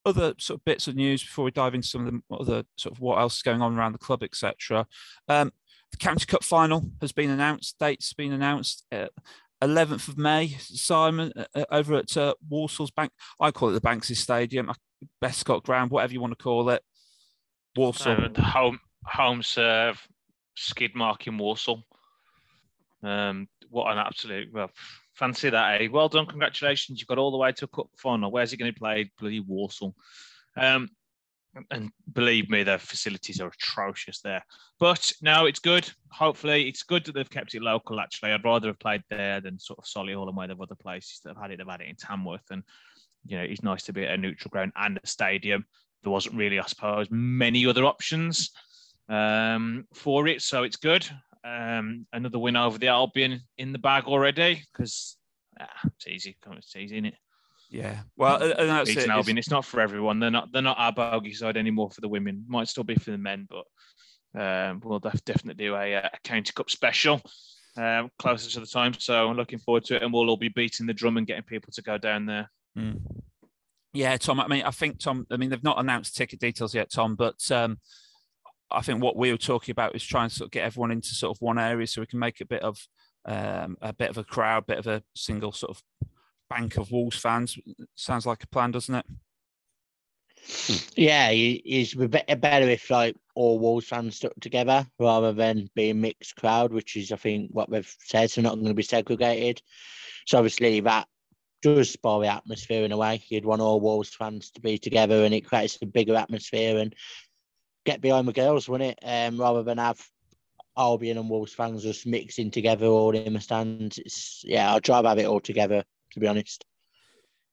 other 0.06 0.34
sort 0.40 0.60
of 0.60 0.66
bits 0.66 0.88
of 0.88 0.96
news 0.96 1.24
before 1.24 1.46
we 1.46 1.52
dive 1.52 1.76
into 1.76 1.88
some 1.88 2.08
of 2.08 2.14
the 2.14 2.36
other 2.36 2.64
sort 2.76 2.96
of 2.96 3.02
what 3.02 3.20
else 3.20 3.38
is 3.38 3.44
going 3.44 3.62
on 3.62 3.78
around 3.78 3.94
the 3.94 4.00
club, 4.00 4.24
etc. 4.24 4.88
Um, 5.28 5.52
the 5.92 5.98
County 5.98 6.26
Cup 6.26 6.44
final 6.44 6.86
has 7.02 7.12
been 7.12 7.30
announced. 7.30 7.78
Dates 7.80 8.14
been 8.14 8.34
announced. 8.34 8.86
Uh, 8.92 9.08
11th 9.62 10.08
of 10.08 10.17
May, 10.17 10.50
Simon, 10.60 11.32
uh, 11.36 11.45
uh, 11.56 11.65
over 11.71 11.95
at 11.95 12.15
uh, 12.17 12.34
Walsall's 12.50 12.91
Bank. 12.91 13.12
I 13.39 13.52
call 13.52 13.69
it 13.69 13.74
the 13.74 13.82
Banks's 13.82 14.19
Stadium, 14.19 14.71
Bescot 15.21 15.63
Ground, 15.63 15.91
whatever 15.91 16.13
you 16.13 16.21
want 16.21 16.38
to 16.38 16.43
call 16.43 16.69
it. 16.69 16.82
Walsall. 17.76 18.26
Uh, 18.36 18.41
home 18.41 18.80
home 19.06 19.41
serve, 19.43 20.06
skid 20.56 20.95
mark 20.95 21.28
in 21.28 21.38
Walsall. 21.38 21.84
Um, 23.04 23.47
what 23.69 23.91
an 23.91 23.97
absolute 23.97 24.52
well, 24.52 24.71
fancy 25.13 25.50
that, 25.50 25.82
eh? 25.82 25.88
Well 25.91 26.10
done, 26.10 26.26
congratulations! 26.26 27.00
You've 27.00 27.08
got 27.08 27.17
all 27.17 27.32
the 27.32 27.38
way 27.38 27.52
to 27.52 27.65
a 27.65 27.67
cup 27.67 27.88
final. 27.97 28.32
Where's 28.32 28.54
it 28.54 28.58
going 28.58 28.71
to 28.71 28.76
be 28.76 28.80
played? 28.80 29.10
Bloody 29.19 29.39
Walsall. 29.39 29.95
Um, 30.58 30.89
and 31.70 31.92
believe 32.14 32.50
me, 32.50 32.64
the 32.64 32.78
facilities 32.78 33.42
are 33.42 33.50
atrocious 33.50 34.22
there. 34.22 34.44
But 34.80 35.12
no, 35.22 35.46
it's 35.46 35.60
good. 35.60 35.90
Hopefully, 36.12 36.68
it's 36.68 36.84
good 36.84 37.06
that 37.06 37.14
they've 37.14 37.30
kept 37.30 37.56
it 37.56 37.62
local. 37.62 38.00
Actually, 38.00 38.32
I'd 38.32 38.46
rather 38.46 38.68
have 38.68 38.80
played 38.80 39.04
there 39.10 39.42
than 39.42 39.60
sort 39.60 39.80
of 39.80 39.86
Solihull 39.86 40.28
and 40.28 40.36
where 40.38 40.48
they've 40.48 40.62
other 40.62 40.76
places 40.76 41.20
that 41.24 41.36
have 41.36 41.42
had 41.42 41.52
it. 41.52 41.58
They've 41.58 41.68
had 41.68 41.82
it 41.82 41.90
in 41.90 41.96
Tamworth, 41.96 42.50
and 42.52 42.64
you 43.26 43.38
know, 43.38 43.44
it's 43.44 43.64
nice 43.64 43.84
to 43.84 43.94
be 43.94 44.06
at 44.06 44.14
a 44.14 44.18
neutral 44.18 44.50
ground 44.50 44.72
and 44.76 45.00
a 45.04 45.08
stadium. 45.08 45.66
There 46.04 46.12
wasn't 46.12 46.36
really, 46.36 46.60
I 46.60 46.66
suppose, 46.66 47.08
many 47.12 47.66
other 47.68 47.86
options 47.86 48.52
um, 49.10 49.86
for 49.94 50.28
it, 50.28 50.42
so 50.42 50.64
it's 50.64 50.78
good 50.78 51.08
um, 51.44 52.06
another 52.14 52.40
win 52.40 52.56
over 52.56 52.78
the 52.78 52.88
Albion 52.88 53.42
in 53.58 53.72
the 53.72 53.80
bag 53.80 54.06
already 54.06 54.64
because 54.72 55.18
ah, 55.60 55.68
it's 55.86 56.08
easy. 56.08 56.38
It's 56.52 56.76
easy, 56.76 56.96
isn't 56.96 57.06
it? 57.06 57.16
Yeah. 57.72 58.02
Well, 58.18 58.44
and 58.44 58.70
that's 58.70 58.90
it. 58.90 59.08
Albion. 59.08 59.38
It's... 59.38 59.48
it's 59.48 59.52
not 59.52 59.66
for 59.66 59.80
everyone. 59.80 60.20
They're 60.20 60.30
not. 60.30 60.52
They're 60.52 60.62
not 60.62 60.78
our 60.78 60.92
bogey 60.92 61.34
side 61.34 61.56
anymore 61.56 61.90
for 61.90 62.02
the 62.02 62.10
women. 62.10 62.44
Might 62.48 62.68
still 62.68 62.84
be 62.84 62.96
for 62.96 63.12
the 63.12 63.18
men, 63.18 63.48
but 63.50 63.64
um, 64.40 64.82
we'll 64.84 65.00
def- 65.00 65.24
definitely 65.24 65.66
do 65.66 65.76
a, 65.76 65.94
a 65.94 66.12
county 66.26 66.52
cup 66.54 66.70
special 66.70 67.22
um, 67.78 68.10
closer 68.20 68.50
to 68.52 68.60
the 68.60 68.66
time. 68.66 68.94
So 69.00 69.30
I'm 69.30 69.38
looking 69.38 69.60
forward 69.60 69.86
to 69.86 69.96
it, 69.96 70.04
and 70.04 70.12
we'll 70.12 70.30
all 70.30 70.38
be 70.38 70.50
beating 70.50 70.86
the 70.86 70.94
drum 70.94 71.16
and 71.16 71.26
getting 71.26 71.44
people 71.44 71.72
to 71.74 71.82
go 71.82 71.98
down 71.98 72.26
there. 72.26 72.52
Mm. 72.78 73.00
Yeah, 73.94 74.18
Tom. 74.18 74.42
I 74.42 74.48
mean, 74.48 74.64
I 74.64 74.72
think 74.72 75.00
Tom. 75.00 75.26
I 75.32 75.38
mean, 75.38 75.50
they've 75.50 75.64
not 75.64 75.80
announced 75.80 76.18
ticket 76.18 76.42
details 76.42 76.76
yet, 76.76 76.92
Tom. 76.92 77.16
But 77.16 77.40
um, 77.52 77.80
I 78.70 78.82
think 78.82 79.02
what 79.02 79.16
we 79.16 79.32
were 79.32 79.38
talking 79.38 79.72
about 79.72 79.96
is 79.96 80.04
trying 80.04 80.28
to 80.28 80.36
sort 80.36 80.48
of 80.48 80.52
get 80.52 80.66
everyone 80.66 80.92
into 80.92 81.10
sort 81.10 81.36
of 81.36 81.42
one 81.42 81.58
area 81.58 81.88
so 81.88 82.02
we 82.02 82.08
can 82.08 82.20
make 82.20 82.42
a 82.42 82.46
bit 82.46 82.64
of 82.64 82.78
um, 83.24 83.78
a 83.82 83.94
bit 83.94 84.10
of 84.10 84.18
a 84.18 84.26
crowd, 84.26 84.66
bit 84.66 84.80
of 84.80 84.88
a 84.88 85.04
single 85.16 85.54
sort 85.54 85.78
of 85.78 85.84
bank 86.52 86.78
of 86.78 86.92
Wolves 86.92 87.18
fans. 87.18 87.58
Sounds 87.96 88.26
like 88.26 88.44
a 88.44 88.48
plan, 88.48 88.72
doesn't 88.72 88.96
it? 88.96 89.06
Yeah, 90.96 91.30
it's 91.32 91.94
better 91.94 92.70
if 92.70 92.90
like 92.90 93.16
all 93.36 93.60
Wolves 93.60 93.88
fans 93.88 94.18
stuck 94.18 94.34
together 94.42 94.86
rather 95.00 95.32
than 95.32 95.70
being 95.76 96.02
mixed 96.02 96.36
crowd, 96.36 96.74
which 96.74 96.96
is 96.98 97.12
I 97.12 97.16
think 97.16 97.52
what 97.52 97.70
they've 97.70 97.96
said. 98.00 98.32
So 98.32 98.42
not 98.42 98.56
going 98.56 98.68
to 98.68 98.74
be 98.74 98.84
segregated. 98.84 99.62
So 100.26 100.38
obviously 100.38 100.80
that 100.82 101.08
does 101.62 101.92
spoil 101.92 102.20
the 102.20 102.28
atmosphere 102.28 102.84
in 102.84 102.92
a 102.92 102.98
way. 102.98 103.24
You'd 103.30 103.46
want 103.46 103.62
all 103.62 103.80
Wolves 103.80 104.14
fans 104.14 104.52
to 104.52 104.62
be 104.62 104.78
together, 104.78 105.24
and 105.24 105.34
it 105.34 105.48
creates 105.48 105.78
a 105.82 105.86
bigger 105.86 106.16
atmosphere 106.16 106.80
and 106.80 106.94
get 107.86 108.02
behind 108.02 108.28
the 108.28 108.34
girls, 108.34 108.68
wouldn't 108.68 108.98
it? 108.98 109.00
Um, 109.04 109.40
rather 109.40 109.64
than 109.64 109.78
have 109.78 110.02
Albion 110.78 111.18
and 111.18 111.30
Wolves 111.30 111.54
fans 111.54 111.84
just 111.84 112.06
mixing 112.06 112.52
together 112.52 112.88
all 112.88 113.16
in 113.16 113.34
the 113.34 113.40
stands. 113.40 114.00
It's 114.00 114.44
yeah, 114.44 114.74
I'd 114.74 114.90
rather 114.90 115.10
have 115.10 115.20
it 115.20 115.28
all 115.28 115.40
together 115.40 115.84
to 116.12 116.19
be 116.19 116.28
honest. 116.28 116.65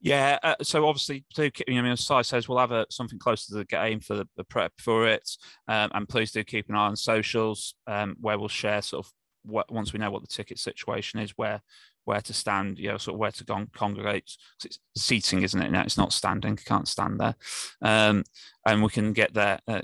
Yeah, 0.01 0.39
uh, 0.45 0.55
so 0.63 0.87
obviously, 0.87 1.25
do 1.35 1.51
keep, 1.51 1.67
I 1.69 1.73
mean, 1.73 1.87
as 1.87 2.07
Si 2.07 2.23
says, 2.23 2.49
we'll 2.49 2.59
have 2.59 2.71
a, 2.71 2.87
something 2.89 3.19
close 3.19 3.47
to 3.47 3.55
the 3.55 3.65
game 3.65 3.99
for 3.99 4.15
the, 4.15 4.29
the 4.37 4.45
prep 4.45 4.73
for 4.79 5.09
it, 5.09 5.29
um, 5.67 5.91
and 5.93 6.09
please 6.09 6.31
do 6.31 6.45
keep 6.45 6.69
an 6.69 6.77
eye 6.77 6.87
on 6.87 6.97
socials 6.97 7.75
um, 7.89 8.17
where 8.21 8.39
we'll 8.39 8.49
share 8.49 8.81
sort 8.81 9.05
of 9.05 9.13
what, 9.43 9.73
once 9.73 9.93
we 9.93 9.99
know 9.99 10.11
what 10.11 10.23
the 10.23 10.29
ticket 10.29 10.59
situation 10.59 11.19
is, 11.21 11.33
where 11.37 11.63
where 12.05 12.21
to 12.23 12.33
stand, 12.33 12.79
you 12.79 12.89
know, 12.89 12.97
sort 12.97 13.17
of 13.17 13.19
where 13.19 13.31
to 13.31 13.45
go 13.45 13.67
congregate. 13.75 14.33
It's 14.65 14.79
seating, 14.97 15.43
isn't 15.43 15.61
it? 15.61 15.71
Now 15.71 15.83
it's 15.83 15.99
not 15.99 16.15
standing. 16.15 16.53
You 16.53 16.65
can't 16.65 16.89
stand 16.89 17.21
there, 17.21 17.35
um, 17.83 18.25
and 18.65 18.83
we 18.83 18.89
can 18.89 19.13
get 19.13 19.35
there. 19.35 19.59
Uh, 19.67 19.83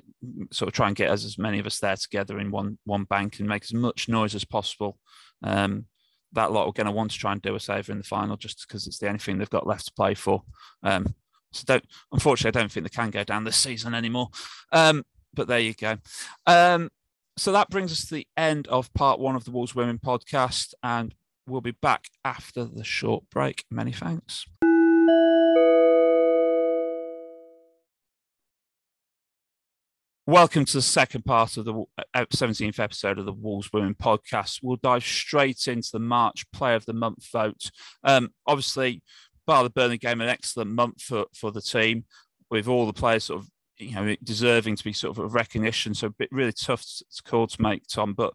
sort 0.50 0.68
of 0.68 0.74
try 0.74 0.86
and 0.86 0.96
get 0.96 1.10
as, 1.10 1.24
as 1.24 1.38
many 1.38 1.58
of 1.58 1.66
us 1.66 1.80
there 1.80 1.96
together 1.96 2.38
in 2.38 2.50
one 2.50 2.78
one 2.84 3.04
bank 3.04 3.40
and 3.40 3.48
make 3.48 3.64
as 3.64 3.74
much 3.74 4.08
noise 4.08 4.34
as 4.34 4.44
possible. 4.44 4.98
Um, 5.42 5.86
that 6.34 6.52
lot 6.52 6.66
are 6.66 6.72
going 6.72 6.86
to 6.86 6.92
want 6.92 7.10
to 7.12 7.18
try 7.18 7.32
and 7.32 7.42
do 7.42 7.56
us 7.56 7.68
over 7.68 7.90
in 7.90 7.98
the 7.98 8.04
final 8.04 8.36
just 8.36 8.66
because 8.66 8.86
it's 8.86 8.98
the 8.98 9.06
only 9.06 9.18
thing 9.18 9.38
they've 9.38 9.50
got 9.50 9.66
left 9.66 9.86
to 9.86 9.92
play 9.92 10.14
for. 10.14 10.42
Um, 10.82 11.14
so 11.52 11.64
don't, 11.66 11.84
unfortunately, 12.12 12.58
I 12.58 12.62
don't 12.62 12.70
think 12.70 12.84
they 12.84 12.94
can 12.94 13.10
go 13.10 13.24
down 13.24 13.44
this 13.44 13.56
season 13.56 13.94
anymore. 13.94 14.28
Um, 14.72 15.04
but 15.32 15.48
there 15.48 15.60
you 15.60 15.74
go. 15.74 15.96
Um, 16.46 16.90
so 17.36 17.52
that 17.52 17.70
brings 17.70 17.92
us 17.92 18.06
to 18.06 18.14
the 18.14 18.28
end 18.36 18.68
of 18.68 18.92
part 18.94 19.18
one 19.18 19.36
of 19.36 19.44
the 19.44 19.50
Wolves 19.50 19.74
Women 19.74 19.98
podcast, 19.98 20.74
and 20.82 21.14
we'll 21.46 21.60
be 21.60 21.72
back 21.72 22.06
after 22.24 22.64
the 22.64 22.84
short 22.84 23.24
break. 23.30 23.64
Many 23.70 23.92
thanks. 23.92 24.46
Welcome 30.26 30.64
to 30.64 30.78
the 30.78 30.82
second 30.82 31.26
part 31.26 31.58
of 31.58 31.66
the 31.66 31.84
17th 32.16 32.80
uh, 32.80 32.82
episode 32.82 33.18
of 33.18 33.26
the 33.26 33.32
Wolves 33.32 33.70
Women 33.74 33.94
podcast. 33.94 34.60
We'll 34.62 34.76
dive 34.76 35.04
straight 35.04 35.68
into 35.68 35.90
the 35.92 35.98
March 35.98 36.50
Player 36.50 36.76
of 36.76 36.86
the 36.86 36.94
Month 36.94 37.30
vote. 37.30 37.70
Um, 38.02 38.32
obviously, 38.46 39.02
bar 39.46 39.62
the 39.62 39.68
Burnley 39.68 39.98
game, 39.98 40.22
an 40.22 40.30
excellent 40.30 40.70
month 40.70 41.02
for, 41.02 41.26
for 41.34 41.52
the 41.52 41.60
team, 41.60 42.06
with 42.50 42.66
all 42.68 42.86
the 42.86 42.94
players 42.94 43.24
sort 43.24 43.42
of 43.42 43.50
you 43.76 43.94
know 43.94 44.16
deserving 44.22 44.76
to 44.76 44.84
be 44.84 44.94
sort 44.94 45.18
of 45.18 45.22
a 45.22 45.26
recognition. 45.26 45.92
So 45.92 46.08
bit 46.08 46.30
really 46.32 46.52
tough 46.52 46.86
call 47.26 47.46
to 47.46 47.60
make, 47.60 47.86
Tom. 47.86 48.14
But 48.14 48.32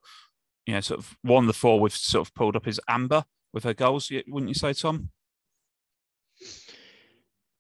you 0.68 0.76
know, 0.76 0.82
sort 0.82 1.00
of 1.00 1.18
one 1.24 1.46
of 1.46 1.48
the 1.48 1.54
four 1.54 1.80
we've 1.80 1.92
sort 1.92 2.28
of 2.28 2.36
pulled 2.36 2.56
up 2.56 2.68
is 2.68 2.80
Amber 2.88 3.26
with 3.52 3.64
her 3.64 3.74
goals. 3.74 4.12
Wouldn't 4.28 4.50
you 4.50 4.54
say, 4.54 4.74
Tom? 4.74 5.10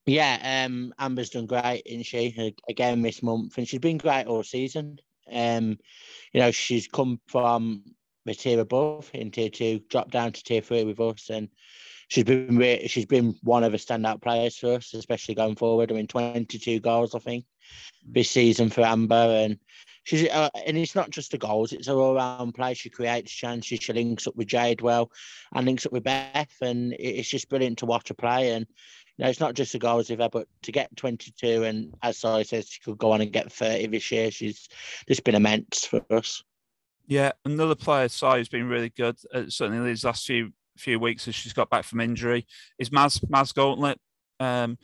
Yeah, 0.05 0.65
um, 0.65 0.93
Amber's 0.97 1.29
done 1.29 1.45
great, 1.45 1.83
isn't 1.85 2.03
she? 2.03 2.55
Again 2.67 3.01
this 3.01 3.21
month, 3.21 3.57
and 3.57 3.67
she's 3.67 3.79
been 3.79 3.97
great 3.97 4.25
all 4.25 4.43
season. 4.43 4.99
Um, 5.31 5.77
you 6.33 6.39
know, 6.39 6.51
she's 6.51 6.87
come 6.87 7.19
from 7.27 7.83
the 8.25 8.33
tier 8.33 8.59
above 8.59 9.09
in 9.13 9.31
tier 9.31 9.49
two, 9.49 9.79
dropped 9.89 10.11
down 10.11 10.31
to 10.31 10.43
tier 10.43 10.61
three 10.61 10.83
with 10.83 10.99
us, 10.99 11.29
and 11.29 11.49
she's 12.07 12.23
been 12.23 12.57
re- 12.57 12.87
she's 12.87 13.05
been 13.05 13.35
one 13.43 13.63
of 13.63 13.71
the 13.71 13.77
standout 13.77 14.21
players 14.21 14.57
for 14.57 14.75
us, 14.75 14.93
especially 14.93 15.35
going 15.35 15.55
forward. 15.55 15.91
I 15.91 15.95
mean, 15.95 16.07
twenty 16.07 16.57
two 16.57 16.79
goals, 16.79 17.13
I 17.13 17.19
think, 17.19 17.45
this 18.03 18.31
season 18.31 18.69
for 18.69 18.81
Amber, 18.81 19.15
and 19.15 19.59
she's 20.03 20.27
uh, 20.29 20.49
and 20.65 20.77
it's 20.77 20.95
not 20.95 21.11
just 21.11 21.31
the 21.31 21.37
goals; 21.37 21.71
it's 21.71 21.87
her 21.87 21.93
all 21.93 22.15
round 22.15 22.55
play. 22.55 22.73
She 22.73 22.89
creates 22.89 23.31
chances. 23.31 23.79
She 23.81 23.93
links 23.93 24.25
up 24.27 24.35
with 24.35 24.47
Jade 24.47 24.81
well, 24.81 25.11
and 25.53 25.65
links 25.65 25.85
up 25.85 25.91
with 25.91 26.03
Beth, 26.03 26.55
and 26.61 26.95
it's 26.97 27.29
just 27.29 27.49
brilliant 27.49 27.77
to 27.79 27.85
watch 27.85 28.07
her 28.09 28.15
play. 28.15 28.51
And 28.51 28.65
know, 29.23 29.29
it's 29.29 29.39
not 29.39 29.53
just 29.53 29.73
the 29.73 29.79
goals 29.79 30.09
with 30.09 30.19
but 30.31 30.47
to 30.63 30.71
get 30.71 30.95
22 30.95 31.63
and 31.63 31.93
as 32.01 32.17
Sally 32.17 32.43
says, 32.43 32.69
she 32.69 32.79
could 32.81 32.97
go 32.97 33.11
on 33.11 33.21
and 33.21 33.31
get 33.31 33.51
30 33.51 33.87
this 33.87 34.11
year. 34.11 34.31
She's 34.31 34.67
just 35.07 35.23
been 35.23 35.35
immense 35.35 35.85
for 35.85 36.01
us. 36.09 36.43
Yeah, 37.07 37.31
another 37.43 37.75
player, 37.75 38.07
Si, 38.07 38.25
has 38.25 38.49
been 38.49 38.69
really 38.69 38.89
good. 38.89 39.17
Uh, 39.33 39.43
certainly 39.49 39.89
these 39.89 40.05
last 40.05 40.25
few 40.25 40.53
few 40.77 40.97
weeks 40.97 41.27
as 41.27 41.35
she's 41.35 41.51
got 41.51 41.69
back 41.69 41.83
from 41.83 41.99
injury 41.99 42.47
is 42.77 42.89
Maz 42.91 43.19
Maz 43.25 43.53
Gauntlet. 43.53 43.99
Um, 44.39 44.77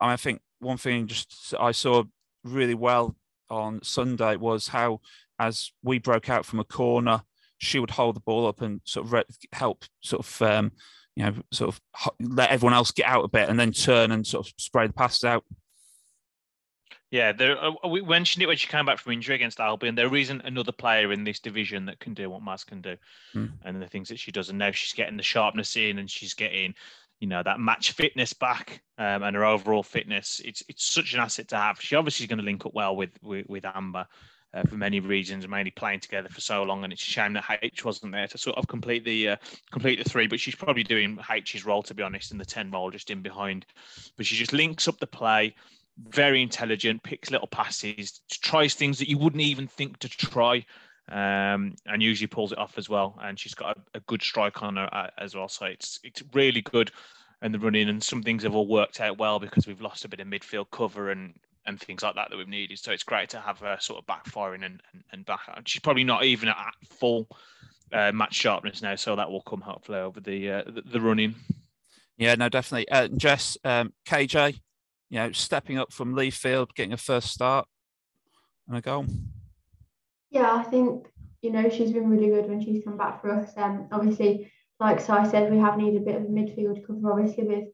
I 0.00 0.16
think 0.16 0.42
one 0.58 0.76
thing 0.76 1.06
just 1.06 1.54
I 1.58 1.72
saw 1.72 2.04
really 2.44 2.74
well 2.74 3.16
on 3.48 3.82
Sunday 3.82 4.36
was 4.36 4.68
how 4.68 5.00
as 5.38 5.72
we 5.82 5.98
broke 5.98 6.28
out 6.28 6.44
from 6.44 6.58
a 6.58 6.64
corner, 6.64 7.22
she 7.58 7.78
would 7.78 7.90
hold 7.90 8.16
the 8.16 8.20
ball 8.20 8.46
up 8.46 8.60
and 8.60 8.80
sort 8.84 9.06
of 9.12 9.24
help 9.52 9.84
sort 10.00 10.26
of 10.26 10.42
um, 10.42 10.72
you 11.18 11.24
know, 11.24 11.34
sort 11.50 11.74
of 11.74 11.80
let 12.20 12.50
everyone 12.50 12.74
else 12.74 12.92
get 12.92 13.06
out 13.06 13.24
a 13.24 13.28
bit 13.28 13.48
and 13.48 13.58
then 13.58 13.72
turn 13.72 14.12
and 14.12 14.24
sort 14.24 14.46
of 14.46 14.52
spray 14.56 14.86
the 14.86 14.92
passes 14.92 15.24
out. 15.24 15.44
Yeah, 17.10 17.32
there, 17.32 17.58
uh, 17.60 17.72
we 17.88 18.02
mentioned 18.02 18.44
it 18.44 18.46
when 18.46 18.56
she 18.56 18.68
came 18.68 18.86
back 18.86 18.98
from 18.98 19.14
injury 19.14 19.34
against 19.34 19.58
Albion. 19.58 19.96
There 19.96 20.14
isn't 20.14 20.42
another 20.42 20.70
player 20.70 21.10
in 21.10 21.24
this 21.24 21.40
division 21.40 21.86
that 21.86 21.98
can 21.98 22.14
do 22.14 22.30
what 22.30 22.42
Maz 22.42 22.64
can 22.64 22.80
do, 22.80 22.96
mm. 23.34 23.50
and 23.64 23.82
the 23.82 23.88
things 23.88 24.08
that 24.10 24.20
she 24.20 24.30
does. 24.30 24.48
And 24.48 24.58
now 24.58 24.70
she's 24.70 24.92
getting 24.92 25.16
the 25.16 25.22
sharpness 25.24 25.74
in, 25.74 25.98
and 25.98 26.08
she's 26.08 26.34
getting, 26.34 26.72
you 27.18 27.26
know, 27.26 27.42
that 27.42 27.58
match 27.58 27.92
fitness 27.92 28.32
back, 28.32 28.82
um, 28.98 29.24
and 29.24 29.34
her 29.34 29.44
overall 29.44 29.82
fitness. 29.82 30.40
It's 30.44 30.62
it's 30.68 30.84
such 30.84 31.14
an 31.14 31.20
asset 31.20 31.48
to 31.48 31.56
have. 31.56 31.80
She 31.80 31.96
obviously 31.96 32.24
is 32.24 32.28
going 32.28 32.38
to 32.38 32.44
link 32.44 32.64
up 32.64 32.74
well 32.74 32.94
with 32.94 33.10
with, 33.22 33.46
with 33.48 33.64
Amber, 33.64 34.06
uh, 34.54 34.62
for 34.62 34.76
many 34.76 35.00
reasons, 35.00 35.46
mainly 35.46 35.70
playing 35.70 36.00
together 36.00 36.28
for 36.28 36.40
so 36.40 36.62
long. 36.62 36.84
And 36.84 36.92
it's 36.92 37.02
a 37.02 37.06
shame 37.06 37.34
that 37.34 37.44
H 37.62 37.84
wasn't 37.84 38.12
there 38.12 38.26
to 38.26 38.38
sort 38.38 38.56
of 38.56 38.66
complete 38.66 39.04
the 39.04 39.30
uh, 39.30 39.36
complete 39.70 40.02
the 40.02 40.08
three. 40.08 40.26
But 40.26 40.40
she's 40.40 40.54
probably 40.54 40.84
doing 40.84 41.18
H's 41.30 41.64
role, 41.64 41.82
to 41.84 41.94
be 41.94 42.02
honest, 42.02 42.32
in 42.32 42.38
the 42.38 42.44
ten 42.44 42.70
role, 42.70 42.90
just 42.90 43.10
in 43.10 43.22
behind. 43.22 43.66
But 44.16 44.26
she 44.26 44.36
just 44.36 44.52
links 44.52 44.88
up 44.88 44.98
the 44.98 45.06
play, 45.06 45.54
very 46.08 46.42
intelligent, 46.42 47.02
picks 47.02 47.30
little 47.30 47.48
passes, 47.48 48.20
tries 48.30 48.74
things 48.74 48.98
that 48.98 49.08
you 49.08 49.18
wouldn't 49.18 49.42
even 49.42 49.66
think 49.66 49.98
to 49.98 50.08
try. 50.08 50.64
Um, 51.10 51.74
and 51.86 52.02
usually 52.02 52.26
pulls 52.26 52.52
it 52.52 52.58
off 52.58 52.76
as 52.76 52.90
well. 52.90 53.18
And 53.22 53.38
she's 53.38 53.54
got 53.54 53.78
a, 53.78 53.98
a 53.98 54.00
good 54.00 54.20
strike 54.20 54.62
on 54.62 54.76
her 54.76 54.90
uh, 54.92 55.08
as 55.16 55.34
well. 55.34 55.48
So 55.48 55.64
it's 55.64 56.00
it's 56.04 56.22
really 56.34 56.60
good 56.60 56.90
and 57.40 57.54
the 57.54 57.58
running 57.58 57.88
and 57.88 58.02
some 58.02 58.22
things 58.22 58.42
have 58.42 58.54
all 58.54 58.66
worked 58.66 59.00
out 59.00 59.18
well 59.18 59.38
because 59.38 59.66
we've 59.66 59.80
lost 59.80 60.04
a 60.04 60.08
bit 60.08 60.20
of 60.20 60.26
midfield 60.26 60.66
cover 60.70 61.10
and 61.10 61.34
and 61.68 61.78
things 61.78 62.02
like 62.02 62.14
that 62.14 62.30
that 62.30 62.36
we've 62.36 62.48
needed. 62.48 62.78
So 62.78 62.90
it's 62.90 63.04
great 63.04 63.28
to 63.30 63.40
have 63.40 63.58
her 63.60 63.76
sort 63.78 64.00
of 64.00 64.06
backfiring 64.06 64.64
and, 64.64 64.82
and, 64.92 65.04
and 65.12 65.26
back. 65.26 65.40
She's 65.66 65.82
probably 65.82 66.02
not 66.02 66.24
even 66.24 66.48
at 66.48 66.74
full 66.88 67.28
uh, 67.92 68.10
match 68.10 68.34
sharpness 68.34 68.82
now, 68.82 68.96
so 68.96 69.14
that 69.14 69.30
will 69.30 69.42
come 69.42 69.60
hopefully 69.60 69.98
over 69.98 70.18
the 70.18 70.50
uh, 70.50 70.62
the, 70.66 70.82
the, 70.82 71.00
running. 71.00 71.34
Yeah, 72.16 72.34
no, 72.34 72.48
definitely. 72.48 72.88
Uh, 72.88 73.08
Jess, 73.08 73.56
um, 73.64 73.92
KJ, 74.06 74.58
you 75.10 75.18
know, 75.18 75.30
stepping 75.32 75.78
up 75.78 75.92
from 75.92 76.14
Leafield, 76.14 76.74
getting 76.74 76.94
a 76.94 76.96
first 76.96 77.28
start 77.28 77.66
and 78.66 78.76
a 78.76 78.80
goal. 78.80 79.06
Yeah, 80.30 80.52
I 80.52 80.62
think 80.62 81.06
you 81.42 81.52
know 81.52 81.68
she's 81.68 81.92
been 81.92 82.08
really 82.08 82.28
good 82.28 82.48
when 82.48 82.64
she's 82.64 82.82
come 82.82 82.96
back 82.96 83.20
for 83.20 83.30
us. 83.30 83.52
Um, 83.56 83.88
obviously, 83.92 84.50
like 84.80 85.00
Si 85.00 85.30
said, 85.30 85.52
we 85.52 85.58
have 85.58 85.76
needed 85.76 86.02
a 86.02 86.04
bit 86.04 86.16
of 86.16 86.22
a 86.22 86.26
midfield 86.26 86.86
cover, 86.86 87.12
obviously 87.12 87.44
with 87.44 87.64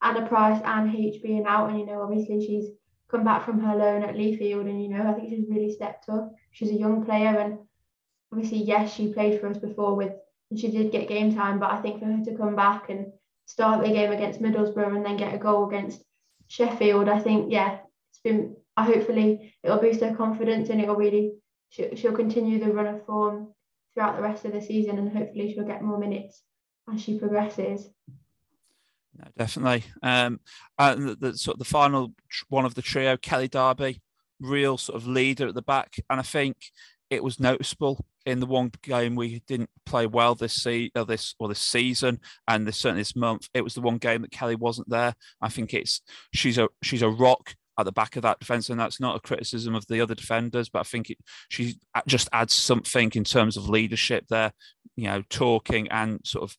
Anna 0.00 0.26
Price 0.28 0.60
and 0.64 0.94
H 0.94 1.22
being 1.22 1.44
out, 1.46 1.70
and 1.70 1.80
you 1.80 1.86
know, 1.86 2.02
obviously 2.02 2.44
she's 2.46 2.70
come 3.12 3.24
back 3.24 3.44
from 3.44 3.60
her 3.60 3.76
loan 3.76 4.02
at 4.02 4.16
Leafield, 4.16 4.68
and 4.68 4.82
you 4.82 4.88
know 4.88 5.06
I 5.06 5.12
think 5.12 5.28
she's 5.28 5.48
really 5.48 5.72
stepped 5.72 6.08
up. 6.08 6.34
She's 6.50 6.70
a 6.70 6.74
young 6.74 7.04
player, 7.04 7.38
and 7.38 7.58
obviously 8.32 8.64
yes, 8.64 8.92
she 8.92 9.12
played 9.12 9.40
for 9.40 9.48
us 9.48 9.58
before 9.58 9.94
with, 9.94 10.12
and 10.50 10.58
she 10.58 10.70
did 10.70 10.90
get 10.90 11.08
game 11.08 11.34
time. 11.34 11.60
But 11.60 11.70
I 11.70 11.80
think 11.80 12.00
for 12.00 12.06
her 12.06 12.24
to 12.24 12.36
come 12.36 12.56
back 12.56 12.88
and 12.88 13.12
start 13.46 13.84
the 13.84 13.92
game 13.92 14.10
against 14.10 14.40
Middlesbrough 14.40 14.96
and 14.96 15.04
then 15.04 15.18
get 15.18 15.34
a 15.34 15.38
goal 15.38 15.68
against 15.68 16.02
Sheffield, 16.48 17.08
I 17.08 17.20
think 17.20 17.52
yeah, 17.52 17.78
it's 18.10 18.20
been. 18.24 18.56
I 18.74 18.84
hopefully 18.86 19.54
it'll 19.62 19.76
boost 19.76 20.00
her 20.00 20.14
confidence 20.14 20.70
and 20.70 20.80
it'll 20.80 20.96
really 20.96 21.34
she'll, 21.68 21.94
she'll 21.94 22.14
continue 22.14 22.58
the 22.58 22.72
run 22.72 22.86
of 22.86 23.04
form 23.04 23.52
throughout 23.92 24.16
the 24.16 24.22
rest 24.22 24.46
of 24.46 24.52
the 24.52 24.62
season, 24.62 24.98
and 24.98 25.14
hopefully 25.14 25.52
she'll 25.52 25.66
get 25.66 25.82
more 25.82 25.98
minutes 25.98 26.42
as 26.92 27.02
she 27.02 27.18
progresses. 27.18 27.88
No, 29.18 29.24
definitely. 29.36 29.84
Um, 30.02 30.40
and 30.78 31.08
the, 31.08 31.14
the, 31.16 31.38
sort 31.38 31.56
of 31.56 31.58
the 31.58 31.64
final 31.64 32.14
one 32.48 32.64
of 32.64 32.74
the 32.74 32.82
trio, 32.82 33.16
Kelly 33.16 33.48
Darby, 33.48 34.00
real 34.40 34.78
sort 34.78 35.00
of 35.00 35.06
leader 35.06 35.46
at 35.48 35.54
the 35.54 35.62
back, 35.62 35.96
and 36.08 36.18
I 36.18 36.22
think 36.22 36.56
it 37.10 37.22
was 37.22 37.38
noticeable 37.38 38.04
in 38.24 38.40
the 38.40 38.46
one 38.46 38.70
game 38.82 39.14
we 39.14 39.42
didn't 39.46 39.70
play 39.84 40.06
well 40.06 40.34
this 40.34 40.54
se- 40.54 40.92
or 40.94 41.04
this 41.04 41.34
or 41.38 41.48
this 41.48 41.60
season, 41.60 42.20
and 42.48 42.66
this 42.66 42.78
certainly 42.78 43.02
this 43.02 43.16
month, 43.16 43.48
it 43.52 43.62
was 43.62 43.74
the 43.74 43.80
one 43.80 43.98
game 43.98 44.22
that 44.22 44.30
Kelly 44.30 44.56
wasn't 44.56 44.88
there. 44.88 45.14
I 45.40 45.48
think 45.48 45.74
it's 45.74 46.00
she's 46.32 46.58
a 46.58 46.68
she's 46.82 47.02
a 47.02 47.08
rock 47.08 47.54
at 47.78 47.84
the 47.84 47.92
back 47.92 48.16
of 48.16 48.22
that 48.22 48.40
defense, 48.40 48.70
and 48.70 48.78
that's 48.78 49.00
not 49.00 49.16
a 49.16 49.20
criticism 49.20 49.74
of 49.74 49.86
the 49.88 50.00
other 50.00 50.14
defenders, 50.14 50.68
but 50.68 50.80
I 50.80 50.84
think 50.84 51.10
it, 51.10 51.18
she 51.48 51.76
just 52.06 52.28
adds 52.32 52.52
something 52.54 53.10
in 53.14 53.24
terms 53.24 53.56
of 53.56 53.68
leadership 53.68 54.26
there. 54.28 54.52
You 54.96 55.06
know, 55.06 55.22
talking 55.28 55.88
and 55.88 56.20
sort 56.24 56.44
of 56.44 56.56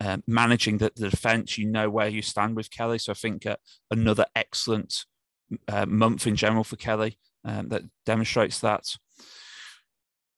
um, 0.00 0.22
managing 0.26 0.78
the, 0.78 0.92
the, 0.94 1.10
defense. 1.10 1.58
You 1.58 1.66
know 1.66 1.90
where 1.90 2.08
you 2.08 2.22
stand 2.22 2.56
with 2.56 2.70
Kelly, 2.70 2.98
so 2.98 3.12
I 3.12 3.14
think 3.14 3.46
uh, 3.46 3.56
another 3.90 4.26
excellent 4.34 5.04
uh, 5.66 5.86
month 5.86 6.26
in 6.26 6.36
general 6.36 6.64
for 6.64 6.76
Kelly 6.76 7.18
um, 7.44 7.68
that 7.68 7.82
demonstrates 8.06 8.60
that. 8.60 8.84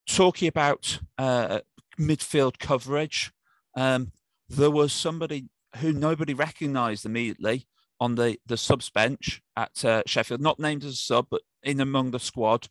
Talking 0.09 0.49
about 0.49 1.01
uh, 1.19 1.61
midfield 1.99 2.59
coverage, 2.59 3.33
um, 3.77 4.13
there 4.49 4.71
was 4.71 4.93
somebody 4.93 5.49
who 5.77 5.93
nobody 5.93 6.35
recognised 6.35 7.07
immediately 7.07 7.67
on 8.01 8.15
the 8.15 8.39
the 8.47 8.57
subs 8.57 8.91
bench 8.91 9.43
at 9.57 9.85
uh, 9.85 10.03
Sheffield, 10.07 10.41
not 10.41 10.59
named 10.59 10.85
as 10.85 10.95
a 10.95 10.97
sub, 10.97 11.27
but 11.31 11.43
in 11.63 11.81
among 11.81 12.11
the 12.11 12.19
squad. 12.19 12.69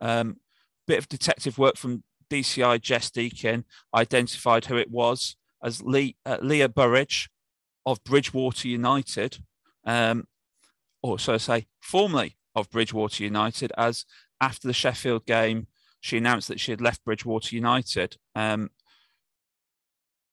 Um, 0.00 0.36
bit 0.86 0.98
of 0.98 1.08
detective 1.08 1.58
work 1.58 1.76
from 1.76 2.04
DCI 2.30 2.80
Jess 2.80 3.10
Deakin 3.10 3.64
identified 3.94 4.66
who 4.66 4.76
it 4.76 4.90
was 4.90 5.36
as 5.66 5.82
Lee, 5.82 6.16
uh, 6.24 6.38
Leah 6.40 6.68
Burridge 6.68 7.28
of 7.84 8.02
Bridgewater 8.04 8.68
United, 8.68 9.38
um, 9.84 10.26
or 11.02 11.18
so 11.18 11.34
I 11.34 11.38
say, 11.38 11.66
formerly 11.80 12.36
of 12.54 12.70
Bridgewater 12.70 13.24
United, 13.24 13.72
as 13.76 14.06
after 14.40 14.68
the 14.68 14.72
Sheffield 14.72 15.26
game, 15.26 15.66
she 16.00 16.16
announced 16.16 16.48
that 16.48 16.60
she 16.60 16.70
had 16.70 16.80
left 16.80 17.04
Bridgewater 17.04 17.54
United. 17.54 18.16
Um, 18.36 18.70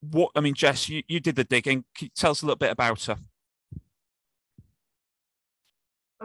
what 0.01 0.31
I 0.35 0.41
mean, 0.41 0.53
Jess, 0.53 0.87
you, 0.87 1.01
you 1.07 1.19
did 1.19 1.35
the 1.35 1.43
digging. 1.43 1.85
Tell 2.15 2.31
us 2.31 2.43
a 2.43 2.45
little 2.45 2.57
bit 2.57 2.71
about 2.71 3.03
her? 3.05 3.17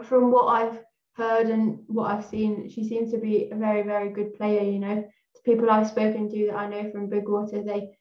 from 0.05 0.31
what 0.31 0.47
I've 0.47 0.79
heard 1.15 1.49
and 1.49 1.81
what 1.89 2.11
I've 2.11 2.25
seen, 2.25 2.69
she 2.69 2.89
seems 2.89 3.11
to 3.11 3.19
be 3.19 3.51
a 3.51 3.57
very, 3.57 3.83
very 3.83 4.11
good 4.11 4.35
player. 4.35 4.63
You 4.63 4.79
know, 4.79 4.95
the 5.35 5.41
people 5.45 5.69
I've 5.69 5.89
spoken 5.89 6.31
to 6.31 6.47
that 6.47 6.57
I 6.57 6.69
know 6.69 6.91
from 6.93 7.09
Bridgewater, 7.09 7.65
they 7.65 7.98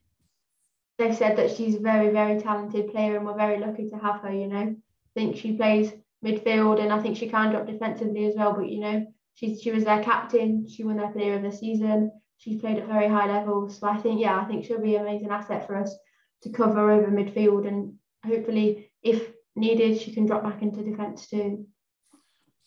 they 0.97 1.13
said 1.13 1.37
that 1.37 1.55
she's 1.55 1.75
a 1.75 1.79
very, 1.79 2.09
very 2.09 2.39
talented 2.41 2.91
player, 2.91 3.17
and 3.17 3.25
we're 3.25 3.37
very 3.37 3.59
lucky 3.59 3.89
to 3.89 3.97
have 3.97 4.21
her. 4.21 4.33
You 4.33 4.47
know, 4.47 4.57
I 4.57 4.75
think 5.13 5.37
she 5.37 5.53
plays 5.53 5.91
midfield, 6.25 6.81
and 6.81 6.91
I 6.91 7.01
think 7.01 7.17
she 7.17 7.29
can 7.29 7.51
drop 7.51 7.67
defensively 7.67 8.25
as 8.25 8.35
well. 8.35 8.53
But 8.53 8.69
you 8.69 8.79
know, 8.79 9.05
she's 9.35 9.61
she 9.61 9.71
was 9.71 9.83
their 9.83 10.03
captain. 10.03 10.67
She 10.67 10.83
won 10.83 10.97
their 10.97 11.11
Player 11.11 11.35
of 11.35 11.43
the 11.43 11.51
Season. 11.51 12.11
She's 12.37 12.59
played 12.59 12.77
at 12.77 12.87
very 12.87 13.07
high 13.07 13.27
levels. 13.27 13.79
So 13.79 13.87
I 13.87 13.97
think, 13.97 14.19
yeah, 14.19 14.39
I 14.39 14.45
think 14.45 14.65
she'll 14.65 14.81
be 14.81 14.95
an 14.95 15.01
amazing 15.01 15.29
asset 15.29 15.65
for 15.65 15.75
us 15.75 15.95
to 16.43 16.49
cover 16.49 16.91
over 16.91 17.07
midfield, 17.07 17.67
and 17.67 17.95
hopefully, 18.25 18.91
if 19.01 19.31
needed, 19.55 19.99
she 19.99 20.13
can 20.13 20.25
drop 20.25 20.43
back 20.43 20.61
into 20.61 20.83
defence 20.83 21.27
too. 21.27 21.67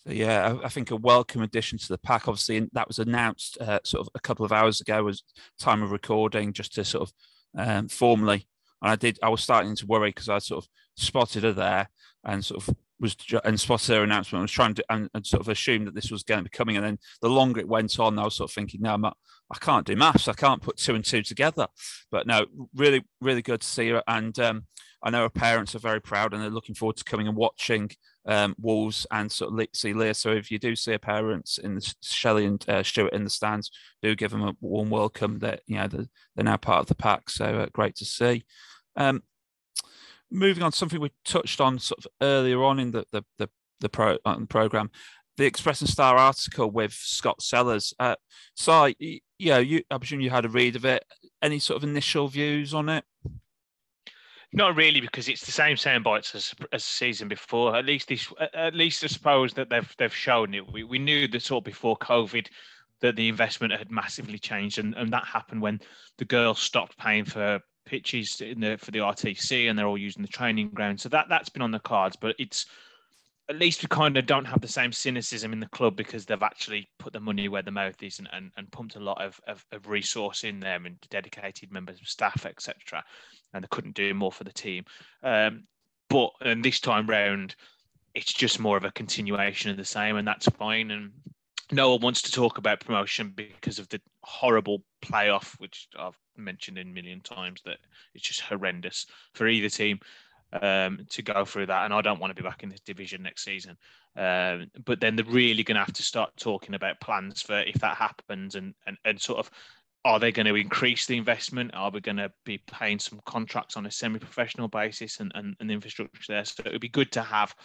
So 0.05 0.11
yeah, 0.11 0.57
I, 0.61 0.65
I, 0.65 0.69
think 0.69 0.89
a 0.89 0.95
welcome 0.95 1.43
addition 1.43 1.77
to 1.77 1.87
the 1.89 1.97
pack. 1.97 2.27
Obviously, 2.27 2.67
that 2.73 2.87
was 2.87 2.97
announced 2.97 3.57
uh, 3.61 3.79
sort 3.83 4.01
of 4.01 4.09
a 4.15 4.19
couple 4.19 4.45
of 4.45 4.51
hours 4.51 4.81
ago, 4.81 5.03
was 5.03 5.23
time 5.59 5.83
of 5.83 5.91
recording, 5.91 6.53
just 6.53 6.73
to 6.75 6.83
sort 6.83 7.07
of 7.07 7.13
um, 7.57 7.87
formally. 7.87 8.47
And 8.81 8.91
I 8.91 8.95
did. 8.95 9.19
I 9.21 9.29
was 9.29 9.41
starting 9.41 9.75
to 9.75 9.85
worry 9.85 10.09
because 10.09 10.29
I 10.29 10.39
sort 10.39 10.63
of 10.63 10.69
spotted 10.95 11.43
her 11.43 11.53
there 11.53 11.89
and 12.23 12.43
sort 12.43 12.67
of 12.67 12.75
was 12.99 13.15
and 13.43 13.59
spotted 13.59 13.95
her 13.95 14.03
announcement. 14.03 14.41
I 14.41 14.43
was 14.43 14.51
trying 14.51 14.75
to 14.75 14.85
and, 14.89 15.09
and, 15.13 15.25
sort 15.25 15.41
of 15.41 15.49
assume 15.49 15.85
that 15.85 15.95
this 15.95 16.11
was 16.11 16.23
going 16.23 16.39
to 16.39 16.49
be 16.49 16.55
coming. 16.55 16.77
And 16.77 16.85
then 16.85 16.99
the 17.21 17.29
longer 17.29 17.59
it 17.59 17.67
went 17.67 17.99
on, 17.99 18.17
I 18.17 18.23
was 18.23 18.35
sort 18.35 18.49
of 18.49 18.53
thinking, 18.53 18.81
no, 18.81 18.93
I'm 18.93 19.01
not, 19.01 19.17
I 19.51 19.57
can't 19.57 19.85
do 19.85 19.95
maths. 19.95 20.27
I 20.27 20.33
can't 20.33 20.61
put 20.61 20.77
two 20.77 20.95
and 20.95 21.03
two 21.03 21.23
together. 21.23 21.67
But 22.11 22.27
no, 22.27 22.45
really, 22.75 23.03
really 23.19 23.41
good 23.41 23.61
to 23.61 23.67
see 23.67 23.89
her. 23.89 24.03
And 24.07 24.37
um, 24.39 24.65
I 25.03 25.09
know 25.09 25.23
her 25.23 25.29
parents 25.29 25.75
are 25.75 25.79
very 25.79 25.99
proud 25.99 26.33
and 26.33 26.41
they're 26.41 26.49
looking 26.49 26.75
forward 26.75 26.97
to 26.97 27.03
coming 27.03 27.27
and 27.27 27.35
watching 27.35 27.91
um, 28.25 28.55
Wolves 28.59 29.07
and 29.11 29.31
sort 29.31 29.59
of 29.59 29.67
see 29.73 29.93
Leah. 29.93 30.13
So 30.13 30.31
if 30.31 30.51
you 30.51 30.59
do 30.59 30.75
see 30.75 30.93
a 30.93 30.99
parents 30.99 31.57
in 31.57 31.75
the 31.75 31.93
Shelley 32.01 32.45
and 32.45 32.63
uh, 32.69 32.83
Stuart 32.83 33.13
in 33.13 33.23
the 33.23 33.29
stands, 33.29 33.71
do 34.01 34.15
give 34.15 34.31
them 34.31 34.43
a 34.43 34.55
warm 34.61 34.89
welcome. 34.89 35.39
That 35.39 35.61
you 35.65 35.77
know 35.77 35.87
they're, 35.87 36.05
they're, 36.35 36.45
now 36.45 36.57
part 36.57 36.81
of 36.81 36.87
the 36.87 36.95
pack, 36.95 37.29
so 37.29 37.45
uh, 37.45 37.65
great 37.71 37.95
to 37.95 38.05
see. 38.05 38.43
Um, 38.95 39.23
moving 40.29 40.63
on, 40.63 40.71
something 40.71 40.99
we 40.99 41.11
touched 41.25 41.59
on 41.59 41.79
sort 41.79 42.05
of 42.05 42.11
earlier 42.21 42.63
on 42.63 42.79
in 42.79 42.91
the 42.91 43.05
the 43.11 43.23
the, 43.37 43.49
the 43.79 43.89
pro 43.89 44.17
uh, 44.23 44.37
program, 44.47 44.91
the 45.37 45.45
Express 45.45 45.81
and 45.81 45.89
Star 45.89 46.17
article 46.17 46.69
with 46.69 46.93
Scott 46.93 47.41
Sellars. 47.41 47.93
Uh, 47.99 48.15
so, 48.55 48.91
you 48.99 49.19
know, 49.39 49.59
you 49.59 49.83
I 49.89 49.97
presume 49.97 50.21
you 50.21 50.29
had 50.29 50.45
a 50.45 50.49
read 50.49 50.75
of 50.75 50.85
it. 50.85 51.05
Any 51.41 51.57
sort 51.57 51.77
of 51.77 51.89
initial 51.89 52.27
views 52.27 52.73
on 52.73 52.89
it? 52.89 53.03
Not 54.53 54.75
really, 54.75 54.99
because 54.99 55.29
it's 55.29 55.45
the 55.45 55.51
same 55.51 55.77
sound 55.77 56.03
bites 56.03 56.35
as 56.35 56.53
as 56.73 56.83
season 56.83 57.29
before. 57.29 57.75
At 57.75 57.85
least 57.85 58.09
this, 58.09 58.27
at 58.53 58.75
least 58.75 59.03
I 59.03 59.07
suppose 59.07 59.53
that 59.53 59.69
they've 59.69 59.95
they've 59.97 60.13
shown 60.13 60.53
it. 60.53 60.69
We 60.71 60.83
we 60.83 60.99
knew 60.99 61.27
the 61.27 61.39
sort 61.39 61.63
before 61.63 61.97
COVID 61.97 62.47
that 62.99 63.15
the 63.15 63.29
investment 63.29 63.73
had 63.73 63.91
massively 63.91 64.37
changed, 64.37 64.77
and, 64.77 64.93
and 64.95 65.11
that 65.13 65.25
happened 65.25 65.61
when 65.61 65.79
the 66.17 66.25
girls 66.25 66.59
stopped 66.59 66.97
paying 66.97 67.23
for 67.23 67.61
pitches 67.85 68.41
in 68.41 68.59
the 68.59 68.77
for 68.77 68.91
the 68.91 68.99
RTC, 68.99 69.69
and 69.69 69.79
they're 69.79 69.87
all 69.87 69.97
using 69.97 70.21
the 70.21 70.27
training 70.27 70.69
ground. 70.71 70.99
So 70.99 71.07
that 71.09 71.29
that's 71.29 71.49
been 71.49 71.61
on 71.61 71.71
the 71.71 71.79
cards, 71.79 72.17
but 72.19 72.35
it's 72.37 72.65
at 73.51 73.59
least 73.59 73.83
we 73.83 73.87
kind 73.87 74.15
of 74.15 74.25
don't 74.25 74.45
have 74.45 74.61
the 74.61 74.67
same 74.67 74.93
cynicism 74.93 75.51
in 75.51 75.59
the 75.59 75.67
club 75.67 75.97
because 75.97 76.25
they've 76.25 76.41
actually 76.41 76.89
put 76.97 77.11
the 77.11 77.19
money 77.19 77.49
where 77.49 77.61
the 77.61 77.69
mouth 77.69 78.01
is 78.01 78.17
and, 78.17 78.29
and, 78.31 78.49
and 78.55 78.71
pumped 78.71 78.95
a 78.95 78.99
lot 78.99 79.21
of, 79.21 79.41
of, 79.45 79.65
of 79.73 79.89
resource 79.89 80.45
in 80.45 80.61
there 80.61 80.81
and 80.85 80.95
dedicated 81.09 81.69
members 81.69 81.99
of 81.99 82.07
staff, 82.07 82.45
etc. 82.45 83.03
And 83.53 83.61
they 83.61 83.67
couldn't 83.69 83.93
do 83.93 84.13
more 84.13 84.31
for 84.31 84.45
the 84.45 84.53
team. 84.53 84.85
Um, 85.21 85.65
but 86.09 86.29
and 86.39 86.63
this 86.63 86.79
time 86.79 87.07
round, 87.07 87.57
it's 88.15 88.31
just 88.31 88.57
more 88.57 88.77
of 88.77 88.85
a 88.85 88.91
continuation 88.91 89.69
of 89.69 89.75
the 89.75 89.83
same, 89.83 90.15
and 90.15 90.25
that's 90.25 90.47
fine. 90.57 90.91
And 90.91 91.11
no 91.73 91.91
one 91.91 92.01
wants 92.01 92.21
to 92.21 92.31
talk 92.31 92.57
about 92.57 92.79
promotion 92.79 93.33
because 93.35 93.79
of 93.79 93.89
the 93.89 93.99
horrible 94.23 94.81
playoff, 95.03 95.59
which 95.59 95.89
I've 95.99 96.17
mentioned 96.37 96.77
a 96.77 96.85
million 96.85 97.19
times 97.19 97.61
that 97.65 97.79
it's 98.15 98.23
just 98.23 98.41
horrendous 98.41 99.07
for 99.33 99.49
either 99.49 99.67
team 99.67 99.99
um, 100.53 100.99
to 101.09 101.21
go 101.21 101.45
through 101.45 101.67
that. 101.67 101.85
And 101.85 101.93
I 101.93 102.01
don't 102.01 102.19
want 102.19 102.35
to 102.35 102.41
be 102.41 102.47
back 102.47 102.63
in 102.63 102.69
this 102.69 102.81
division 102.81 103.23
next 103.23 103.43
season. 103.43 103.77
Um, 104.15 104.71
but 104.85 104.99
then 104.99 105.15
they're 105.15 105.25
really 105.25 105.63
going 105.63 105.75
to 105.75 105.83
have 105.83 105.93
to 105.93 106.03
start 106.03 106.35
talking 106.37 106.75
about 106.75 106.99
plans 106.99 107.41
for 107.41 107.59
if 107.61 107.75
that 107.75 107.97
happens 107.97 108.55
and, 108.55 108.73
and, 108.85 108.97
and 109.05 109.21
sort 109.21 109.39
of 109.39 109.51
are 110.03 110.19
they 110.19 110.31
going 110.31 110.47
to 110.47 110.55
increase 110.55 111.05
the 111.05 111.17
investment? 111.17 111.71
Are 111.73 111.91
we 111.91 112.01
going 112.01 112.17
to 112.17 112.31
be 112.43 112.57
paying 112.57 112.99
some 112.99 113.21
contracts 113.25 113.77
on 113.77 113.85
a 113.85 113.91
semi-professional 113.91 114.67
basis 114.67 115.19
and, 115.19 115.31
and, 115.35 115.55
and 115.59 115.69
infrastructure 115.69 116.33
there? 116.33 116.45
So 116.45 116.63
it 116.65 116.71
would 116.71 116.81
be 116.81 116.89
good 116.89 117.11
to 117.13 117.21
have, 117.21 117.55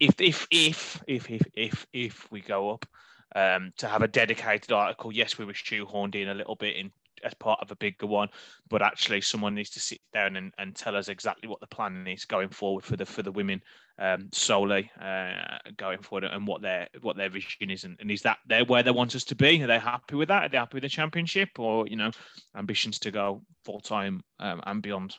if 0.00 0.20
if 0.20 0.46
if 0.50 1.02
if 1.06 1.30
if 1.30 1.42
if, 1.54 1.86
if 1.92 2.32
we 2.32 2.40
go 2.40 2.70
up, 2.70 2.86
um, 3.34 3.72
to 3.76 3.88
have 3.88 4.02
a 4.02 4.08
dedicated 4.08 4.72
article. 4.72 5.12
Yes, 5.12 5.36
we 5.36 5.44
were 5.44 5.52
shoehorned 5.52 6.14
in 6.14 6.28
a 6.28 6.34
little 6.34 6.56
bit 6.56 6.76
in 6.76 6.90
as 7.24 7.34
part 7.34 7.60
of 7.60 7.70
a 7.70 7.76
bigger 7.76 8.06
one, 8.06 8.28
but 8.68 8.82
actually 8.82 9.20
someone 9.20 9.54
needs 9.54 9.70
to 9.70 9.80
sit 9.80 10.00
down 10.12 10.36
and, 10.36 10.52
and 10.58 10.74
tell 10.74 10.96
us 10.96 11.08
exactly 11.08 11.48
what 11.48 11.60
the 11.60 11.66
plan 11.66 12.06
is 12.06 12.24
going 12.24 12.48
forward 12.48 12.84
for 12.84 12.96
the 12.96 13.06
for 13.06 13.22
the 13.22 13.32
women 13.32 13.60
um, 13.98 14.28
solely 14.32 14.90
uh, 15.00 15.58
going 15.76 16.00
forward 16.02 16.24
and 16.24 16.46
what 16.46 16.62
their 16.62 16.88
what 17.00 17.16
their 17.16 17.30
vision 17.30 17.70
is 17.70 17.84
and, 17.84 17.96
and 18.00 18.10
is 18.10 18.22
that 18.22 18.38
there 18.46 18.64
where 18.64 18.82
they 18.82 18.90
want 18.90 19.14
us 19.14 19.24
to 19.24 19.34
be? 19.34 19.62
Are 19.62 19.66
they 19.66 19.78
happy 19.78 20.16
with 20.16 20.28
that? 20.28 20.44
Are 20.44 20.48
they 20.48 20.58
happy 20.58 20.76
with 20.76 20.82
the 20.82 20.88
championship 20.88 21.58
or 21.58 21.86
you 21.86 21.96
know 21.96 22.10
ambitions 22.56 22.98
to 23.00 23.10
go 23.10 23.42
full 23.64 23.80
time 23.80 24.22
um, 24.38 24.60
and 24.66 24.82
beyond? 24.82 25.16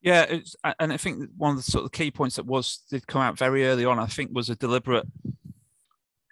Yeah, 0.00 0.40
and 0.80 0.92
I 0.92 0.96
think 0.96 1.30
one 1.36 1.52
of 1.52 1.58
the 1.58 1.70
sort 1.70 1.84
of 1.84 1.92
key 1.92 2.10
points 2.10 2.34
that 2.36 2.46
was 2.46 2.80
did 2.90 3.06
come 3.06 3.22
out 3.22 3.38
very 3.38 3.66
early 3.66 3.84
on. 3.84 4.00
I 4.00 4.06
think 4.06 4.30
was 4.32 4.50
a 4.50 4.56
deliberate 4.56 5.06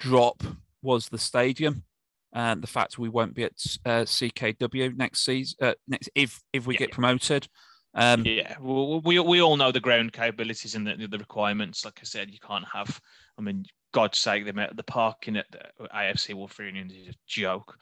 drop 0.00 0.42
was 0.82 1.08
the 1.08 1.18
stadium 1.18 1.84
and 2.32 2.62
the 2.62 2.66
fact 2.66 2.98
we 2.98 3.08
won't 3.08 3.34
be 3.34 3.44
at 3.44 3.52
uh, 3.84 4.02
CKW 4.02 4.96
next 4.96 5.24
season, 5.24 5.56
uh, 5.60 5.74
next 5.88 6.10
if 6.14 6.40
if 6.52 6.66
we 6.66 6.74
yeah. 6.74 6.80
get 6.80 6.92
promoted. 6.92 7.48
Um, 7.94 8.24
yeah, 8.24 8.54
well, 8.60 9.00
we 9.00 9.18
we 9.18 9.42
all 9.42 9.56
know 9.56 9.72
the 9.72 9.80
ground 9.80 10.12
capabilities 10.12 10.74
and 10.74 10.86
the, 10.86 11.08
the 11.08 11.18
requirements. 11.18 11.84
Like 11.84 11.98
I 12.00 12.04
said, 12.04 12.30
you 12.30 12.38
can't 12.38 12.66
have. 12.72 13.00
I 13.38 13.42
mean, 13.42 13.64
God's 13.92 14.18
sake, 14.18 14.44
the 14.44 14.68
the 14.74 14.84
parking 14.84 15.36
at 15.36 15.46
the 15.50 15.88
AFC 15.88 16.34
Wulfrunians 16.34 16.92
is 16.92 17.08
a 17.08 17.18
joke. 17.26 17.76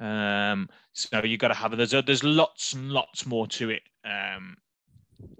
Um, 0.00 0.68
so 0.92 1.22
you 1.22 1.38
got 1.38 1.48
to 1.48 1.54
have 1.54 1.76
there's 1.76 1.94
a, 1.94 2.02
there's 2.02 2.24
lots 2.24 2.72
and 2.72 2.90
lots 2.90 3.24
more 3.24 3.46
to 3.48 3.70
it. 3.70 3.82
Um, 4.04 4.56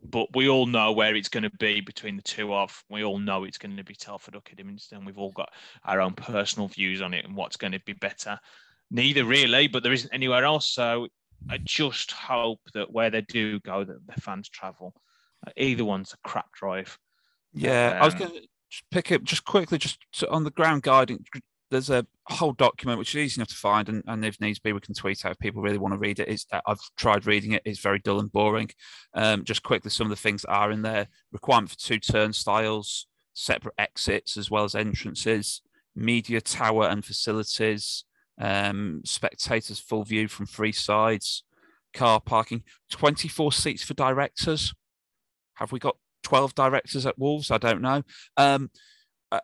but 0.02 0.28
we 0.34 0.48
all 0.48 0.66
know 0.66 0.92
where 0.92 1.14
it's 1.14 1.28
going 1.28 1.42
to 1.42 1.50
be 1.58 1.80
between 1.80 2.16
the 2.16 2.22
two 2.22 2.54
of. 2.54 2.84
We 2.90 3.04
all 3.04 3.18
know 3.18 3.44
it's 3.44 3.58
going 3.58 3.76
to 3.76 3.84
be 3.84 3.94
Telford 3.94 4.36
or 4.36 4.42
Kidderminster. 4.42 4.98
We've 5.04 5.18
all 5.18 5.32
got 5.32 5.50
our 5.84 6.00
own 6.00 6.14
personal 6.14 6.68
views 6.68 7.00
on 7.00 7.14
it 7.14 7.24
and 7.24 7.34
what's 7.34 7.56
going 7.56 7.72
to 7.72 7.80
be 7.80 7.94
better. 7.94 8.38
Neither 8.90 9.24
really, 9.24 9.68
but 9.68 9.82
there 9.82 9.92
isn't 9.92 10.12
anywhere 10.12 10.44
else. 10.44 10.68
So 10.68 11.08
I 11.48 11.58
just 11.58 12.12
hope 12.12 12.60
that 12.74 12.92
where 12.92 13.10
they 13.10 13.22
do 13.22 13.58
go, 13.60 13.84
that 13.84 14.06
the 14.06 14.20
fans 14.20 14.48
travel. 14.48 14.94
Either 15.56 15.84
one's 15.84 16.12
a 16.12 16.28
crap 16.28 16.52
drive. 16.52 16.98
Yeah, 17.52 17.96
um, 17.96 18.02
I 18.02 18.04
was 18.04 18.14
um, 18.14 18.20
going 18.20 18.32
to 18.32 18.48
pick 18.90 19.12
up 19.12 19.22
just 19.24 19.44
quickly, 19.44 19.78
just 19.78 19.98
on 20.30 20.44
the 20.44 20.50
ground 20.50 20.82
guiding 20.82 21.24
there's 21.72 21.90
a 21.90 22.06
whole 22.26 22.52
document 22.52 22.98
which 22.98 23.14
is 23.14 23.24
easy 23.24 23.40
enough 23.40 23.48
to 23.48 23.54
find, 23.54 23.88
and, 23.88 24.04
and 24.06 24.24
if 24.26 24.38
needs 24.40 24.58
be, 24.58 24.74
we 24.74 24.80
can 24.80 24.94
tweet 24.94 25.24
out 25.24 25.32
if 25.32 25.38
people 25.38 25.62
really 25.62 25.78
want 25.78 25.94
to 25.94 25.98
read 25.98 26.20
it. 26.20 26.28
It's, 26.28 26.46
uh, 26.52 26.60
I've 26.66 26.78
tried 26.98 27.26
reading 27.26 27.52
it; 27.52 27.62
it's 27.64 27.80
very 27.80 27.98
dull 27.98 28.20
and 28.20 28.30
boring. 28.30 28.68
Um, 29.14 29.42
just 29.42 29.62
quickly, 29.62 29.90
some 29.90 30.06
of 30.06 30.10
the 30.10 30.16
things 30.16 30.42
that 30.42 30.52
are 30.52 30.70
in 30.70 30.82
there: 30.82 31.08
requirement 31.32 31.70
for 31.70 31.78
two 31.78 31.98
turnstiles, 31.98 33.06
separate 33.32 33.74
exits 33.78 34.36
as 34.36 34.50
well 34.50 34.64
as 34.64 34.74
entrances, 34.74 35.62
media 35.96 36.42
tower 36.42 36.88
and 36.88 37.06
facilities, 37.06 38.04
um, 38.38 39.00
spectators 39.06 39.78
full 39.78 40.04
view 40.04 40.28
from 40.28 40.44
three 40.44 40.72
sides, 40.72 41.42
car 41.94 42.20
parking, 42.20 42.64
24 42.90 43.50
seats 43.50 43.82
for 43.82 43.94
directors. 43.94 44.74
Have 45.54 45.72
we 45.72 45.78
got 45.78 45.96
12 46.22 46.54
directors 46.54 47.06
at 47.06 47.18
Wolves? 47.18 47.50
I 47.50 47.56
don't 47.56 47.80
know. 47.80 48.02
Um, 48.36 48.70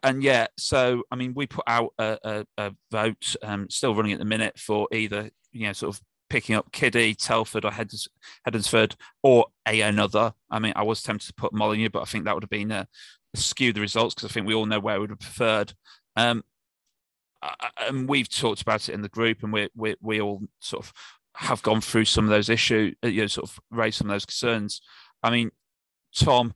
and 0.02 0.22
yeah, 0.22 0.46
so 0.56 1.02
I 1.10 1.16
mean, 1.16 1.34
we 1.34 1.46
put 1.46 1.64
out 1.66 1.94
a, 1.98 2.18
a, 2.22 2.46
a 2.58 2.74
vote, 2.90 3.36
um, 3.42 3.68
still 3.70 3.94
running 3.94 4.12
at 4.12 4.18
the 4.18 4.24
minute 4.24 4.58
for 4.58 4.88
either 4.92 5.30
you 5.52 5.66
know 5.66 5.72
sort 5.72 5.96
of 5.96 6.02
picking 6.28 6.54
up 6.54 6.70
Kiddie, 6.72 7.14
Telford, 7.14 7.64
or 7.64 7.70
Heddes, 7.70 8.08
Hednesford, 8.46 8.94
or 9.22 9.46
a 9.66 9.80
another. 9.80 10.34
I 10.50 10.58
mean, 10.58 10.72
I 10.76 10.82
was 10.82 11.02
tempted 11.02 11.28
to 11.28 11.34
put 11.34 11.52
Molineux, 11.52 11.90
but 11.90 12.02
I 12.02 12.04
think 12.04 12.24
that 12.24 12.34
would 12.34 12.42
have 12.42 12.50
been 12.50 12.70
a, 12.70 12.86
a 13.34 13.36
skew 13.36 13.72
the 13.72 13.80
results 13.80 14.14
because 14.14 14.30
I 14.30 14.32
think 14.32 14.46
we 14.46 14.54
all 14.54 14.66
know 14.66 14.80
where 14.80 14.96
we 14.96 15.00
would 15.02 15.10
have 15.10 15.20
preferred. 15.20 15.72
Um, 16.16 16.44
and 17.80 18.08
we've 18.08 18.28
talked 18.28 18.62
about 18.62 18.88
it 18.88 18.92
in 18.92 19.02
the 19.02 19.08
group, 19.08 19.42
and 19.42 19.52
we 19.52 19.68
we 19.74 19.96
we 20.00 20.20
all 20.20 20.42
sort 20.60 20.84
of 20.84 20.92
have 21.36 21.62
gone 21.62 21.80
through 21.80 22.04
some 22.04 22.24
of 22.24 22.30
those 22.30 22.48
issues, 22.48 22.94
uh, 23.04 23.08
you 23.08 23.22
know, 23.22 23.26
sort 23.26 23.48
of 23.48 23.60
raised 23.70 23.98
some 23.98 24.08
of 24.08 24.14
those 24.14 24.26
concerns. 24.26 24.80
I 25.22 25.30
mean, 25.30 25.50
Tom, 26.14 26.52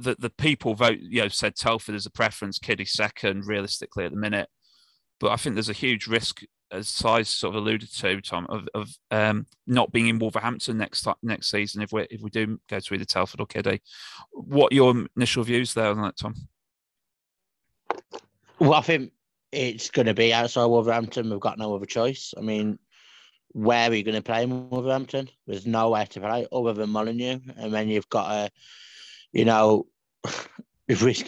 the 0.00 0.16
the 0.18 0.30
people 0.30 0.74
vote, 0.74 0.98
you 1.00 1.22
know, 1.22 1.28
said 1.28 1.56
Telford 1.56 1.94
as 1.94 2.06
a 2.06 2.10
preference, 2.10 2.58
Kiddie 2.58 2.84
second, 2.84 3.46
realistically 3.46 4.04
at 4.04 4.10
the 4.10 4.16
minute. 4.16 4.48
But 5.18 5.32
I 5.32 5.36
think 5.36 5.54
there's 5.54 5.68
a 5.68 5.74
huge 5.74 6.06
risk, 6.06 6.42
as 6.72 6.88
Si's 6.88 7.28
sort 7.28 7.54
of 7.54 7.62
alluded 7.62 7.92
to, 7.92 8.20
Tom, 8.20 8.46
of, 8.48 8.68
of 8.74 8.88
um, 9.10 9.46
not 9.66 9.92
being 9.92 10.08
in 10.08 10.18
Wolverhampton 10.18 10.78
next 10.78 11.06
next 11.22 11.50
season 11.50 11.82
if 11.82 11.92
we 11.92 12.06
if 12.10 12.22
we 12.22 12.30
do 12.30 12.58
go 12.68 12.80
to 12.80 12.94
either 12.94 13.04
Telford 13.04 13.40
or 13.40 13.46
Kiddie. 13.46 13.82
What 14.32 14.72
your 14.72 15.06
initial 15.16 15.44
views 15.44 15.74
there 15.74 15.90
on 15.90 16.02
that, 16.02 16.16
Tom? 16.16 16.34
Well, 18.58 18.74
I 18.74 18.82
think 18.82 19.12
it's 19.52 19.90
going 19.90 20.06
to 20.06 20.14
be 20.14 20.32
outside 20.32 20.66
Wolverhampton. 20.66 21.30
We've 21.30 21.40
got 21.40 21.58
no 21.58 21.74
other 21.74 21.86
choice. 21.86 22.34
I 22.36 22.40
mean, 22.40 22.78
where 23.52 23.90
are 23.90 23.94
you 23.94 24.04
going 24.04 24.16
to 24.16 24.22
play 24.22 24.44
in 24.44 24.70
Wolverhampton? 24.70 25.28
There's 25.46 25.66
nowhere 25.66 26.06
to 26.06 26.20
play 26.20 26.46
other 26.52 26.72
than 26.72 26.90
Molineux, 26.90 27.40
and 27.56 27.72
then 27.72 27.88
you've 27.88 28.08
got 28.08 28.30
a 28.30 28.50
you 29.32 29.44
know, 29.44 29.86
if 30.90 31.04
risk 31.04 31.26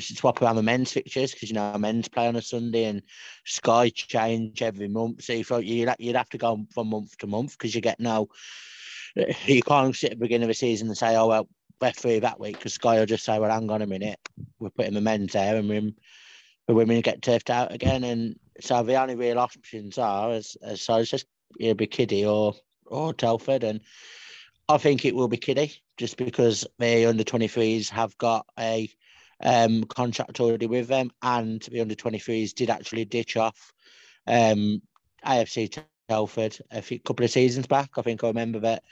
swap 0.00 0.42
around 0.42 0.56
the 0.56 0.62
men's 0.64 0.92
fixtures 0.92 1.32
because 1.32 1.48
you 1.48 1.54
know 1.54 1.78
men's 1.78 2.08
play 2.08 2.26
on 2.26 2.34
a 2.34 2.42
Sunday 2.42 2.84
and 2.84 3.02
Sky 3.44 3.88
change 3.88 4.62
every 4.62 4.88
month. 4.88 5.22
So 5.22 5.32
you 5.32 5.44
thought 5.44 5.64
you'd, 5.64 5.94
you'd 6.00 6.16
have 6.16 6.28
to 6.30 6.38
go 6.38 6.66
from 6.74 6.88
month 6.90 7.16
to 7.18 7.28
month 7.28 7.52
because 7.52 7.74
you 7.74 7.80
get 7.80 8.00
no. 8.00 8.28
Eh, 9.16 9.32
you 9.46 9.62
can't 9.62 9.94
sit 9.94 10.10
at 10.12 10.18
the 10.18 10.24
beginning 10.24 10.44
of 10.44 10.50
a 10.50 10.54
season 10.54 10.88
and 10.88 10.98
say, 10.98 11.16
"Oh 11.16 11.28
well, 11.28 11.48
we're 11.80 11.92
free 11.92 12.18
that 12.18 12.40
week," 12.40 12.58
because 12.58 12.74
Sky 12.74 12.98
will 12.98 13.06
just 13.06 13.24
say, 13.24 13.38
"Well, 13.38 13.50
hang 13.50 13.70
on 13.70 13.82
a 13.82 13.86
minute, 13.86 14.18
we're 14.58 14.70
putting 14.70 14.94
the 14.94 15.00
men's 15.00 15.34
there 15.34 15.56
and 15.56 15.68
we, 15.68 15.94
the 16.66 16.74
women 16.74 17.00
get 17.00 17.22
turfed 17.22 17.50
out 17.50 17.72
again." 17.72 18.02
And 18.02 18.36
so 18.60 18.82
the 18.82 19.00
only 19.00 19.14
real 19.14 19.38
options 19.38 19.98
are, 19.98 20.32
as 20.32 20.56
as 20.62 20.82
so 20.82 20.96
it's 20.96 21.10
just 21.10 21.26
it'll 21.60 21.74
be 21.74 21.86
Kiddie 21.86 22.26
or 22.26 22.54
or 22.86 23.14
Telford, 23.14 23.62
and 23.62 23.80
I 24.68 24.78
think 24.78 25.04
it 25.04 25.14
will 25.14 25.28
be 25.28 25.36
Kiddie 25.36 25.72
just 25.96 26.16
because 26.16 26.66
the 26.78 27.06
under 27.06 27.22
23s 27.22 27.88
have 27.90 28.18
got 28.18 28.46
a 28.58 28.90
um, 29.40 29.84
contract 29.84 30.40
already 30.40 30.66
with 30.66 30.88
them, 30.88 31.10
and 31.22 31.62
the 31.70 31.80
under 31.80 31.94
23s 31.94 32.52
did 32.52 32.70
actually 32.70 33.04
ditch 33.04 33.36
off 33.36 33.72
um, 34.26 34.82
AFC 35.24 35.82
Telford 36.08 36.58
a 36.70 36.82
few, 36.82 36.98
couple 37.00 37.24
of 37.24 37.30
seasons 37.30 37.66
back. 37.66 37.90
I 37.96 38.02
think 38.02 38.24
I 38.24 38.28
remember 38.28 38.60
that. 38.60 38.82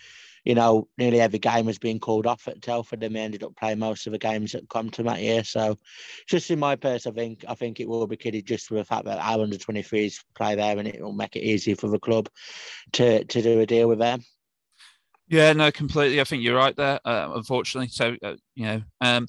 You 0.44 0.54
know, 0.54 0.88
nearly 0.98 1.22
every 1.22 1.38
game 1.38 1.64
was 1.64 1.78
being 1.78 1.98
called 1.98 2.26
off 2.26 2.48
at 2.48 2.60
Telford, 2.60 3.02
and 3.02 3.16
they 3.16 3.20
ended 3.20 3.42
up 3.42 3.56
playing 3.56 3.78
most 3.78 4.06
of 4.06 4.12
the 4.12 4.18
games 4.18 4.52
that 4.52 4.68
come 4.68 4.90
to 4.90 5.02
that 5.04 5.22
year. 5.22 5.42
So, 5.42 5.78
just 6.26 6.50
in 6.50 6.58
my 6.58 6.76
purse, 6.76 7.06
I 7.06 7.12
think 7.12 7.46
I 7.48 7.54
think 7.54 7.80
it 7.80 7.88
will 7.88 8.06
be 8.06 8.18
kiddie 8.18 8.42
just 8.42 8.66
for 8.66 8.74
the 8.74 8.84
fact 8.84 9.06
that 9.06 9.18
our 9.18 9.42
under 9.42 9.56
23s 9.56 10.22
play 10.34 10.54
there, 10.54 10.78
and 10.78 10.86
it 10.86 11.00
will 11.00 11.14
make 11.14 11.34
it 11.34 11.44
easy 11.44 11.72
for 11.72 11.88
the 11.88 11.98
club 11.98 12.28
to 12.92 13.24
to 13.24 13.40
do 13.40 13.60
a 13.60 13.64
deal 13.64 13.88
with 13.88 13.98
them. 14.00 14.22
Yeah, 15.28 15.52
no, 15.54 15.70
completely. 15.70 16.20
I 16.20 16.24
think 16.24 16.42
you're 16.42 16.56
right 16.56 16.76
there. 16.76 17.00
Uh, 17.04 17.32
unfortunately, 17.34 17.88
so 17.88 18.16
uh, 18.22 18.34
you 18.54 18.66
know, 18.66 18.82
um, 19.00 19.26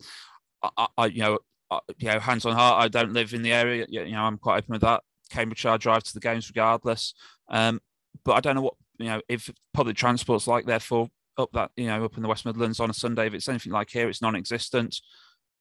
I, 0.61 0.87
I 0.97 1.05
you 1.07 1.21
know, 1.21 1.39
I, 1.71 1.79
you 1.97 2.09
know, 2.09 2.19
hands 2.19 2.45
on 2.45 2.53
heart, 2.53 2.83
I 2.83 2.87
don't 2.87 3.13
live 3.13 3.33
in 3.33 3.41
the 3.41 3.53
area. 3.53 3.85
You 3.89 4.11
know, 4.11 4.23
I'm 4.23 4.37
quite 4.37 4.57
open 4.59 4.73
with 4.73 4.81
that. 4.81 5.03
Cambridgeshire, 5.29 5.71
I 5.71 5.77
drive 5.77 6.03
to 6.03 6.13
the 6.13 6.19
games 6.19 6.49
regardless. 6.49 7.13
Um, 7.49 7.79
but 8.23 8.33
I 8.33 8.39
don't 8.41 8.55
know 8.55 8.61
what 8.63 8.75
you 8.99 9.07
know 9.07 9.21
if 9.29 9.49
public 9.73 9.95
transport's 9.97 10.47
like 10.47 10.65
there 10.65 10.79
for 10.79 11.09
up 11.37 11.51
that 11.53 11.71
you 11.75 11.87
know 11.87 12.03
up 12.05 12.17
in 12.17 12.23
the 12.23 12.29
West 12.29 12.45
Midlands 12.45 12.79
on 12.79 12.89
a 12.89 12.93
Sunday. 12.93 13.27
If 13.27 13.33
it's 13.33 13.49
anything 13.49 13.71
like 13.71 13.89
here, 13.89 14.09
it's 14.09 14.21
non-existent. 14.21 14.99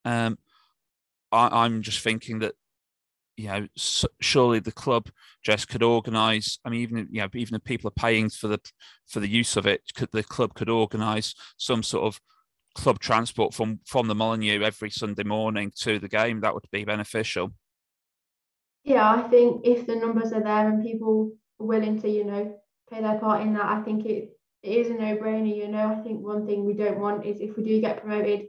Um, 0.05 0.39
I, 1.33 1.65
I'm 1.65 1.83
just 1.83 2.01
thinking 2.01 2.41
that 2.41 2.55
you 3.37 3.49
know, 3.49 3.67
surely 4.21 4.61
the 4.61 4.73
club 4.73 5.11
just 5.43 5.69
could 5.69 5.83
organise. 5.83 6.59
I 6.65 6.71
mean, 6.71 6.81
even 6.81 7.09
you 7.11 7.21
know, 7.21 7.29
even 7.35 7.57
if 7.57 7.65
people 7.65 7.89
are 7.89 8.03
paying 8.03 8.31
for 8.31 8.49
the 8.49 8.61
for 9.09 9.21
the 9.21 9.29
use 9.29 9.57
of 9.57 9.67
it, 9.67 9.83
could 9.95 10.11
the 10.13 10.23
club 10.23 10.55
could 10.55 10.69
organise 10.69 11.35
some 11.57 11.83
sort 11.83 12.05
of 12.05 12.21
club 12.75 12.99
transport 12.99 13.55
from 13.55 13.81
from 13.87 14.09
the 14.09 14.15
Molineux 14.15 14.63
every 14.63 14.91
Sunday 14.91 15.25
morning 15.25 15.73
to 15.81 15.99
the 15.99 16.09
game? 16.09 16.41
That 16.41 16.55
would 16.55 16.65
be 16.71 16.85
beneficial. 16.85 17.53
Yeah, 18.85 19.11
I 19.11 19.29
think 19.29 19.63
if 19.65 19.87
the 19.87 19.97
numbers 19.97 20.33
are 20.33 20.43
there 20.43 20.69
and 20.69 20.85
people 20.85 21.33
are 21.59 21.67
willing 21.67 22.01
to, 22.03 22.09
you 22.09 22.25
know, 22.25 22.55
play 22.89 23.01
their 23.01 23.19
part 23.19 23.41
in 23.41 23.55
that, 23.55 23.65
I 23.65 23.81
think 23.83 24.05
it, 24.05 24.37
it 24.63 24.69
is 24.69 24.91
a 24.91 24.95
no-brainer. 24.95 25.57
You 25.57 25.69
know, 25.69 25.89
I 25.89 26.03
think 26.03 26.21
one 26.21 26.47
thing 26.47 26.67
we 26.67 26.75
don't 26.75 26.99
want 26.99 27.25
is 27.25 27.41
if 27.41 27.57
we 27.57 27.65
do 27.65 27.81
get 27.81 28.03
promoted 28.03 28.49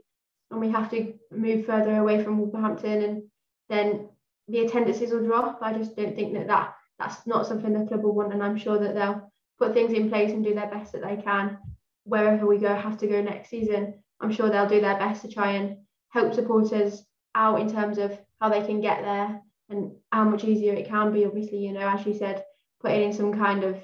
and 0.50 0.60
we 0.60 0.70
have 0.70 0.90
to 0.90 1.14
move 1.32 1.64
further 1.64 1.96
away 1.96 2.22
from 2.22 2.38
Wolverhampton 2.38 3.02
and 3.02 3.22
then 3.70 4.10
the 4.48 4.60
attendances 4.60 5.10
will 5.10 5.24
drop. 5.24 5.58
I 5.62 5.72
just 5.72 5.96
don't 5.96 6.14
think 6.14 6.34
that, 6.34 6.46
that 6.48 6.74
that's 6.98 7.26
not 7.26 7.46
something 7.46 7.72
the 7.72 7.86
club 7.86 8.02
will 8.02 8.14
want, 8.14 8.32
and 8.32 8.42
I'm 8.42 8.56
sure 8.56 8.78
that 8.78 8.94
they'll 8.94 9.30
put 9.58 9.74
things 9.74 9.92
in 9.92 10.08
place 10.08 10.30
and 10.32 10.44
do 10.44 10.54
their 10.54 10.70
best 10.70 10.92
that 10.92 11.02
they 11.02 11.16
can 11.22 11.58
wherever 12.04 12.46
we 12.46 12.58
go 12.58 12.74
have 12.74 12.98
to 12.98 13.06
go 13.06 13.20
next 13.20 13.50
season. 13.50 13.94
I'm 14.20 14.32
sure 14.32 14.48
they'll 14.48 14.68
do 14.68 14.80
their 14.80 14.96
best 14.96 15.22
to 15.22 15.28
try 15.28 15.52
and 15.52 15.78
help 16.10 16.34
supporters 16.34 17.02
out 17.34 17.60
in 17.60 17.70
terms 17.70 17.98
of 17.98 18.18
how 18.40 18.48
they 18.48 18.64
can 18.64 18.80
get 18.80 19.02
there 19.02 19.42
and 19.68 19.92
how 20.12 20.24
much 20.24 20.44
easier 20.44 20.72
it 20.72 20.88
can 20.88 21.12
be. 21.12 21.26
Obviously, 21.26 21.58
you 21.58 21.72
know, 21.72 21.86
as 21.86 22.06
you 22.06 22.14
said, 22.14 22.44
putting 22.80 23.02
in 23.02 23.12
some 23.12 23.32
kind 23.32 23.64
of 23.64 23.76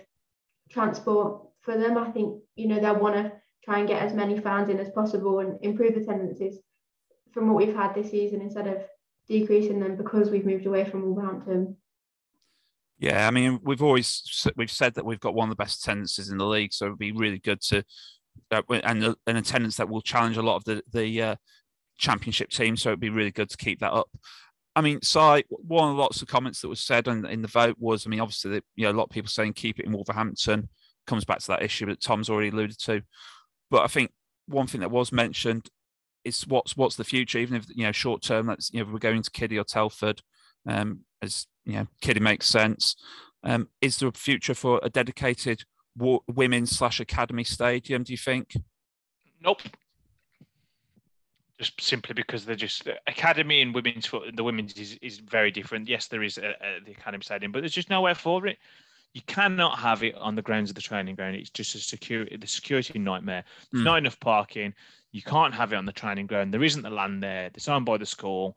transport 0.70 1.42
for 1.62 1.76
them. 1.76 1.98
I 1.98 2.10
think 2.10 2.42
you 2.56 2.68
know 2.68 2.80
they'll 2.80 2.98
want 2.98 3.16
to 3.16 3.32
try 3.64 3.78
and 3.78 3.88
get 3.88 4.02
as 4.02 4.14
many 4.14 4.38
fans 4.38 4.68
in 4.68 4.78
as 4.78 4.90
possible 4.90 5.40
and 5.40 5.58
improve 5.62 5.94
the 5.94 6.00
attendances 6.00 6.58
from 7.32 7.48
what 7.48 7.56
we've 7.56 7.76
had 7.76 7.94
this 7.94 8.10
season 8.10 8.40
instead 8.40 8.66
of 8.66 8.82
decreasing 9.28 9.80
them 9.80 9.96
because 9.96 10.30
we've 10.30 10.46
moved 10.46 10.66
away 10.66 10.84
from 10.84 11.02
Wolverhampton. 11.02 11.76
Yeah, 12.98 13.26
I 13.26 13.30
mean, 13.30 13.58
we've 13.64 13.82
always 13.82 14.22
we've 14.56 14.70
said 14.70 14.94
that 14.94 15.04
we've 15.04 15.20
got 15.20 15.34
one 15.34 15.48
of 15.48 15.56
the 15.56 15.62
best 15.62 15.82
attendances 15.82 16.28
in 16.28 16.38
the 16.38 16.46
league, 16.46 16.72
so 16.72 16.86
it'd 16.86 16.98
be 16.98 17.12
really 17.12 17.38
good 17.38 17.60
to 17.62 17.84
uh, 18.50 18.62
and 18.70 19.16
an 19.26 19.36
attendance 19.36 19.76
that 19.76 19.88
will 19.88 20.02
challenge 20.02 20.36
a 20.36 20.42
lot 20.42 20.56
of 20.56 20.64
the 20.64 20.82
the 20.92 21.22
uh, 21.22 21.36
championship 21.98 22.50
teams. 22.50 22.82
So 22.82 22.90
it'd 22.90 23.00
be 23.00 23.10
really 23.10 23.32
good 23.32 23.50
to 23.50 23.56
keep 23.56 23.80
that 23.80 23.92
up. 23.92 24.08
I 24.74 24.80
mean, 24.80 25.02
Si, 25.02 25.44
one 25.48 25.90
of 25.90 25.96
lots 25.96 26.22
of 26.22 26.28
comments 26.28 26.60
that 26.60 26.68
was 26.68 26.80
said 26.80 27.06
in, 27.06 27.26
in 27.26 27.42
the 27.42 27.48
vote 27.48 27.76
was, 27.78 28.06
I 28.06 28.10
mean, 28.10 28.20
obviously, 28.20 28.52
the, 28.52 28.64
you 28.74 28.84
know, 28.84 28.92
a 28.92 28.98
lot 28.98 29.04
of 29.04 29.10
people 29.10 29.28
saying 29.28 29.52
keep 29.52 29.78
it 29.78 29.84
in 29.84 29.92
Wolverhampton 29.92 30.68
comes 31.06 31.24
back 31.24 31.40
to 31.40 31.48
that 31.48 31.62
issue 31.62 31.86
that 31.86 32.00
Tom's 32.00 32.30
already 32.30 32.48
alluded 32.48 32.78
to. 32.80 33.02
But 33.70 33.82
I 33.82 33.88
think 33.88 34.12
one 34.46 34.66
thing 34.66 34.80
that 34.80 34.90
was 34.90 35.12
mentioned 35.12 35.68
it's 36.24 36.46
what's 36.46 36.76
what's 36.76 36.96
the 36.96 37.04
future, 37.04 37.38
even 37.38 37.56
if 37.56 37.66
you 37.74 37.84
know 37.84 37.92
short 37.92 38.22
term. 38.22 38.46
That's 38.46 38.72
you 38.72 38.84
know 38.84 38.90
we're 38.92 38.98
going 38.98 39.22
to 39.22 39.30
Kiddie 39.30 39.58
or 39.58 39.64
Telford, 39.64 40.22
um, 40.66 41.00
as 41.20 41.46
you 41.64 41.74
know, 41.74 41.86
Kiddie 42.00 42.20
makes 42.20 42.46
sense. 42.46 42.96
Um, 43.44 43.68
is 43.80 43.98
there 43.98 44.08
a 44.08 44.12
future 44.12 44.54
for 44.54 44.80
a 44.82 44.90
dedicated 44.90 45.64
women's 45.96 46.70
slash 46.70 47.00
academy 47.00 47.44
stadium? 47.44 48.02
Do 48.04 48.12
you 48.12 48.18
think? 48.18 48.54
Nope. 49.42 49.62
Just 51.58 51.80
simply 51.80 52.14
because 52.14 52.44
they're 52.44 52.56
just 52.56 52.88
academy 53.06 53.62
and 53.62 53.74
women's 53.74 54.06
foot 54.06 54.34
the 54.34 54.44
women's 54.44 54.72
is, 54.74 54.98
is 55.02 55.18
very 55.18 55.50
different. 55.50 55.88
Yes, 55.88 56.08
there 56.08 56.22
is 56.22 56.38
a, 56.38 56.50
a, 56.50 56.80
the 56.84 56.92
academy 56.92 57.22
stadium, 57.22 57.52
but 57.52 57.60
there's 57.60 57.72
just 57.72 57.90
nowhere 57.90 58.14
for 58.14 58.46
it. 58.46 58.58
You 59.14 59.22
cannot 59.26 59.78
have 59.78 60.02
it 60.02 60.14
on 60.14 60.34
the 60.34 60.42
grounds 60.42 60.70
of 60.70 60.76
the 60.76 60.82
training 60.82 61.16
ground. 61.16 61.36
It's 61.36 61.50
just 61.50 61.74
a 61.74 61.78
security 61.78 62.36
the 62.36 62.46
security 62.46 62.98
nightmare. 62.98 63.44
There's 63.70 63.82
mm. 63.82 63.84
not 63.84 63.98
enough 63.98 64.18
parking. 64.20 64.74
You 65.10 65.20
can't 65.22 65.54
have 65.54 65.72
it 65.72 65.76
on 65.76 65.84
the 65.84 65.92
training 65.92 66.26
ground. 66.26 66.54
There 66.54 66.64
isn't 66.64 66.82
the 66.82 66.90
land 66.90 67.22
there. 67.22 67.50
It's 67.54 67.68
owned 67.68 67.84
by 67.84 67.98
the 67.98 68.06
school. 68.06 68.56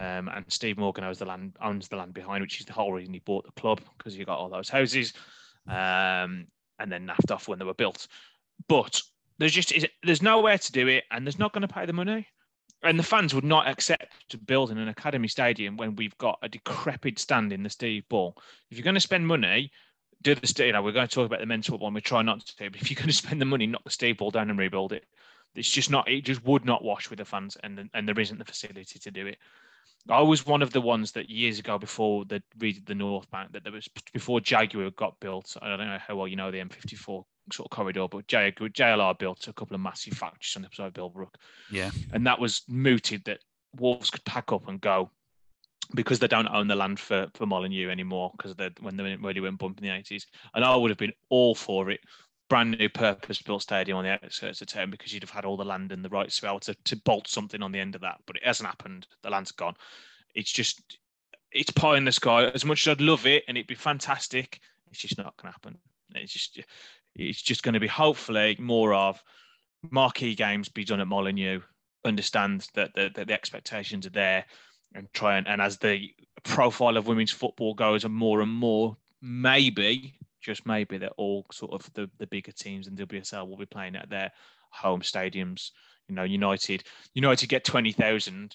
Um, 0.00 0.28
and 0.28 0.44
Steve 0.48 0.78
Morgan 0.78 1.04
owns 1.04 1.18
the 1.18 1.24
land 1.24 1.56
owns 1.62 1.88
the 1.88 1.96
land 1.96 2.14
behind, 2.14 2.42
which 2.42 2.60
is 2.60 2.66
the 2.66 2.72
whole 2.72 2.92
reason 2.92 3.14
he 3.14 3.20
bought 3.20 3.44
the 3.44 3.60
club 3.60 3.80
because 3.96 4.16
you 4.16 4.24
got 4.24 4.38
all 4.38 4.48
those 4.48 4.68
houses, 4.68 5.12
um, 5.68 6.46
and 6.78 6.90
then 6.90 7.06
naffed 7.06 7.30
off 7.30 7.48
when 7.48 7.58
they 7.58 7.64
were 7.64 7.74
built. 7.74 8.06
But 8.68 9.00
there's 9.38 9.52
just 9.52 9.72
there's 10.02 10.22
nowhere 10.22 10.58
to 10.58 10.72
do 10.72 10.88
it, 10.88 11.04
and 11.10 11.26
there's 11.26 11.38
not 11.38 11.52
going 11.52 11.66
to 11.66 11.74
pay 11.74 11.86
the 11.86 11.92
money. 11.92 12.26
and 12.82 12.98
the 12.98 13.02
fans 13.02 13.34
would 13.34 13.44
not 13.44 13.66
accept 13.66 14.12
to 14.28 14.38
building 14.38 14.78
an 14.78 14.88
academy 14.88 15.28
stadium 15.28 15.76
when 15.76 15.96
we've 15.96 16.16
got 16.18 16.38
a 16.42 16.48
decrepit 16.48 17.18
stand 17.18 17.52
in 17.52 17.62
the 17.62 17.70
Steve 17.70 18.08
Bull. 18.08 18.36
If 18.70 18.76
you're 18.76 18.84
going 18.84 18.94
to 18.94 19.00
spend 19.00 19.26
money, 19.26 19.70
do 20.24 20.34
the 20.34 20.66
you 20.66 20.72
know 20.72 20.82
we're 20.82 20.92
going 20.92 21.06
to 21.06 21.14
talk 21.14 21.26
about 21.26 21.40
the 21.40 21.46
mental 21.46 21.78
one. 21.78 21.94
we 21.94 22.00
try 22.00 22.22
not 22.22 22.40
to, 22.40 22.70
but 22.70 22.80
if 22.80 22.90
you're 22.90 22.96
going 22.96 23.08
to 23.08 23.14
spend 23.14 23.40
the 23.40 23.46
money, 23.46 23.66
knock 23.66 23.84
the 23.84 24.12
Bull 24.12 24.32
down 24.32 24.50
and 24.50 24.58
rebuild 24.58 24.92
it. 24.92 25.04
It's 25.54 25.70
just 25.70 25.90
not. 25.90 26.08
It 26.10 26.24
just 26.24 26.44
would 26.44 26.64
not 26.64 26.82
wash 26.82 27.08
with 27.10 27.20
the 27.20 27.24
fans, 27.24 27.56
and 27.62 27.88
and 27.94 28.08
there 28.08 28.18
isn't 28.18 28.38
the 28.38 28.44
facility 28.44 28.98
to 28.98 29.10
do 29.12 29.26
it. 29.28 29.38
I 30.08 30.20
was 30.20 30.44
one 30.44 30.60
of 30.60 30.72
the 30.72 30.80
ones 30.80 31.12
that 31.12 31.30
years 31.30 31.58
ago 31.58 31.78
before 31.78 32.24
the 32.24 32.42
the 32.56 32.94
North 32.94 33.30
Bank 33.30 33.52
that 33.52 33.62
there 33.62 33.72
was 33.72 33.88
before 34.12 34.40
Jaguar 34.40 34.90
got 34.90 35.20
built. 35.20 35.56
I 35.62 35.68
don't 35.68 35.86
know 35.86 35.98
how 35.98 36.16
well 36.16 36.28
you 36.28 36.36
know 36.36 36.50
the 36.50 36.58
M54 36.58 37.24
sort 37.52 37.66
of 37.66 37.70
corridor, 37.70 38.08
but 38.10 38.26
Jaguar, 38.26 38.70
JLR 38.70 39.18
built 39.18 39.46
a 39.46 39.52
couple 39.52 39.74
of 39.74 39.80
massive 39.80 40.14
factories 40.14 40.54
on 40.56 40.62
the 40.62 40.68
side 40.72 40.88
of 40.88 40.94
Bilbrook. 40.94 41.34
Yeah, 41.70 41.90
and 42.12 42.26
that 42.26 42.40
was 42.40 42.62
mooted 42.66 43.24
that 43.26 43.38
Wolves 43.76 44.10
could 44.10 44.24
pack 44.24 44.52
up 44.52 44.68
and 44.68 44.80
go 44.80 45.10
because 45.94 46.18
they 46.18 46.28
don't 46.28 46.48
own 46.48 46.68
the 46.68 46.76
land 46.76 46.98
for 46.98 47.28
for 47.34 47.46
Molineux 47.46 47.90
anymore 47.90 48.32
because 48.36 48.54
they 48.56 48.70
when 48.80 48.96
they 48.96 49.16
really 49.16 49.40
went 49.40 49.58
bump 49.58 49.78
in 49.78 49.84
the 49.84 49.94
eighties. 49.94 50.26
And 50.54 50.64
I 50.64 50.76
would 50.76 50.90
have 50.90 50.98
been 50.98 51.12
all 51.28 51.54
for 51.54 51.90
it 51.90 52.00
brand 52.48 52.76
new 52.78 52.88
purpose 52.88 53.42
built 53.42 53.62
stadium 53.62 53.98
on 53.98 54.04
the 54.04 54.10
outskirts 54.10 54.60
of 54.60 54.66
town 54.66 54.90
because 54.90 55.12
you'd 55.12 55.22
have 55.22 55.30
had 55.30 55.44
all 55.44 55.56
the 55.56 55.64
land 55.64 55.92
and 55.92 56.04
the 56.04 56.08
rights 56.08 56.36
to 56.36 56.42
be 56.42 56.48
able 56.48 56.60
to, 56.60 56.74
to 56.84 56.96
bolt 56.98 57.26
something 57.26 57.62
on 57.62 57.72
the 57.72 57.80
end 57.80 57.94
of 57.94 58.00
that. 58.02 58.18
But 58.26 58.36
it 58.36 58.44
hasn't 58.44 58.68
happened. 58.68 59.06
The 59.22 59.30
land's 59.30 59.52
gone. 59.52 59.74
It's 60.34 60.52
just, 60.52 60.98
it's 61.52 61.70
pie 61.70 61.96
in 61.96 62.04
the 62.04 62.12
sky. 62.12 62.46
As 62.50 62.64
much 62.64 62.86
as 62.86 62.92
I'd 62.92 63.00
love 63.00 63.26
it 63.26 63.44
and 63.48 63.56
it'd 63.56 63.66
be 63.66 63.74
fantastic, 63.74 64.60
it's 64.90 65.00
just 65.00 65.18
not 65.18 65.36
going 65.36 65.52
to 65.52 65.56
happen. 65.56 65.78
It's 66.14 66.32
just, 66.32 66.60
it's 67.14 67.42
just 67.42 67.62
going 67.62 67.74
to 67.74 67.80
be 67.80 67.86
hopefully 67.86 68.56
more 68.60 68.94
of 68.94 69.22
marquee 69.90 70.34
games 70.34 70.68
be 70.68 70.84
done 70.84 71.00
at 71.00 71.08
Molineux, 71.08 71.60
understand 72.04 72.68
that 72.74 72.94
the, 72.94 73.10
that 73.14 73.26
the 73.26 73.34
expectations 73.34 74.06
are 74.06 74.10
there 74.10 74.44
and 74.94 75.08
try 75.12 75.36
and, 75.36 75.48
and 75.48 75.60
as 75.60 75.78
the 75.78 76.10
profile 76.44 76.96
of 76.96 77.06
women's 77.06 77.30
football 77.30 77.74
goes 77.74 78.04
and 78.04 78.14
more 78.14 78.40
and 78.40 78.52
more, 78.52 78.96
maybe 79.20 80.14
just 80.40 80.66
maybe 80.66 80.98
that 80.98 81.12
all 81.16 81.46
sort 81.50 81.72
of 81.72 81.90
the, 81.94 82.08
the 82.18 82.26
bigger 82.26 82.52
teams 82.52 82.86
in 82.86 82.96
WSL 82.96 83.48
will 83.48 83.56
be 83.56 83.66
playing 83.66 83.96
at 83.96 84.10
their 84.10 84.30
home 84.70 85.00
stadiums. 85.00 85.70
You 86.08 86.14
know, 86.14 86.24
United, 86.24 86.84
United 87.14 87.48
get 87.48 87.64
twenty 87.64 87.92
thousand. 87.92 88.54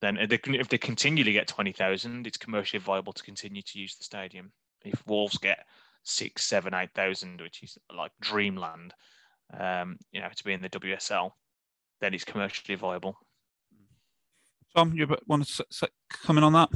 Then 0.00 0.16
if 0.16 0.28
they, 0.30 0.40
if 0.58 0.68
they 0.68 0.78
continually 0.78 1.32
get 1.32 1.48
twenty 1.48 1.72
thousand, 1.72 2.26
it's 2.26 2.38
commercially 2.38 2.80
viable 2.80 3.12
to 3.12 3.22
continue 3.22 3.62
to 3.62 3.78
use 3.78 3.96
the 3.96 4.04
stadium. 4.04 4.52
If 4.84 5.06
Wolves 5.06 5.38
get 5.38 5.66
six, 6.02 6.44
seven, 6.44 6.72
eight 6.72 6.92
thousand, 6.94 7.40
which 7.40 7.62
is 7.62 7.76
like 7.94 8.12
dreamland, 8.20 8.94
um, 9.58 9.98
you 10.12 10.20
know, 10.20 10.28
to 10.34 10.44
be 10.44 10.54
in 10.54 10.62
the 10.62 10.70
WSL, 10.70 11.32
then 12.00 12.14
it's 12.14 12.24
commercially 12.24 12.76
viable. 12.76 13.18
Tom, 14.76 14.92
you 14.92 15.08
want 15.26 15.46
to 15.46 15.88
come 16.10 16.36
in 16.36 16.44
on 16.44 16.52
that? 16.52 16.68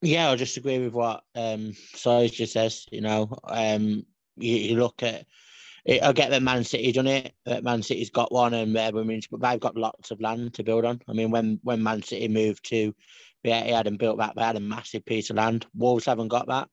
Yeah, 0.00 0.30
I 0.30 0.34
just 0.34 0.56
agree 0.56 0.80
with 0.80 0.92
what 0.92 1.22
um 1.36 1.74
Si's 1.94 2.32
just 2.32 2.54
says. 2.54 2.84
You 2.90 3.02
know, 3.02 3.36
um, 3.44 4.04
you, 4.36 4.56
you 4.56 4.76
look 4.76 5.04
at 5.04 5.26
it, 5.84 6.02
I 6.02 6.12
get 6.12 6.30
that 6.30 6.42
Man 6.42 6.64
City 6.64 6.90
done 6.90 7.06
it. 7.06 7.34
That 7.46 7.62
Man 7.62 7.84
City's 7.84 8.10
got 8.10 8.32
one, 8.32 8.52
and 8.52 8.76
uh, 8.76 8.90
women's, 8.92 9.28
but 9.28 9.40
they've 9.40 9.60
got 9.60 9.76
lots 9.76 10.10
of 10.10 10.20
land 10.20 10.54
to 10.54 10.64
build 10.64 10.84
on. 10.84 11.00
I 11.08 11.12
mean, 11.12 11.30
when 11.30 11.60
when 11.62 11.80
Man 11.80 12.02
City 12.02 12.26
moved 12.26 12.64
to 12.70 12.92
Etihad 13.44 13.86
and 13.86 13.98
built 13.98 14.18
that, 14.18 14.34
they 14.34 14.42
had 14.42 14.56
a 14.56 14.60
massive 14.60 15.04
piece 15.04 15.30
of 15.30 15.36
land. 15.36 15.66
Wolves 15.72 16.06
haven't 16.06 16.28
got 16.28 16.48
that. 16.48 16.68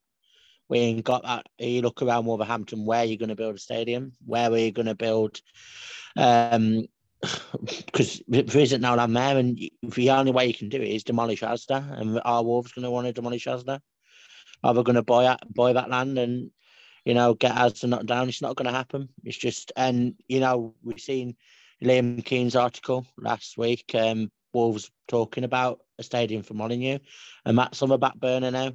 We 0.69 0.79
ain't 0.79 1.05
got 1.05 1.21
that. 1.21 1.45
You 1.59 1.83
look 1.83 2.01
around 2.01 2.25
Wolverhampton, 2.25 2.83
where 2.83 3.01
are 3.01 3.05
you 3.05 3.17
going 3.17 3.29
to 3.29 3.35
build 3.35 3.55
a 3.55 3.59
stadium? 3.59 4.13
Where 4.25 4.51
are 4.51 4.57
you 4.57 4.71
going 4.71 4.87
to 4.87 4.95
build 4.95 5.39
um, 6.17 6.85
because 7.85 8.21
there 8.27 8.61
isn't 8.61 8.81
no 8.81 8.95
land 8.95 9.15
there, 9.15 9.37
and 9.37 9.59
the 9.83 10.09
only 10.11 10.31
way 10.31 10.47
you 10.47 10.53
can 10.53 10.69
do 10.69 10.81
it 10.81 10.87
is 10.87 11.03
demolish 11.03 11.41
Asda, 11.41 11.99
and 11.99 12.21
our 12.23 12.43
Wolves 12.43 12.71
going 12.71 12.83
to 12.83 12.91
want 12.91 13.07
to 13.07 13.13
demolish 13.13 13.45
Asda? 13.45 13.81
Are 14.63 14.73
they 14.73 14.83
going 14.83 14.95
to 14.95 15.03
buy 15.03 15.37
buy 15.53 15.73
that 15.73 15.89
land 15.89 16.17
and 16.17 16.51
you 17.05 17.13
know 17.13 17.33
get 17.33 17.55
Asda 17.55 17.89
knocked 17.89 18.05
down? 18.05 18.29
It's 18.29 18.41
not 18.41 18.55
going 18.55 18.67
to 18.67 18.77
happen. 18.77 19.09
It's 19.23 19.37
just 19.37 19.71
and 19.75 20.15
you 20.27 20.39
know 20.39 20.75
we've 20.83 20.99
seen 20.99 21.35
Liam 21.83 22.23
Keen's 22.23 22.55
article 22.55 23.05
last 23.17 23.57
week. 23.57 23.93
Um, 23.95 24.31
Wolves 24.53 24.89
talking 25.07 25.43
about 25.43 25.79
a 25.99 26.03
stadium 26.03 26.43
for 26.43 26.53
Molineux, 26.53 26.99
and 27.45 27.57
that's 27.57 27.81
on 27.81 27.89
the 27.89 27.97
back 27.97 28.15
burner 28.15 28.51
now. 28.51 28.71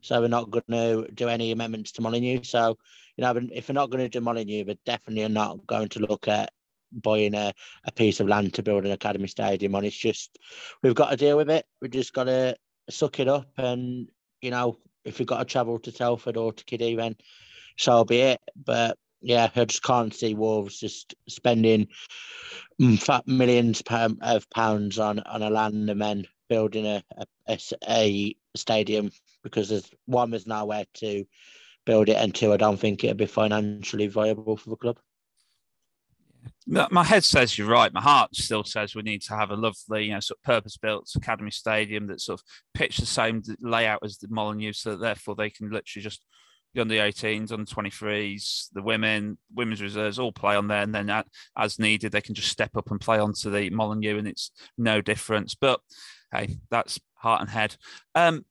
So 0.00 0.20
we're 0.20 0.28
not 0.28 0.50
going 0.50 0.64
to 0.70 1.08
do 1.12 1.28
any 1.28 1.50
amendments 1.50 1.92
to 1.92 2.02
Molineux. 2.02 2.42
So 2.44 2.76
you 3.16 3.22
know, 3.22 3.34
if 3.52 3.68
we're 3.68 3.72
not 3.74 3.90
going 3.90 4.04
to 4.04 4.08
do 4.08 4.20
Molineux, 4.20 4.64
we're 4.64 4.76
definitely 4.84 5.26
not 5.28 5.66
going 5.66 5.88
to 5.90 6.00
look 6.00 6.28
at 6.28 6.52
buying 6.92 7.34
a, 7.34 7.52
a 7.84 7.92
piece 7.92 8.20
of 8.20 8.28
land 8.28 8.54
to 8.54 8.62
build 8.62 8.84
an 8.84 8.92
academy 8.92 9.28
stadium 9.28 9.74
on. 9.74 9.84
It's 9.84 9.96
just 9.96 10.38
we've 10.82 10.94
got 10.94 11.10
to 11.10 11.16
deal 11.16 11.36
with 11.36 11.50
it. 11.50 11.66
We've 11.80 11.90
just 11.90 12.12
got 12.12 12.24
to 12.24 12.56
suck 12.90 13.20
it 13.20 13.28
up, 13.28 13.50
and 13.56 14.08
you 14.40 14.50
know, 14.50 14.78
if 15.04 15.18
we've 15.18 15.28
got 15.28 15.38
to 15.38 15.44
travel 15.44 15.78
to 15.80 15.92
Telford 15.92 16.36
or 16.36 16.52
to 16.52 16.64
Kiddie, 16.64 16.96
then 16.96 17.16
so 17.76 18.04
be 18.04 18.18
it. 18.20 18.40
But 18.56 18.98
yeah, 19.20 19.48
I 19.54 19.64
just 19.64 19.82
can't 19.82 20.14
see 20.14 20.34
Wolves 20.34 20.78
just 20.78 21.14
spending 21.28 21.88
millions 23.26 23.82
of 23.90 24.50
pounds 24.50 24.98
on 24.98 25.20
on 25.20 25.42
a 25.42 25.50
land 25.50 25.90
and 25.90 26.00
then 26.00 26.24
building 26.48 26.86
a 26.86 27.02
a, 27.48 27.58
a 27.88 28.36
stadium 28.56 29.10
because 29.42 29.68
there's 29.68 29.90
one 30.06 30.30
there's 30.30 30.46
nowhere 30.46 30.84
to 30.94 31.24
build 31.84 32.08
it, 32.08 32.16
and 32.16 32.34
two, 32.34 32.52
I 32.52 32.58
don't 32.58 32.78
think 32.78 33.02
it'll 33.02 33.16
be 33.16 33.26
financially 33.26 34.08
viable 34.08 34.56
for 34.56 34.70
the 34.70 34.76
club 34.76 34.98
my 36.66 37.04
head 37.04 37.24
says 37.24 37.56
you're 37.56 37.68
right. 37.68 37.92
My 37.92 38.00
heart 38.00 38.34
still 38.34 38.64
says 38.64 38.94
we 38.94 39.02
need 39.02 39.22
to 39.22 39.36
have 39.36 39.50
a 39.50 39.56
lovely, 39.56 40.06
you 40.06 40.12
know, 40.12 40.20
sort 40.20 40.38
of 40.38 40.44
purpose-built 40.44 41.10
academy 41.16 41.50
stadium 41.50 42.06
that 42.08 42.20
sort 42.20 42.40
of 42.40 42.44
pitch 42.74 42.98
the 42.98 43.06
same 43.06 43.42
layout 43.60 44.00
as 44.04 44.18
the 44.18 44.28
Molineux, 44.28 44.72
so 44.72 44.90
that 44.90 45.00
therefore 45.00 45.34
they 45.34 45.50
can 45.50 45.70
literally 45.70 46.02
just 46.02 46.22
the 46.74 46.80
under 46.82 46.94
18s, 46.94 47.50
under 47.50 47.64
23s, 47.64 48.68
the 48.72 48.82
women, 48.82 49.38
women's 49.54 49.82
reserves 49.82 50.18
all 50.18 50.32
play 50.32 50.54
on 50.54 50.68
there, 50.68 50.82
and 50.82 50.94
then 50.94 51.10
as 51.56 51.78
needed 51.78 52.12
they 52.12 52.20
can 52.20 52.34
just 52.34 52.50
step 52.50 52.76
up 52.76 52.90
and 52.90 53.00
play 53.00 53.18
onto 53.18 53.50
the 53.50 53.70
Molineux, 53.70 54.18
and 54.18 54.28
it's 54.28 54.50
no 54.76 55.00
difference. 55.00 55.54
But 55.54 55.80
hey, 56.32 56.58
that's 56.70 57.00
heart 57.14 57.40
and 57.40 57.50
head. 57.50 57.76
Um, 58.14 58.44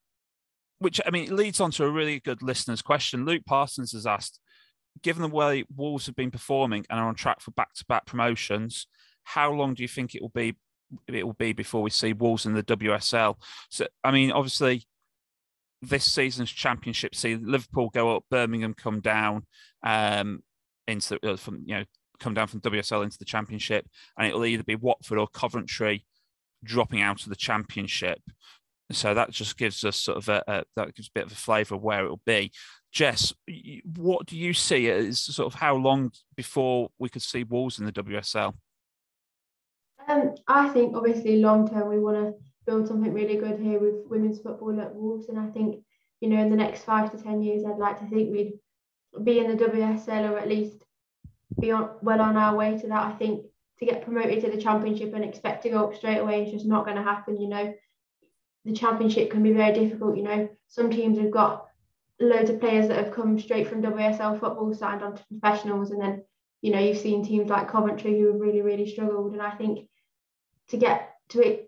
which 0.80 1.02
I 1.06 1.10
mean, 1.10 1.26
it 1.26 1.32
leads 1.32 1.60
on 1.60 1.72
to 1.72 1.86
a 1.86 1.91
really 1.91 2.20
good 2.20 2.41
listener's 2.41 2.82
question. 2.82 3.26
Luke 3.26 3.43
Parsons 3.45 3.93
has 3.93 4.06
asked 4.06 4.39
given 5.02 5.22
the 5.22 5.28
way 5.28 5.66
Wolves 5.76 6.06
have 6.06 6.16
been 6.16 6.32
performing 6.32 6.86
and 6.89 7.00
are 7.00 7.08
on 7.08 7.16
track 7.16 7.41
for 7.41 7.52
back-to-back 7.52 8.06
promotions, 8.06 8.88
how 9.24 9.52
long 9.52 9.74
do 9.74 9.84
you 9.84 9.88
think 9.88 10.16
it 10.16 10.22
will 10.22 10.30
be? 10.30 10.56
It 11.08 11.26
will 11.26 11.34
be 11.34 11.52
before 11.52 11.82
we 11.82 11.89
see 11.89 12.14
Wolves 12.14 12.45
in 12.45 12.54
the 12.54 12.64
WSL. 12.64 13.36
So, 13.70 13.88
I 14.04 14.12
mean, 14.12 14.32
obviously, 14.32 14.88
this 15.82 16.06
season's 16.06 16.52
championship 16.52 17.14
see 17.14 17.36
Liverpool 17.36 17.89
go 17.89 18.16
up, 18.16 18.24
Birmingham 18.32 18.74
come 18.74 19.00
down 19.00 19.45
um, 19.84 20.41
into 20.88 21.20
uh, 21.24 21.38
from 21.38 21.64
you 21.66 21.76
know 21.76 21.84
come 22.20 22.34
down 22.34 22.48
from 22.48 22.62
WSL 22.62 23.04
into 23.04 23.18
the 23.18 23.26
championship, 23.26 23.86
and 24.18 24.28
it'll 24.28 24.45
either 24.45 24.64
be 24.64 24.76
Watford 24.76 25.20
or 25.20 25.28
Coventry 25.28 26.06
dropping 26.64 27.02
out 27.02 27.24
of 27.24 27.30
the 27.30 27.36
championship. 27.36 28.20
So 28.91 29.14
that 29.14 29.32
just 29.32 29.58
gives 29.58 29.84
us 29.84 29.98
sort 29.98 30.18
of 30.18 30.30
a, 30.30 30.43
a 30.48 30.64
that 30.76 30.95
gives 30.95 31.10
a 31.10 31.12
bit 31.14 31.26
of 31.26 31.32
a 31.32 31.36
flavour 31.36 31.76
of 31.76 31.84
where 31.84 32.06
it'll 32.06 32.22
be. 32.26 32.52
Jess, 32.92 33.34
what 33.96 34.26
do 34.26 34.38
you 34.38 34.54
see 34.54 34.90
as 34.90 35.20
sort 35.20 35.54
of 35.54 35.60
how 35.60 35.76
long 35.76 36.12
before 36.36 36.90
we 36.98 37.10
could 37.10 37.22
see 37.22 37.44
Wolves 37.44 37.80
in 37.80 37.86
the 37.86 37.92
WSL? 37.92 38.54
Um, 40.08 40.36
I 40.48 40.70
think 40.70 40.96
obviously 40.96 41.38
long 41.38 41.70
term 41.70 41.90
we 41.90 42.00
want 42.00 42.18
to 42.18 42.34
build 42.66 42.88
something 42.88 43.14
really 43.14 43.36
good 43.36 43.60
here 43.60 43.80
with 43.80 44.06
women's 44.08 44.40
football 44.40 44.80
at 44.80 44.96
Wolves, 44.96 45.28
and 45.30 45.40
I 45.40 45.48
think 45.48 45.84
you 46.22 46.30
know 46.30 46.42
in 46.42 46.50
the 46.50 46.56
next 46.56 46.84
five 46.84 47.12
to 47.12 47.22
ten 47.22 47.42
years 47.42 47.64
I'd 47.66 47.78
like 47.78 48.00
to 48.00 48.08
think 48.08 48.32
we'd 48.32 48.54
be 49.24 49.40
in 49.40 49.56
the 49.56 49.66
WSL 49.66 50.32
or 50.32 50.40
at 50.40 50.48
least 50.48 50.84
be 51.60 51.72
on, 51.72 51.92
well 52.02 52.22
on 52.22 52.38
our 52.38 52.56
way 52.56 52.78
to 52.78 52.88
that. 52.88 53.06
I 53.06 53.12
think 53.14 53.46
to 53.80 53.86
get 53.86 54.04
promoted 54.04 54.42
to 54.42 54.52
the 54.52 54.62
championship 54.62 55.14
and 55.14 55.24
expect 55.24 55.64
to 55.64 55.70
go 55.70 55.86
up 55.86 55.96
straight 55.96 56.18
away 56.18 56.44
is 56.44 56.52
just 56.52 56.66
not 56.66 56.86
going 56.86 56.98
to 56.98 57.04
happen. 57.04 57.40
You 57.40 57.50
know, 57.50 57.74
the 58.66 58.74
championship 58.74 59.32
can 59.32 59.44
be 59.44 59.54
very 59.54 59.74
difficult. 59.74 60.18
You 60.18 60.24
know, 60.24 60.50
some 60.68 60.90
teams 60.90 61.20
have 61.20 61.32
got 61.32 61.66
loads 62.20 62.49
of 62.49 62.59
players 62.59 62.88
that 62.88 62.97
have 63.03 63.13
come 63.13 63.39
straight 63.39 63.68
from 63.68 63.82
WSL 63.82 64.39
football 64.39 64.74
signed 64.74 65.03
on 65.03 65.15
to 65.15 65.26
professionals, 65.28 65.91
and 65.91 66.01
then 66.01 66.24
you 66.61 66.72
know 66.72 66.80
you've 66.80 66.97
seen 66.97 67.24
teams 67.24 67.49
like 67.49 67.70
Coventry 67.70 68.20
who 68.20 68.32
have 68.32 68.41
really 68.41 68.61
really 68.61 68.89
struggled. 68.89 69.34
And 69.34 69.41
I 69.41 69.51
think 69.51 69.88
to 70.70 70.78
get 70.78 71.13
to 71.30 71.59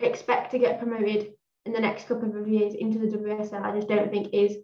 expect 0.00 0.52
to 0.52 0.58
get 0.58 0.78
promoted 0.78 1.32
in 1.64 1.72
the 1.72 1.80
next 1.80 2.06
couple 2.06 2.36
of 2.36 2.48
years 2.48 2.74
into 2.74 2.98
the 2.98 3.16
WSL, 3.16 3.62
I 3.62 3.74
just 3.74 3.88
don't 3.88 4.10
think 4.10 4.32
is 4.32 4.58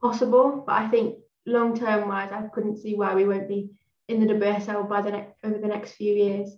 possible. 0.00 0.64
But 0.66 0.74
I 0.74 0.88
think 0.88 1.18
long 1.46 1.78
term 1.78 2.08
wise, 2.08 2.32
I 2.32 2.42
couldn't 2.52 2.78
see 2.78 2.94
why 2.94 3.14
we 3.14 3.26
won't 3.26 3.48
be 3.48 3.70
in 4.08 4.20
the 4.20 4.34
WSL 4.34 4.88
by 4.88 5.02
the 5.02 5.10
next 5.10 5.34
over 5.44 5.58
the 5.58 5.68
next 5.68 5.92
few 5.92 6.12
years. 6.12 6.56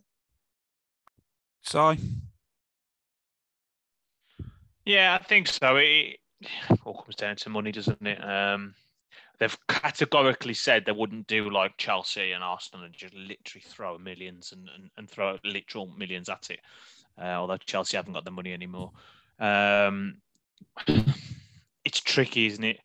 Sorry. 1.62 1.98
Yeah, 4.84 5.18
I 5.18 5.24
think 5.24 5.48
so. 5.48 5.76
It, 5.76 6.18
all 6.84 7.02
comes 7.02 7.16
down 7.16 7.36
to 7.36 7.50
money, 7.50 7.72
doesn't 7.72 8.06
it? 8.06 8.22
Um, 8.22 8.74
they've 9.38 9.56
categorically 9.68 10.54
said 10.54 10.84
they 10.84 10.92
wouldn't 10.92 11.26
do 11.26 11.50
like 11.50 11.76
Chelsea 11.76 12.32
and 12.32 12.44
Arsenal 12.44 12.84
and 12.84 12.94
just 12.94 13.14
literally 13.14 13.64
throw 13.66 13.98
millions 13.98 14.52
and, 14.52 14.68
and, 14.74 14.90
and 14.96 15.10
throw 15.10 15.38
literal 15.44 15.86
millions 15.96 16.28
at 16.28 16.50
it. 16.50 16.60
Uh, 17.20 17.36
although 17.36 17.56
Chelsea 17.58 17.96
haven't 17.96 18.12
got 18.12 18.24
the 18.24 18.30
money 18.30 18.52
anymore. 18.52 18.90
Um, 19.38 20.16
it's 21.84 22.00
tricky, 22.00 22.46
isn't 22.46 22.64
it? 22.64 22.80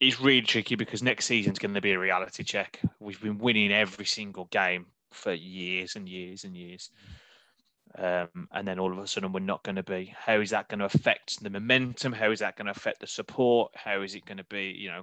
It's 0.00 0.20
really 0.20 0.42
tricky 0.42 0.74
because 0.74 1.02
next 1.02 1.26
season's 1.26 1.58
going 1.58 1.74
to 1.74 1.80
be 1.80 1.92
a 1.92 1.98
reality 1.98 2.42
check. 2.42 2.80
We've 2.98 3.20
been 3.20 3.38
winning 3.38 3.72
every 3.72 4.04
single 4.04 4.46
game 4.46 4.86
for 5.12 5.32
years 5.32 5.96
and 5.96 6.08
years 6.08 6.44
and 6.44 6.56
years. 6.56 6.90
Um, 7.96 8.48
and 8.52 8.66
then 8.66 8.78
all 8.78 8.92
of 8.92 8.98
a 8.98 9.06
sudden 9.06 9.32
we're 9.32 9.40
not 9.40 9.62
going 9.62 9.76
to 9.76 9.82
be. 9.82 10.12
How 10.16 10.40
is 10.40 10.50
that 10.50 10.68
going 10.68 10.80
to 10.80 10.84
affect 10.86 11.42
the 11.42 11.50
momentum? 11.50 12.12
How 12.12 12.30
is 12.32 12.40
that 12.40 12.56
going 12.56 12.66
to 12.66 12.72
affect 12.72 13.00
the 13.00 13.06
support? 13.06 13.72
How 13.74 14.02
is 14.02 14.14
it 14.14 14.26
going 14.26 14.38
to 14.38 14.44
be? 14.44 14.74
You 14.76 14.90
know, 14.90 15.02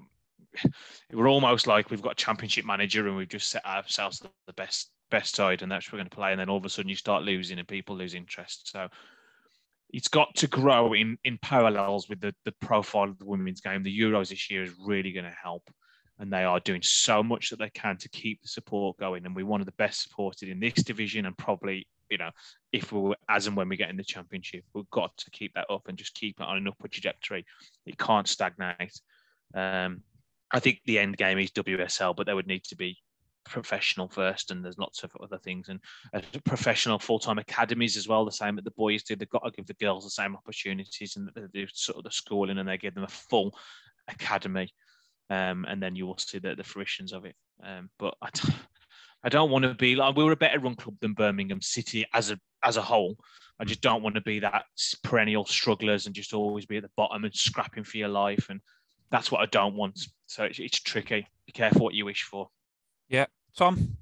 we're 1.13 1.29
almost 1.29 1.67
like 1.67 1.89
we've 1.89 2.01
got 2.01 2.13
a 2.13 2.23
championship 2.23 2.65
manager 2.65 3.07
and 3.07 3.15
we've 3.15 3.29
just 3.29 3.49
set 3.49 3.65
ourselves 3.65 4.19
the 4.19 4.53
best 4.53 4.91
best 5.09 5.35
side, 5.35 5.61
and 5.61 5.71
that's 5.71 5.87
what 5.87 5.93
we're 5.93 5.99
going 5.99 6.09
to 6.09 6.15
play. 6.15 6.31
And 6.31 6.39
then 6.39 6.49
all 6.49 6.57
of 6.57 6.65
a 6.65 6.69
sudden 6.69 6.89
you 6.89 6.95
start 6.95 7.23
losing, 7.23 7.59
and 7.59 7.67
people 7.67 7.95
lose 7.95 8.13
interest. 8.13 8.69
So 8.71 8.89
it's 9.91 10.07
got 10.07 10.33
to 10.35 10.47
grow 10.47 10.93
in 10.93 11.17
in 11.23 11.37
parallels 11.37 12.09
with 12.09 12.19
the 12.19 12.33
the 12.43 12.53
profile 12.53 13.09
of 13.09 13.19
the 13.19 13.25
women's 13.25 13.61
game. 13.61 13.83
The 13.83 13.99
Euros 13.99 14.29
this 14.29 14.51
year 14.51 14.63
is 14.63 14.73
really 14.85 15.13
going 15.13 15.25
to 15.25 15.37
help, 15.43 15.69
and 16.19 16.31
they 16.31 16.43
are 16.43 16.59
doing 16.59 16.81
so 16.81 17.23
much 17.23 17.49
that 17.49 17.59
they 17.59 17.69
can 17.69 17.95
to 17.97 18.09
keep 18.09 18.41
the 18.41 18.49
support 18.49 18.97
going. 18.97 19.25
And 19.25 19.33
we're 19.33 19.45
one 19.45 19.61
of 19.61 19.65
the 19.65 19.73
best 19.73 20.01
supported 20.01 20.49
in 20.49 20.59
this 20.59 20.83
division, 20.83 21.25
and 21.25 21.37
probably 21.37 21.87
you 22.11 22.17
know 22.17 22.29
if 22.71 22.91
we 22.91 22.99
were 22.99 23.15
as 23.29 23.47
and 23.47 23.55
when 23.55 23.69
we 23.69 23.77
get 23.77 23.89
in 23.89 23.97
the 23.97 24.03
championship, 24.03 24.63
we've 24.73 24.89
got 24.91 25.15
to 25.17 25.31
keep 25.31 25.53
that 25.55 25.69
up 25.69 25.87
and 25.87 25.97
just 25.97 26.13
keep 26.13 26.39
it 26.39 26.45
on 26.45 26.57
an 26.57 26.67
upward 26.67 26.91
trajectory. 26.91 27.45
It 27.85 27.97
can't 27.97 28.27
stagnate. 28.27 28.99
Um, 29.55 30.03
I 30.51 30.59
think 30.59 30.81
the 30.85 30.99
end 30.99 31.17
game 31.17 31.39
is 31.39 31.51
WSL, 31.51 32.15
but 32.15 32.25
there 32.25 32.35
would 32.35 32.47
need 32.47 32.65
to 32.65 32.75
be 32.75 32.97
professional 33.45 34.07
first, 34.07 34.51
and 34.51 34.63
there's 34.63 34.77
lots 34.77 35.03
of 35.03 35.11
other 35.21 35.37
things 35.39 35.69
and 35.69 35.79
uh, 36.13 36.21
professional 36.45 36.99
full 36.99 37.19
time 37.19 37.37
academies 37.37 37.97
as 37.97 38.07
well. 38.07 38.25
The 38.25 38.31
same 38.31 38.55
that 38.55 38.65
the 38.65 38.71
boys 38.71 39.03
do. 39.03 39.15
They've 39.15 39.29
got 39.29 39.43
to 39.43 39.51
give 39.51 39.67
the 39.67 39.73
girls 39.75 40.03
the 40.03 40.11
same 40.11 40.35
opportunities, 40.35 41.15
and 41.15 41.29
they 41.35 41.41
do 41.53 41.67
sort 41.73 41.97
of 41.97 42.03
the 42.03 42.11
schooling, 42.11 42.57
and 42.57 42.67
they 42.67 42.77
give 42.77 42.93
them 42.93 43.03
a 43.03 43.07
full 43.07 43.57
academy, 44.07 44.69
um, 45.29 45.65
and 45.67 45.81
then 45.81 45.95
you 45.95 46.05
will 46.05 46.17
see 46.17 46.39
the, 46.39 46.55
the 46.55 46.63
fruitions 46.63 47.13
of 47.13 47.25
it. 47.25 47.35
Um, 47.63 47.89
but 47.97 48.15
I 48.21 48.29
don't, 48.33 48.55
I 49.23 49.29
don't 49.29 49.51
want 49.51 49.63
to 49.63 49.73
be 49.73 49.95
like 49.95 50.15
we 50.15 50.23
were 50.23 50.31
a 50.31 50.37
better 50.37 50.59
run 50.59 50.75
club 50.75 50.95
than 50.99 51.13
Birmingham 51.13 51.61
City 51.61 52.05
as 52.13 52.31
a 52.31 52.39
as 52.63 52.77
a 52.77 52.81
whole. 52.81 53.17
I 53.59 53.63
just 53.63 53.81
don't 53.81 54.01
want 54.01 54.15
to 54.15 54.21
be 54.21 54.39
that 54.39 54.65
perennial 55.03 55.45
strugglers 55.45 56.07
and 56.07 56.15
just 56.15 56.33
always 56.33 56.65
be 56.65 56.77
at 56.77 56.83
the 56.83 56.89
bottom 56.97 57.23
and 57.25 57.35
scrapping 57.35 57.83
for 57.83 57.97
your 57.97 58.07
life. 58.09 58.47
And 58.49 58.59
that's 59.11 59.31
what 59.31 59.41
I 59.41 59.45
don't 59.45 59.75
want. 59.75 59.99
So 60.25 60.45
it's, 60.45 60.57
it's 60.57 60.79
tricky. 60.79 61.27
Be 61.45 61.51
careful 61.51 61.83
what 61.83 61.93
you 61.93 62.05
wish 62.05 62.23
for. 62.23 62.49
Yeah, 63.07 63.27
Tom. 63.55 63.97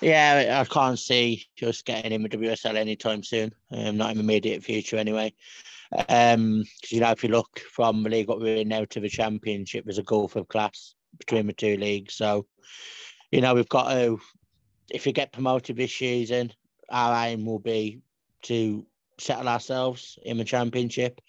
Yeah, 0.00 0.60
I 0.60 0.64
can't 0.64 0.98
see 0.98 1.46
just 1.56 1.84
getting 1.84 2.10
him 2.10 2.24
a 2.24 2.28
WSL 2.28 2.74
anytime 2.74 3.22
soon. 3.22 3.52
Um, 3.70 3.96
not 3.96 4.10
in 4.10 4.16
the 4.16 4.24
immediate 4.24 4.64
future, 4.64 4.96
anyway. 4.96 5.32
Um, 6.08 6.64
because 6.80 6.92
you 6.92 7.00
know, 7.00 7.12
if 7.12 7.22
you 7.22 7.30
look 7.30 7.60
from 7.72 8.02
the 8.02 8.10
league 8.10 8.28
what 8.28 8.40
we're 8.40 8.56
in 8.56 8.68
now 8.68 8.84
to 8.86 9.00
the 9.00 9.08
championship, 9.08 9.84
there's 9.84 9.98
a 9.98 10.02
gulf 10.02 10.34
of 10.34 10.48
class 10.48 10.94
between 11.18 11.46
the 11.46 11.52
two 11.52 11.76
leagues. 11.76 12.14
So, 12.14 12.46
you 13.30 13.40
know, 13.40 13.54
we've 13.54 13.68
got 13.68 13.90
to. 13.90 14.18
If 14.90 15.06
you 15.06 15.12
get 15.12 15.32
promoted 15.32 15.76
this 15.76 15.94
season, 15.94 16.52
our 16.88 17.26
aim 17.26 17.44
will 17.44 17.58
be 17.58 18.00
to 18.42 18.86
settle 19.18 19.48
ourselves 19.48 20.18
in 20.22 20.38
the 20.38 20.44
championship, 20.44 21.20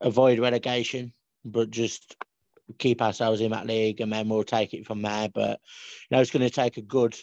avoid 0.00 0.40
relegation, 0.40 1.12
but 1.44 1.70
just 1.70 2.16
keep 2.78 3.02
ourselves 3.02 3.40
in 3.40 3.50
that 3.50 3.66
league 3.66 4.00
and 4.00 4.12
then 4.12 4.28
we'll 4.28 4.42
take 4.42 4.74
it 4.74 4.86
from 4.86 5.02
there. 5.02 5.28
But 5.28 5.60
you 6.10 6.16
know, 6.16 6.20
it's 6.20 6.30
going 6.30 6.46
to 6.46 6.50
take 6.50 6.76
a 6.76 6.82
good 6.82 7.16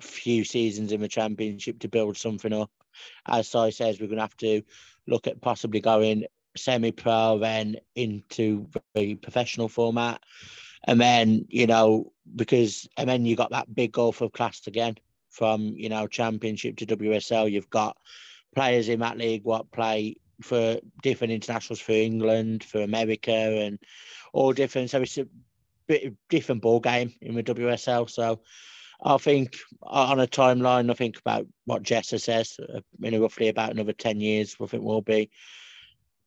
few 0.00 0.44
seasons 0.44 0.92
in 0.92 1.00
the 1.00 1.08
championship 1.08 1.80
to 1.80 1.88
build 1.88 2.16
something 2.16 2.52
up. 2.52 2.70
As 3.26 3.48
Si 3.48 3.70
says, 3.70 4.00
we're 4.00 4.06
going 4.06 4.16
to 4.16 4.22
have 4.22 4.36
to 4.38 4.62
look 5.06 5.26
at 5.26 5.40
possibly 5.40 5.80
going 5.80 6.24
semi-pro 6.56 7.38
then 7.38 7.76
into 7.94 8.66
the 8.94 9.14
professional 9.16 9.68
format. 9.68 10.20
And 10.84 11.00
then, 11.00 11.46
you 11.48 11.66
know, 11.66 12.12
because 12.34 12.88
and 12.96 13.08
then 13.08 13.26
you 13.26 13.36
got 13.36 13.50
that 13.50 13.74
big 13.74 13.92
gulf 13.92 14.20
of 14.20 14.32
class 14.32 14.66
again 14.66 14.96
from, 15.30 15.74
you 15.76 15.88
know, 15.88 16.06
championship 16.06 16.76
to 16.78 16.86
WSL. 16.86 17.50
You've 17.50 17.70
got 17.70 17.96
players 18.54 18.88
in 18.88 19.00
that 19.00 19.18
league 19.18 19.44
what 19.44 19.70
play 19.70 20.16
for 20.42 20.78
different 21.02 21.32
internationals 21.32 21.80
for 21.80 21.92
England, 21.92 22.64
for 22.64 22.82
America, 22.82 23.32
and 23.32 23.78
all 24.32 24.52
different. 24.52 24.90
So 24.90 25.02
it's 25.02 25.18
a 25.18 25.26
bit 25.86 26.14
different 26.28 26.62
ball 26.62 26.80
game 26.80 27.12
in 27.20 27.34
the 27.34 27.42
WSL. 27.42 28.08
So 28.08 28.40
I 29.02 29.16
think 29.18 29.56
on 29.82 30.20
a 30.20 30.26
timeline, 30.26 30.90
I 30.90 30.94
think 30.94 31.18
about 31.18 31.46
what 31.64 31.82
Jessa 31.82 32.20
says, 32.20 32.58
uh, 32.58 32.80
in 33.02 33.20
roughly 33.20 33.48
about 33.48 33.70
another 33.70 33.92
10 33.92 34.20
years, 34.20 34.56
I 34.60 34.66
think 34.66 34.82
we'll 34.82 35.00
be 35.00 35.30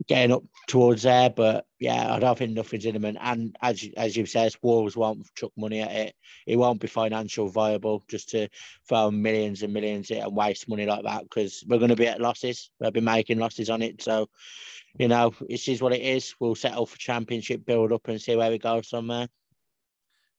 getting 0.07 0.33
up 0.33 0.43
towards 0.67 1.03
there. 1.03 1.29
But 1.29 1.65
yeah, 1.79 2.13
I 2.13 2.19
don't 2.19 2.37
think 2.37 2.51
nothing's 2.51 2.85
in 2.85 2.99
them. 2.99 3.17
And 3.19 3.55
as 3.61 3.87
as 3.97 4.15
you've 4.15 4.29
said, 4.29 4.53
Wolves 4.61 4.95
won't 4.95 5.27
chuck 5.35 5.51
money 5.57 5.81
at 5.81 5.91
it. 5.91 6.15
It 6.47 6.57
won't 6.57 6.79
be 6.79 6.87
financial 6.87 7.47
viable 7.47 8.03
just 8.07 8.29
to 8.29 8.49
throw 8.87 9.11
millions 9.11 9.63
and 9.63 9.73
millions 9.73 10.11
at 10.11 10.17
it 10.17 10.23
and 10.23 10.35
waste 10.35 10.69
money 10.69 10.85
like 10.85 11.03
that 11.03 11.23
because 11.23 11.63
we're 11.67 11.79
going 11.79 11.89
to 11.89 11.95
be 11.95 12.07
at 12.07 12.21
losses. 12.21 12.69
We'll 12.79 12.91
be 12.91 13.01
making 13.01 13.39
losses 13.39 13.69
on 13.69 13.81
it. 13.81 14.01
So, 14.01 14.29
you 14.97 15.07
know, 15.07 15.33
this 15.49 15.67
is 15.67 15.81
what 15.81 15.93
it 15.93 16.01
is. 16.01 16.35
We'll 16.39 16.55
settle 16.55 16.85
for 16.85 16.97
championship 16.97 17.65
build 17.65 17.91
up 17.91 18.07
and 18.07 18.21
see 18.21 18.35
where 18.35 18.51
we 18.51 18.59
go 18.59 18.81
from 18.81 19.07
there. 19.07 19.27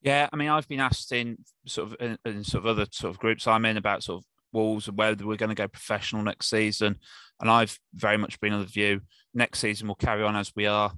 Yeah, 0.03 0.29
I 0.31 0.37
mean, 0.37 0.51
I've 0.51 0.69
been 0.69 0.81
asked 0.81 1.13
in 1.13 1.39
sort 1.65 1.89
of 1.89 1.97
in, 1.99 2.19
in 2.27 2.45
sort 2.45 2.65
of 2.65 2.67
other 2.67 2.87
sort 2.91 3.15
of 3.15 3.19
groups 3.19 3.47
I'm 3.47 3.65
in 3.65 3.79
about 3.79 4.03
sort 4.03 4.23
of 4.23 4.27
Wolves 4.55 4.89
and 4.89 4.97
whether 4.97 5.27
we're 5.27 5.37
going 5.37 5.51
to 5.51 5.55
go 5.55 5.69
professional 5.69 6.23
next 6.23 6.49
season. 6.49 6.99
And 7.41 7.51
I've 7.51 7.79
very 7.95 8.17
much 8.17 8.41
been 8.41 8.55
of 8.55 8.61
the 8.61 8.67
view 8.67 9.01
next 9.35 9.59
season 9.59 9.89
we'll 9.89 9.97
carry 9.97 10.23
on 10.23 10.37
as 10.37 10.53
we 10.57 10.67
are. 10.67 10.93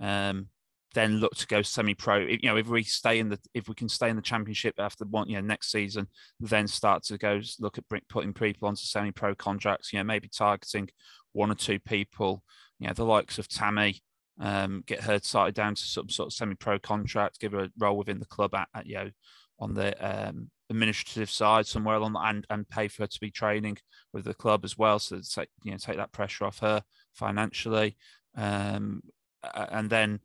Um, 0.00 0.48
then 0.94 1.18
look 1.18 1.34
to 1.36 1.46
go 1.46 1.62
semi-pro. 1.62 2.18
You 2.20 2.38
know, 2.44 2.56
if 2.56 2.66
we 2.66 2.82
stay 2.82 3.18
in 3.18 3.28
the 3.28 3.38
if 3.54 3.68
we 3.68 3.74
can 3.74 3.88
stay 3.88 4.08
in 4.08 4.16
the 4.16 4.22
championship 4.22 4.74
after 4.78 5.04
one, 5.04 5.28
you 5.28 5.36
know, 5.36 5.46
next 5.46 5.70
season, 5.70 6.08
then 6.40 6.66
start 6.66 7.04
to 7.04 7.18
go 7.18 7.40
look 7.60 7.78
at 7.78 7.84
putting 8.08 8.32
people 8.32 8.66
onto 8.66 8.80
semi-pro 8.80 9.34
contracts. 9.34 9.92
You 9.92 9.98
know, 9.98 10.04
maybe 10.04 10.28
targeting 10.28 10.88
one 11.32 11.50
or 11.50 11.54
two 11.54 11.78
people. 11.78 12.42
You 12.78 12.88
know, 12.88 12.94
the 12.94 13.04
likes 13.04 13.38
of 13.38 13.46
Tammy, 13.46 14.02
um, 14.40 14.84
get 14.86 15.02
her 15.02 15.20
started 15.22 15.54
down 15.54 15.74
to 15.74 15.82
some 15.82 16.08
sort 16.08 16.28
of 16.28 16.32
semi-pro 16.32 16.78
contract, 16.78 17.40
give 17.40 17.52
her 17.52 17.64
a 17.64 17.70
role 17.78 17.98
within 17.98 18.18
the 18.18 18.26
club 18.26 18.54
at, 18.54 18.68
at 18.74 18.86
you 18.86 18.94
know 18.94 19.10
on 19.58 19.74
the 19.74 19.94
um, 20.28 20.50
administrative 20.68 21.30
side 21.30 21.66
somewhere 21.66 21.96
along 21.96 22.12
the 22.12 22.20
and 22.20 22.46
and 22.50 22.68
pay 22.68 22.88
for 22.88 23.04
her 23.04 23.06
to 23.06 23.20
be 23.20 23.30
training 23.30 23.78
with 24.12 24.24
the 24.24 24.34
club 24.34 24.64
as 24.64 24.76
well, 24.76 24.98
so 24.98 25.20
take 25.20 25.48
you 25.62 25.70
know 25.70 25.78
take 25.78 25.96
that 25.96 26.12
pressure 26.12 26.44
off 26.44 26.58
her 26.60 26.82
financially, 27.14 27.96
um, 28.36 29.02
and 29.54 29.90
then 29.90 30.20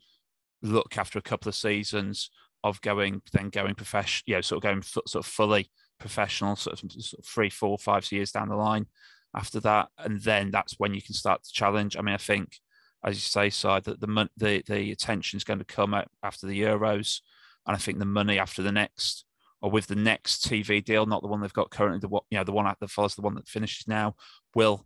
look 0.61 0.97
after 0.97 1.17
a 1.19 1.23
couple 1.23 1.49
of 1.49 1.55
seasons 1.55 2.29
of 2.63 2.81
going 2.81 3.21
then 3.33 3.49
going 3.49 3.75
professional, 3.75 4.23
you 4.27 4.35
know, 4.35 4.41
sort 4.41 4.57
of 4.57 4.63
going 4.63 4.81
sort 4.81 5.15
of 5.15 5.25
fully 5.25 5.69
professional, 5.99 6.55
sort 6.55 6.81
of, 6.81 6.91
sort 6.91 7.19
of 7.19 7.25
three, 7.25 7.49
four, 7.49 7.77
five 7.77 8.11
years 8.11 8.31
down 8.31 8.49
the 8.49 8.55
line 8.55 8.87
after 9.35 9.59
that, 9.61 9.89
and 9.97 10.21
then 10.21 10.51
that's 10.51 10.75
when 10.77 10.93
you 10.93 11.01
can 11.01 11.15
start 11.15 11.43
to 11.43 11.51
challenge. 11.51 11.95
I 11.97 12.01
mean, 12.01 12.13
I 12.13 12.17
think, 12.17 12.59
as 13.03 13.15
you 13.15 13.21
say, 13.21 13.49
side 13.49 13.85
that 13.85 14.01
the 14.01 14.29
the 14.37 14.63
the 14.67 14.91
attention 14.91 15.37
is 15.37 15.43
going 15.43 15.59
to 15.59 15.65
come 15.65 15.95
after 16.23 16.47
the 16.47 16.61
Euros, 16.61 17.21
and 17.65 17.75
I 17.75 17.79
think 17.79 17.99
the 17.99 18.05
money 18.05 18.37
after 18.37 18.61
the 18.61 18.71
next 18.71 19.25
or 19.61 19.69
with 19.69 19.87
the 19.87 19.95
next 19.95 20.45
TV 20.45 20.83
deal, 20.83 21.05
not 21.05 21.21
the 21.21 21.27
one 21.27 21.41
they've 21.41 21.53
got 21.53 21.71
currently, 21.71 21.99
the 21.99 22.09
you 22.29 22.37
know 22.37 22.43
the 22.43 22.51
one 22.51 22.65
that 22.79 22.89
follows 22.89 23.15
the 23.15 23.21
one 23.21 23.35
that 23.35 23.47
finishes 23.47 23.87
now, 23.87 24.15
will 24.55 24.85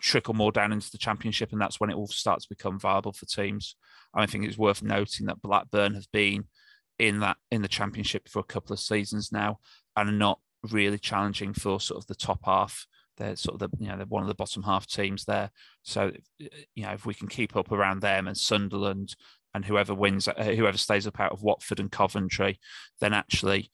trickle 0.00 0.34
more 0.34 0.52
down 0.52 0.72
into 0.72 0.90
the 0.90 0.98
championship, 0.98 1.52
and 1.52 1.60
that's 1.60 1.80
when 1.80 1.90
it 1.90 1.96
will 1.96 2.08
start 2.08 2.40
to 2.40 2.48
become 2.48 2.78
viable 2.78 3.12
for 3.12 3.26
teams. 3.26 3.76
I 4.14 4.26
think 4.26 4.44
it's 4.44 4.58
worth 4.58 4.82
noting 4.82 5.26
that 5.26 5.42
Blackburn 5.42 5.94
has 5.94 6.06
been 6.06 6.44
in 6.98 7.20
that 7.20 7.36
in 7.50 7.62
the 7.62 7.68
championship 7.68 8.28
for 8.28 8.40
a 8.40 8.44
couple 8.44 8.72
of 8.72 8.80
seasons 8.80 9.30
now 9.30 9.58
and 9.96 10.08
are 10.08 10.12
not 10.12 10.40
really 10.72 10.98
challenging 10.98 11.52
for 11.52 11.78
sort 11.80 11.98
of 11.98 12.06
the 12.06 12.14
top 12.14 12.40
half. 12.44 12.86
They're 13.16 13.36
sort 13.36 13.60
of 13.60 13.70
the 13.70 13.76
you 13.78 13.88
know 13.88 13.96
they're 13.96 14.06
one 14.06 14.22
of 14.22 14.28
the 14.28 14.34
bottom 14.34 14.62
half 14.62 14.86
teams 14.86 15.24
there. 15.24 15.50
So 15.82 16.12
you 16.38 16.82
know 16.82 16.92
if 16.92 17.06
we 17.06 17.14
can 17.14 17.28
keep 17.28 17.56
up 17.56 17.72
around 17.72 18.00
them 18.00 18.26
and 18.26 18.36
Sunderland 18.36 19.14
and 19.54 19.64
whoever 19.64 19.94
wins, 19.94 20.28
uh, 20.28 20.34
whoever 20.34 20.76
stays 20.76 21.06
up 21.06 21.18
out 21.18 21.32
of 21.32 21.42
Watford 21.42 21.80
and 21.80 21.90
Coventry, 21.90 22.60
then 23.00 23.14
actually 23.14 23.70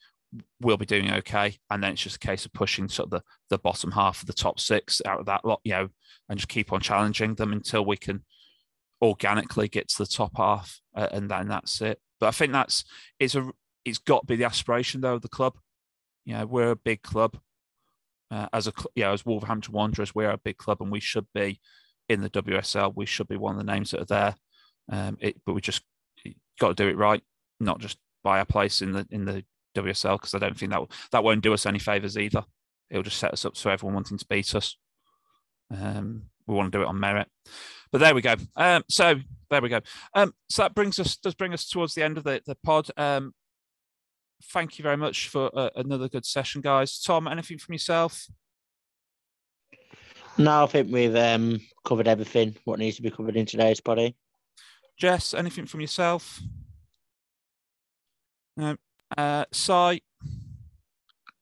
we'll 0.60 0.76
be 0.76 0.86
doing 0.86 1.10
okay. 1.12 1.58
And 1.70 1.82
then 1.82 1.92
it's 1.92 2.02
just 2.02 2.16
a 2.16 2.26
case 2.26 2.46
of 2.46 2.52
pushing 2.52 2.88
sort 2.88 3.06
of 3.06 3.10
the, 3.10 3.22
the 3.50 3.58
bottom 3.58 3.90
half 3.92 4.20
of 4.20 4.26
the 4.26 4.32
top 4.32 4.58
six 4.58 5.02
out 5.04 5.20
of 5.20 5.26
that 5.26 5.44
lot, 5.44 5.60
you 5.64 5.72
know, 5.72 5.88
and 6.28 6.38
just 6.38 6.48
keep 6.48 6.72
on 6.72 6.80
challenging 6.80 7.34
them 7.34 7.52
until 7.52 7.84
we 7.84 7.96
can 7.96 8.24
organically 9.02 9.68
get 9.68 9.88
to 9.88 9.98
the 9.98 10.06
top 10.06 10.32
half, 10.36 10.80
uh, 10.94 11.08
and 11.10 11.28
then 11.28 11.48
that's 11.48 11.80
it. 11.80 12.00
But 12.20 12.28
I 12.28 12.30
think 12.30 12.52
that's 12.52 12.84
it's 13.18 13.34
a 13.34 13.50
it's 13.84 13.98
got 13.98 14.20
to 14.20 14.26
be 14.26 14.36
the 14.36 14.44
aspiration 14.44 15.00
though 15.00 15.14
of 15.14 15.22
the 15.22 15.28
club. 15.28 15.54
You 16.24 16.34
know, 16.34 16.46
we're 16.46 16.70
a 16.70 16.76
big 16.76 17.02
club. 17.02 17.36
Uh, 18.30 18.46
as 18.52 18.66
a 18.66 18.72
you 18.94 19.02
know, 19.02 19.12
as 19.12 19.26
Wolverhampton 19.26 19.74
Wanderers, 19.74 20.14
we're 20.14 20.30
a 20.30 20.38
big 20.38 20.56
club, 20.56 20.80
and 20.80 20.90
we 20.90 21.00
should 21.00 21.26
be 21.34 21.60
in 22.08 22.22
the 22.22 22.30
WSL. 22.30 22.94
We 22.94 23.06
should 23.06 23.28
be 23.28 23.36
one 23.36 23.58
of 23.58 23.66
the 23.66 23.70
names 23.70 23.90
that 23.90 24.00
are 24.00 24.04
there. 24.04 24.34
Um, 24.90 25.18
it, 25.20 25.40
but 25.44 25.54
we 25.54 25.60
just 25.60 25.82
got 26.58 26.68
to 26.68 26.74
do 26.74 26.88
it 26.88 26.96
right, 26.96 27.22
not 27.60 27.80
just 27.80 27.98
buy 28.22 28.38
a 28.38 28.46
place 28.46 28.82
in 28.82 28.92
the 28.92 29.06
in 29.10 29.24
the 29.24 29.44
WSL 29.74 30.18
because 30.18 30.34
I 30.34 30.38
don't 30.38 30.56
think 30.56 30.72
that 30.72 30.82
that 31.12 31.24
won't 31.24 31.42
do 31.42 31.54
us 31.54 31.66
any 31.66 31.78
favors 31.78 32.18
either. 32.18 32.44
It'll 32.90 33.02
just 33.02 33.18
set 33.18 33.32
us 33.32 33.44
up 33.44 33.56
for 33.56 33.70
everyone 33.70 33.94
wanting 33.94 34.18
to 34.18 34.26
beat 34.26 34.54
us. 34.54 34.76
Um, 35.70 36.24
we 36.46 36.54
want 36.54 36.72
to 36.72 36.78
do 36.78 36.82
it 36.82 36.88
on 36.88 37.00
merit. 37.00 37.28
But 37.90 37.98
there 37.98 38.14
we 38.14 38.22
go. 38.22 38.34
Um, 38.56 38.82
so 38.88 39.14
there 39.50 39.62
we 39.62 39.68
go. 39.68 39.80
Um, 40.14 40.34
so 40.48 40.62
that 40.62 40.74
brings 40.74 40.98
us 40.98 41.16
does 41.16 41.34
bring 41.34 41.52
us 41.52 41.68
towards 41.68 41.94
the 41.94 42.02
end 42.02 42.18
of 42.18 42.24
the, 42.24 42.42
the 42.46 42.56
pod. 42.64 42.88
Um, 42.96 43.34
thank 44.50 44.78
you 44.78 44.82
very 44.82 44.96
much 44.96 45.28
for 45.28 45.50
uh, 45.56 45.70
another 45.76 46.08
good 46.08 46.26
session, 46.26 46.60
guys. 46.60 46.98
Tom, 47.00 47.28
anything 47.28 47.58
from 47.58 47.74
yourself? 47.74 48.26
No, 50.38 50.64
I 50.64 50.66
think 50.66 50.90
we've 50.90 51.14
um, 51.14 51.60
covered 51.84 52.08
everything 52.08 52.56
what 52.64 52.78
needs 52.78 52.96
to 52.96 53.02
be 53.02 53.10
covered 53.10 53.36
in 53.36 53.46
today's 53.46 53.80
body. 53.80 54.16
Jess, 54.98 55.34
anything 55.34 55.66
from 55.66 55.80
yourself? 55.80 56.40
No. 58.56 58.76
Uh, 59.16 59.44
Si. 59.52 60.02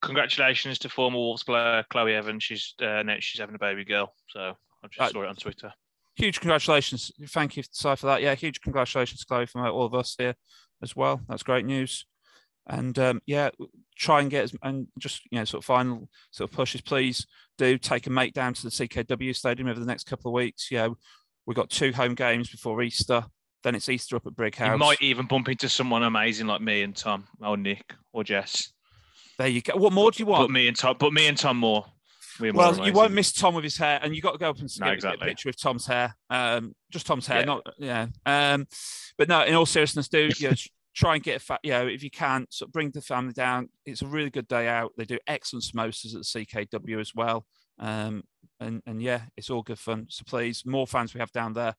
Congratulations 0.03 0.79
to 0.81 0.89
former 0.89 1.19
Wolves 1.19 1.45
player 1.45 1.85
Chloe 1.91 2.15
Evans. 2.15 2.43
She's 2.43 2.75
uh, 2.83 3.03
she's 3.21 3.41
having 3.41 3.55
a 3.55 3.59
baby 3.59 3.85
girl. 3.85 4.15
So 4.29 4.41
I 4.83 4.89
just 4.89 5.01
uh, 5.01 5.11
saw 5.11 5.23
it 5.23 5.29
on 5.29 5.37
Twitter. 5.37 5.73
Huge 6.17 6.41
congratulations. 6.41 7.11
Thank 7.29 7.57
you, 7.57 7.63
Si, 7.71 7.97
for 7.97 8.07
that. 8.07 8.23
Yeah, 8.23 8.35
huge 8.35 8.61
congratulations, 8.61 9.25
Chloe, 9.25 9.47
from 9.47 9.65
all 9.67 9.85
of 9.85 9.95
us 9.95 10.17
here 10.19 10.35
as 10.83 10.97
well. 10.97 11.21
That's 11.29 11.43
great 11.43 11.65
news. 11.65 12.07
And 12.67 12.99
um, 12.99 13.21
yeah, 13.27 13.51
try 13.97 14.21
and 14.21 14.31
get 14.31 14.45
as, 14.45 14.55
and 14.63 14.87
just 14.99 15.23
you 15.31 15.39
know 15.39 15.45
sort 15.45 15.63
of 15.63 15.67
final 15.67 16.09
sort 16.31 16.51
of 16.51 16.57
pushes. 16.57 16.81
Please 16.81 17.27
do 17.59 17.77
take 17.79 18.07
a 18.07 18.11
mate 18.11 18.35
down 18.35 18.55
to 18.55 18.63
the 18.63 18.71
CKW 18.71 19.35
Stadium 19.37 19.69
over 19.69 19.81
the 19.81 19.87
next 19.87 20.05
couple 20.05 20.31
of 20.31 20.35
weeks. 20.35 20.71
Yeah, 20.71 20.89
we've 21.47 21.57
got 21.57 21.71
two 21.71 21.93
home 21.93 22.15
games 22.15 22.49
before 22.49 22.83
Easter. 22.83 23.25
Then 23.63 23.75
it's 23.75 23.89
Easter 23.89 24.17
up 24.17 24.27
at 24.27 24.35
Brighouse. 24.35 24.73
You 24.73 24.79
might 24.79 25.03
even 25.03 25.27
bump 25.27 25.49
into 25.49 25.69
someone 25.69 26.03
amazing 26.03 26.47
like 26.47 26.63
me 26.63 26.83
and 26.83 26.97
Tom, 26.97 27.27
or 27.43 27.57
Nick, 27.57 27.95
or 28.13 28.25
Jess. 28.25 28.73
There 29.39 29.49
you 29.49 29.61
go. 29.63 29.77
What 29.77 29.93
more 29.93 30.11
do 30.11 30.23
you 30.23 30.27
want? 30.27 30.43
Put 30.43 30.51
me 30.51 30.69
and 30.69 30.77
Tom. 30.77 30.97
But 30.99 31.13
me 31.13 31.27
and 31.27 31.37
Tom 31.37 31.59
more. 31.59 31.85
Well, 32.41 32.87
you 32.87 32.93
won't 32.93 33.13
miss 33.13 33.33
Tom 33.33 33.55
with 33.55 33.65
his 33.65 33.77
hair, 33.77 34.01
and 34.03 34.15
you 34.15 34.23
got 34.23 34.33
to 34.33 34.39
go 34.39 34.51
up 34.51 34.59
and 34.59 34.81
no, 34.81 34.87
get 34.87 34.95
exactly. 34.95 35.27
a 35.27 35.31
picture 35.31 35.49
with 35.49 35.61
Tom's 35.61 35.87
hair. 35.87 36.17
Um, 36.31 36.75
just 36.91 37.07
Tom's 37.07 37.27
hair, 37.27 37.41
yeah. 37.41 37.45
not 37.45 37.67
yeah. 37.79 38.07
Um, 38.25 38.67
but 39.19 39.29
no, 39.29 39.43
in 39.45 39.55
all 39.55 39.67
seriousness, 39.67 40.09
do 40.09 40.31
you 40.37 40.49
know, 40.49 40.55
try 40.95 41.15
and 41.15 41.23
get 41.23 41.37
a 41.37 41.41
fat. 41.41 41.61
You 41.63 41.73
know, 41.73 41.87
if 41.87 42.03
you 42.03 42.11
can, 42.11 42.47
sort 42.51 42.69
of 42.69 42.73
bring 42.73 42.91
the 42.91 43.03
family 43.03 43.33
down. 43.33 43.69
It's 43.85 44.03
a 44.03 44.07
really 44.07 44.31
good 44.31 44.49
day 44.49 44.69
out. 44.69 44.93
They 44.97 45.05
do 45.05 45.19
excellent 45.27 45.65
samosas 45.65 46.15
at 46.15 46.23
the 46.23 46.47
CKW 46.47 47.01
as 47.01 47.15
well. 47.15 47.47
Um, 47.79 48.25
and 48.59 48.83
and 48.87 49.03
yeah, 49.03 49.23
it's 49.37 49.51
all 49.51 49.63
good 49.63 49.79
fun. 49.79 50.07
So 50.09 50.25
please, 50.27 50.65
more 50.67 50.87
fans 50.87 51.15
we 51.15 51.21
have 51.21 51.33
down 51.33 51.53
there, 51.53 51.75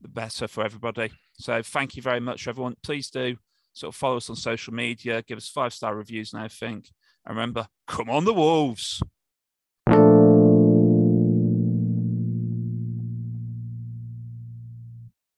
the 0.00 0.08
better 0.08 0.48
for 0.48 0.64
everybody. 0.64 1.10
So 1.38 1.62
thank 1.62 1.96
you 1.96 2.02
very 2.02 2.20
much, 2.20 2.48
everyone. 2.48 2.76
Please 2.82 3.10
do 3.10 3.36
sort 3.72 3.94
of 3.94 3.96
follow 3.96 4.16
us 4.16 4.30
on 4.30 4.36
social 4.36 4.74
media, 4.74 5.22
give 5.22 5.38
us 5.38 5.48
five 5.48 5.72
star 5.72 5.94
reviews 5.94 6.32
and 6.32 6.42
everything. 6.42 6.84
And 7.26 7.36
remember, 7.36 7.68
come 7.86 8.10
on 8.10 8.24
the 8.24 8.34
Wolves. 8.34 9.02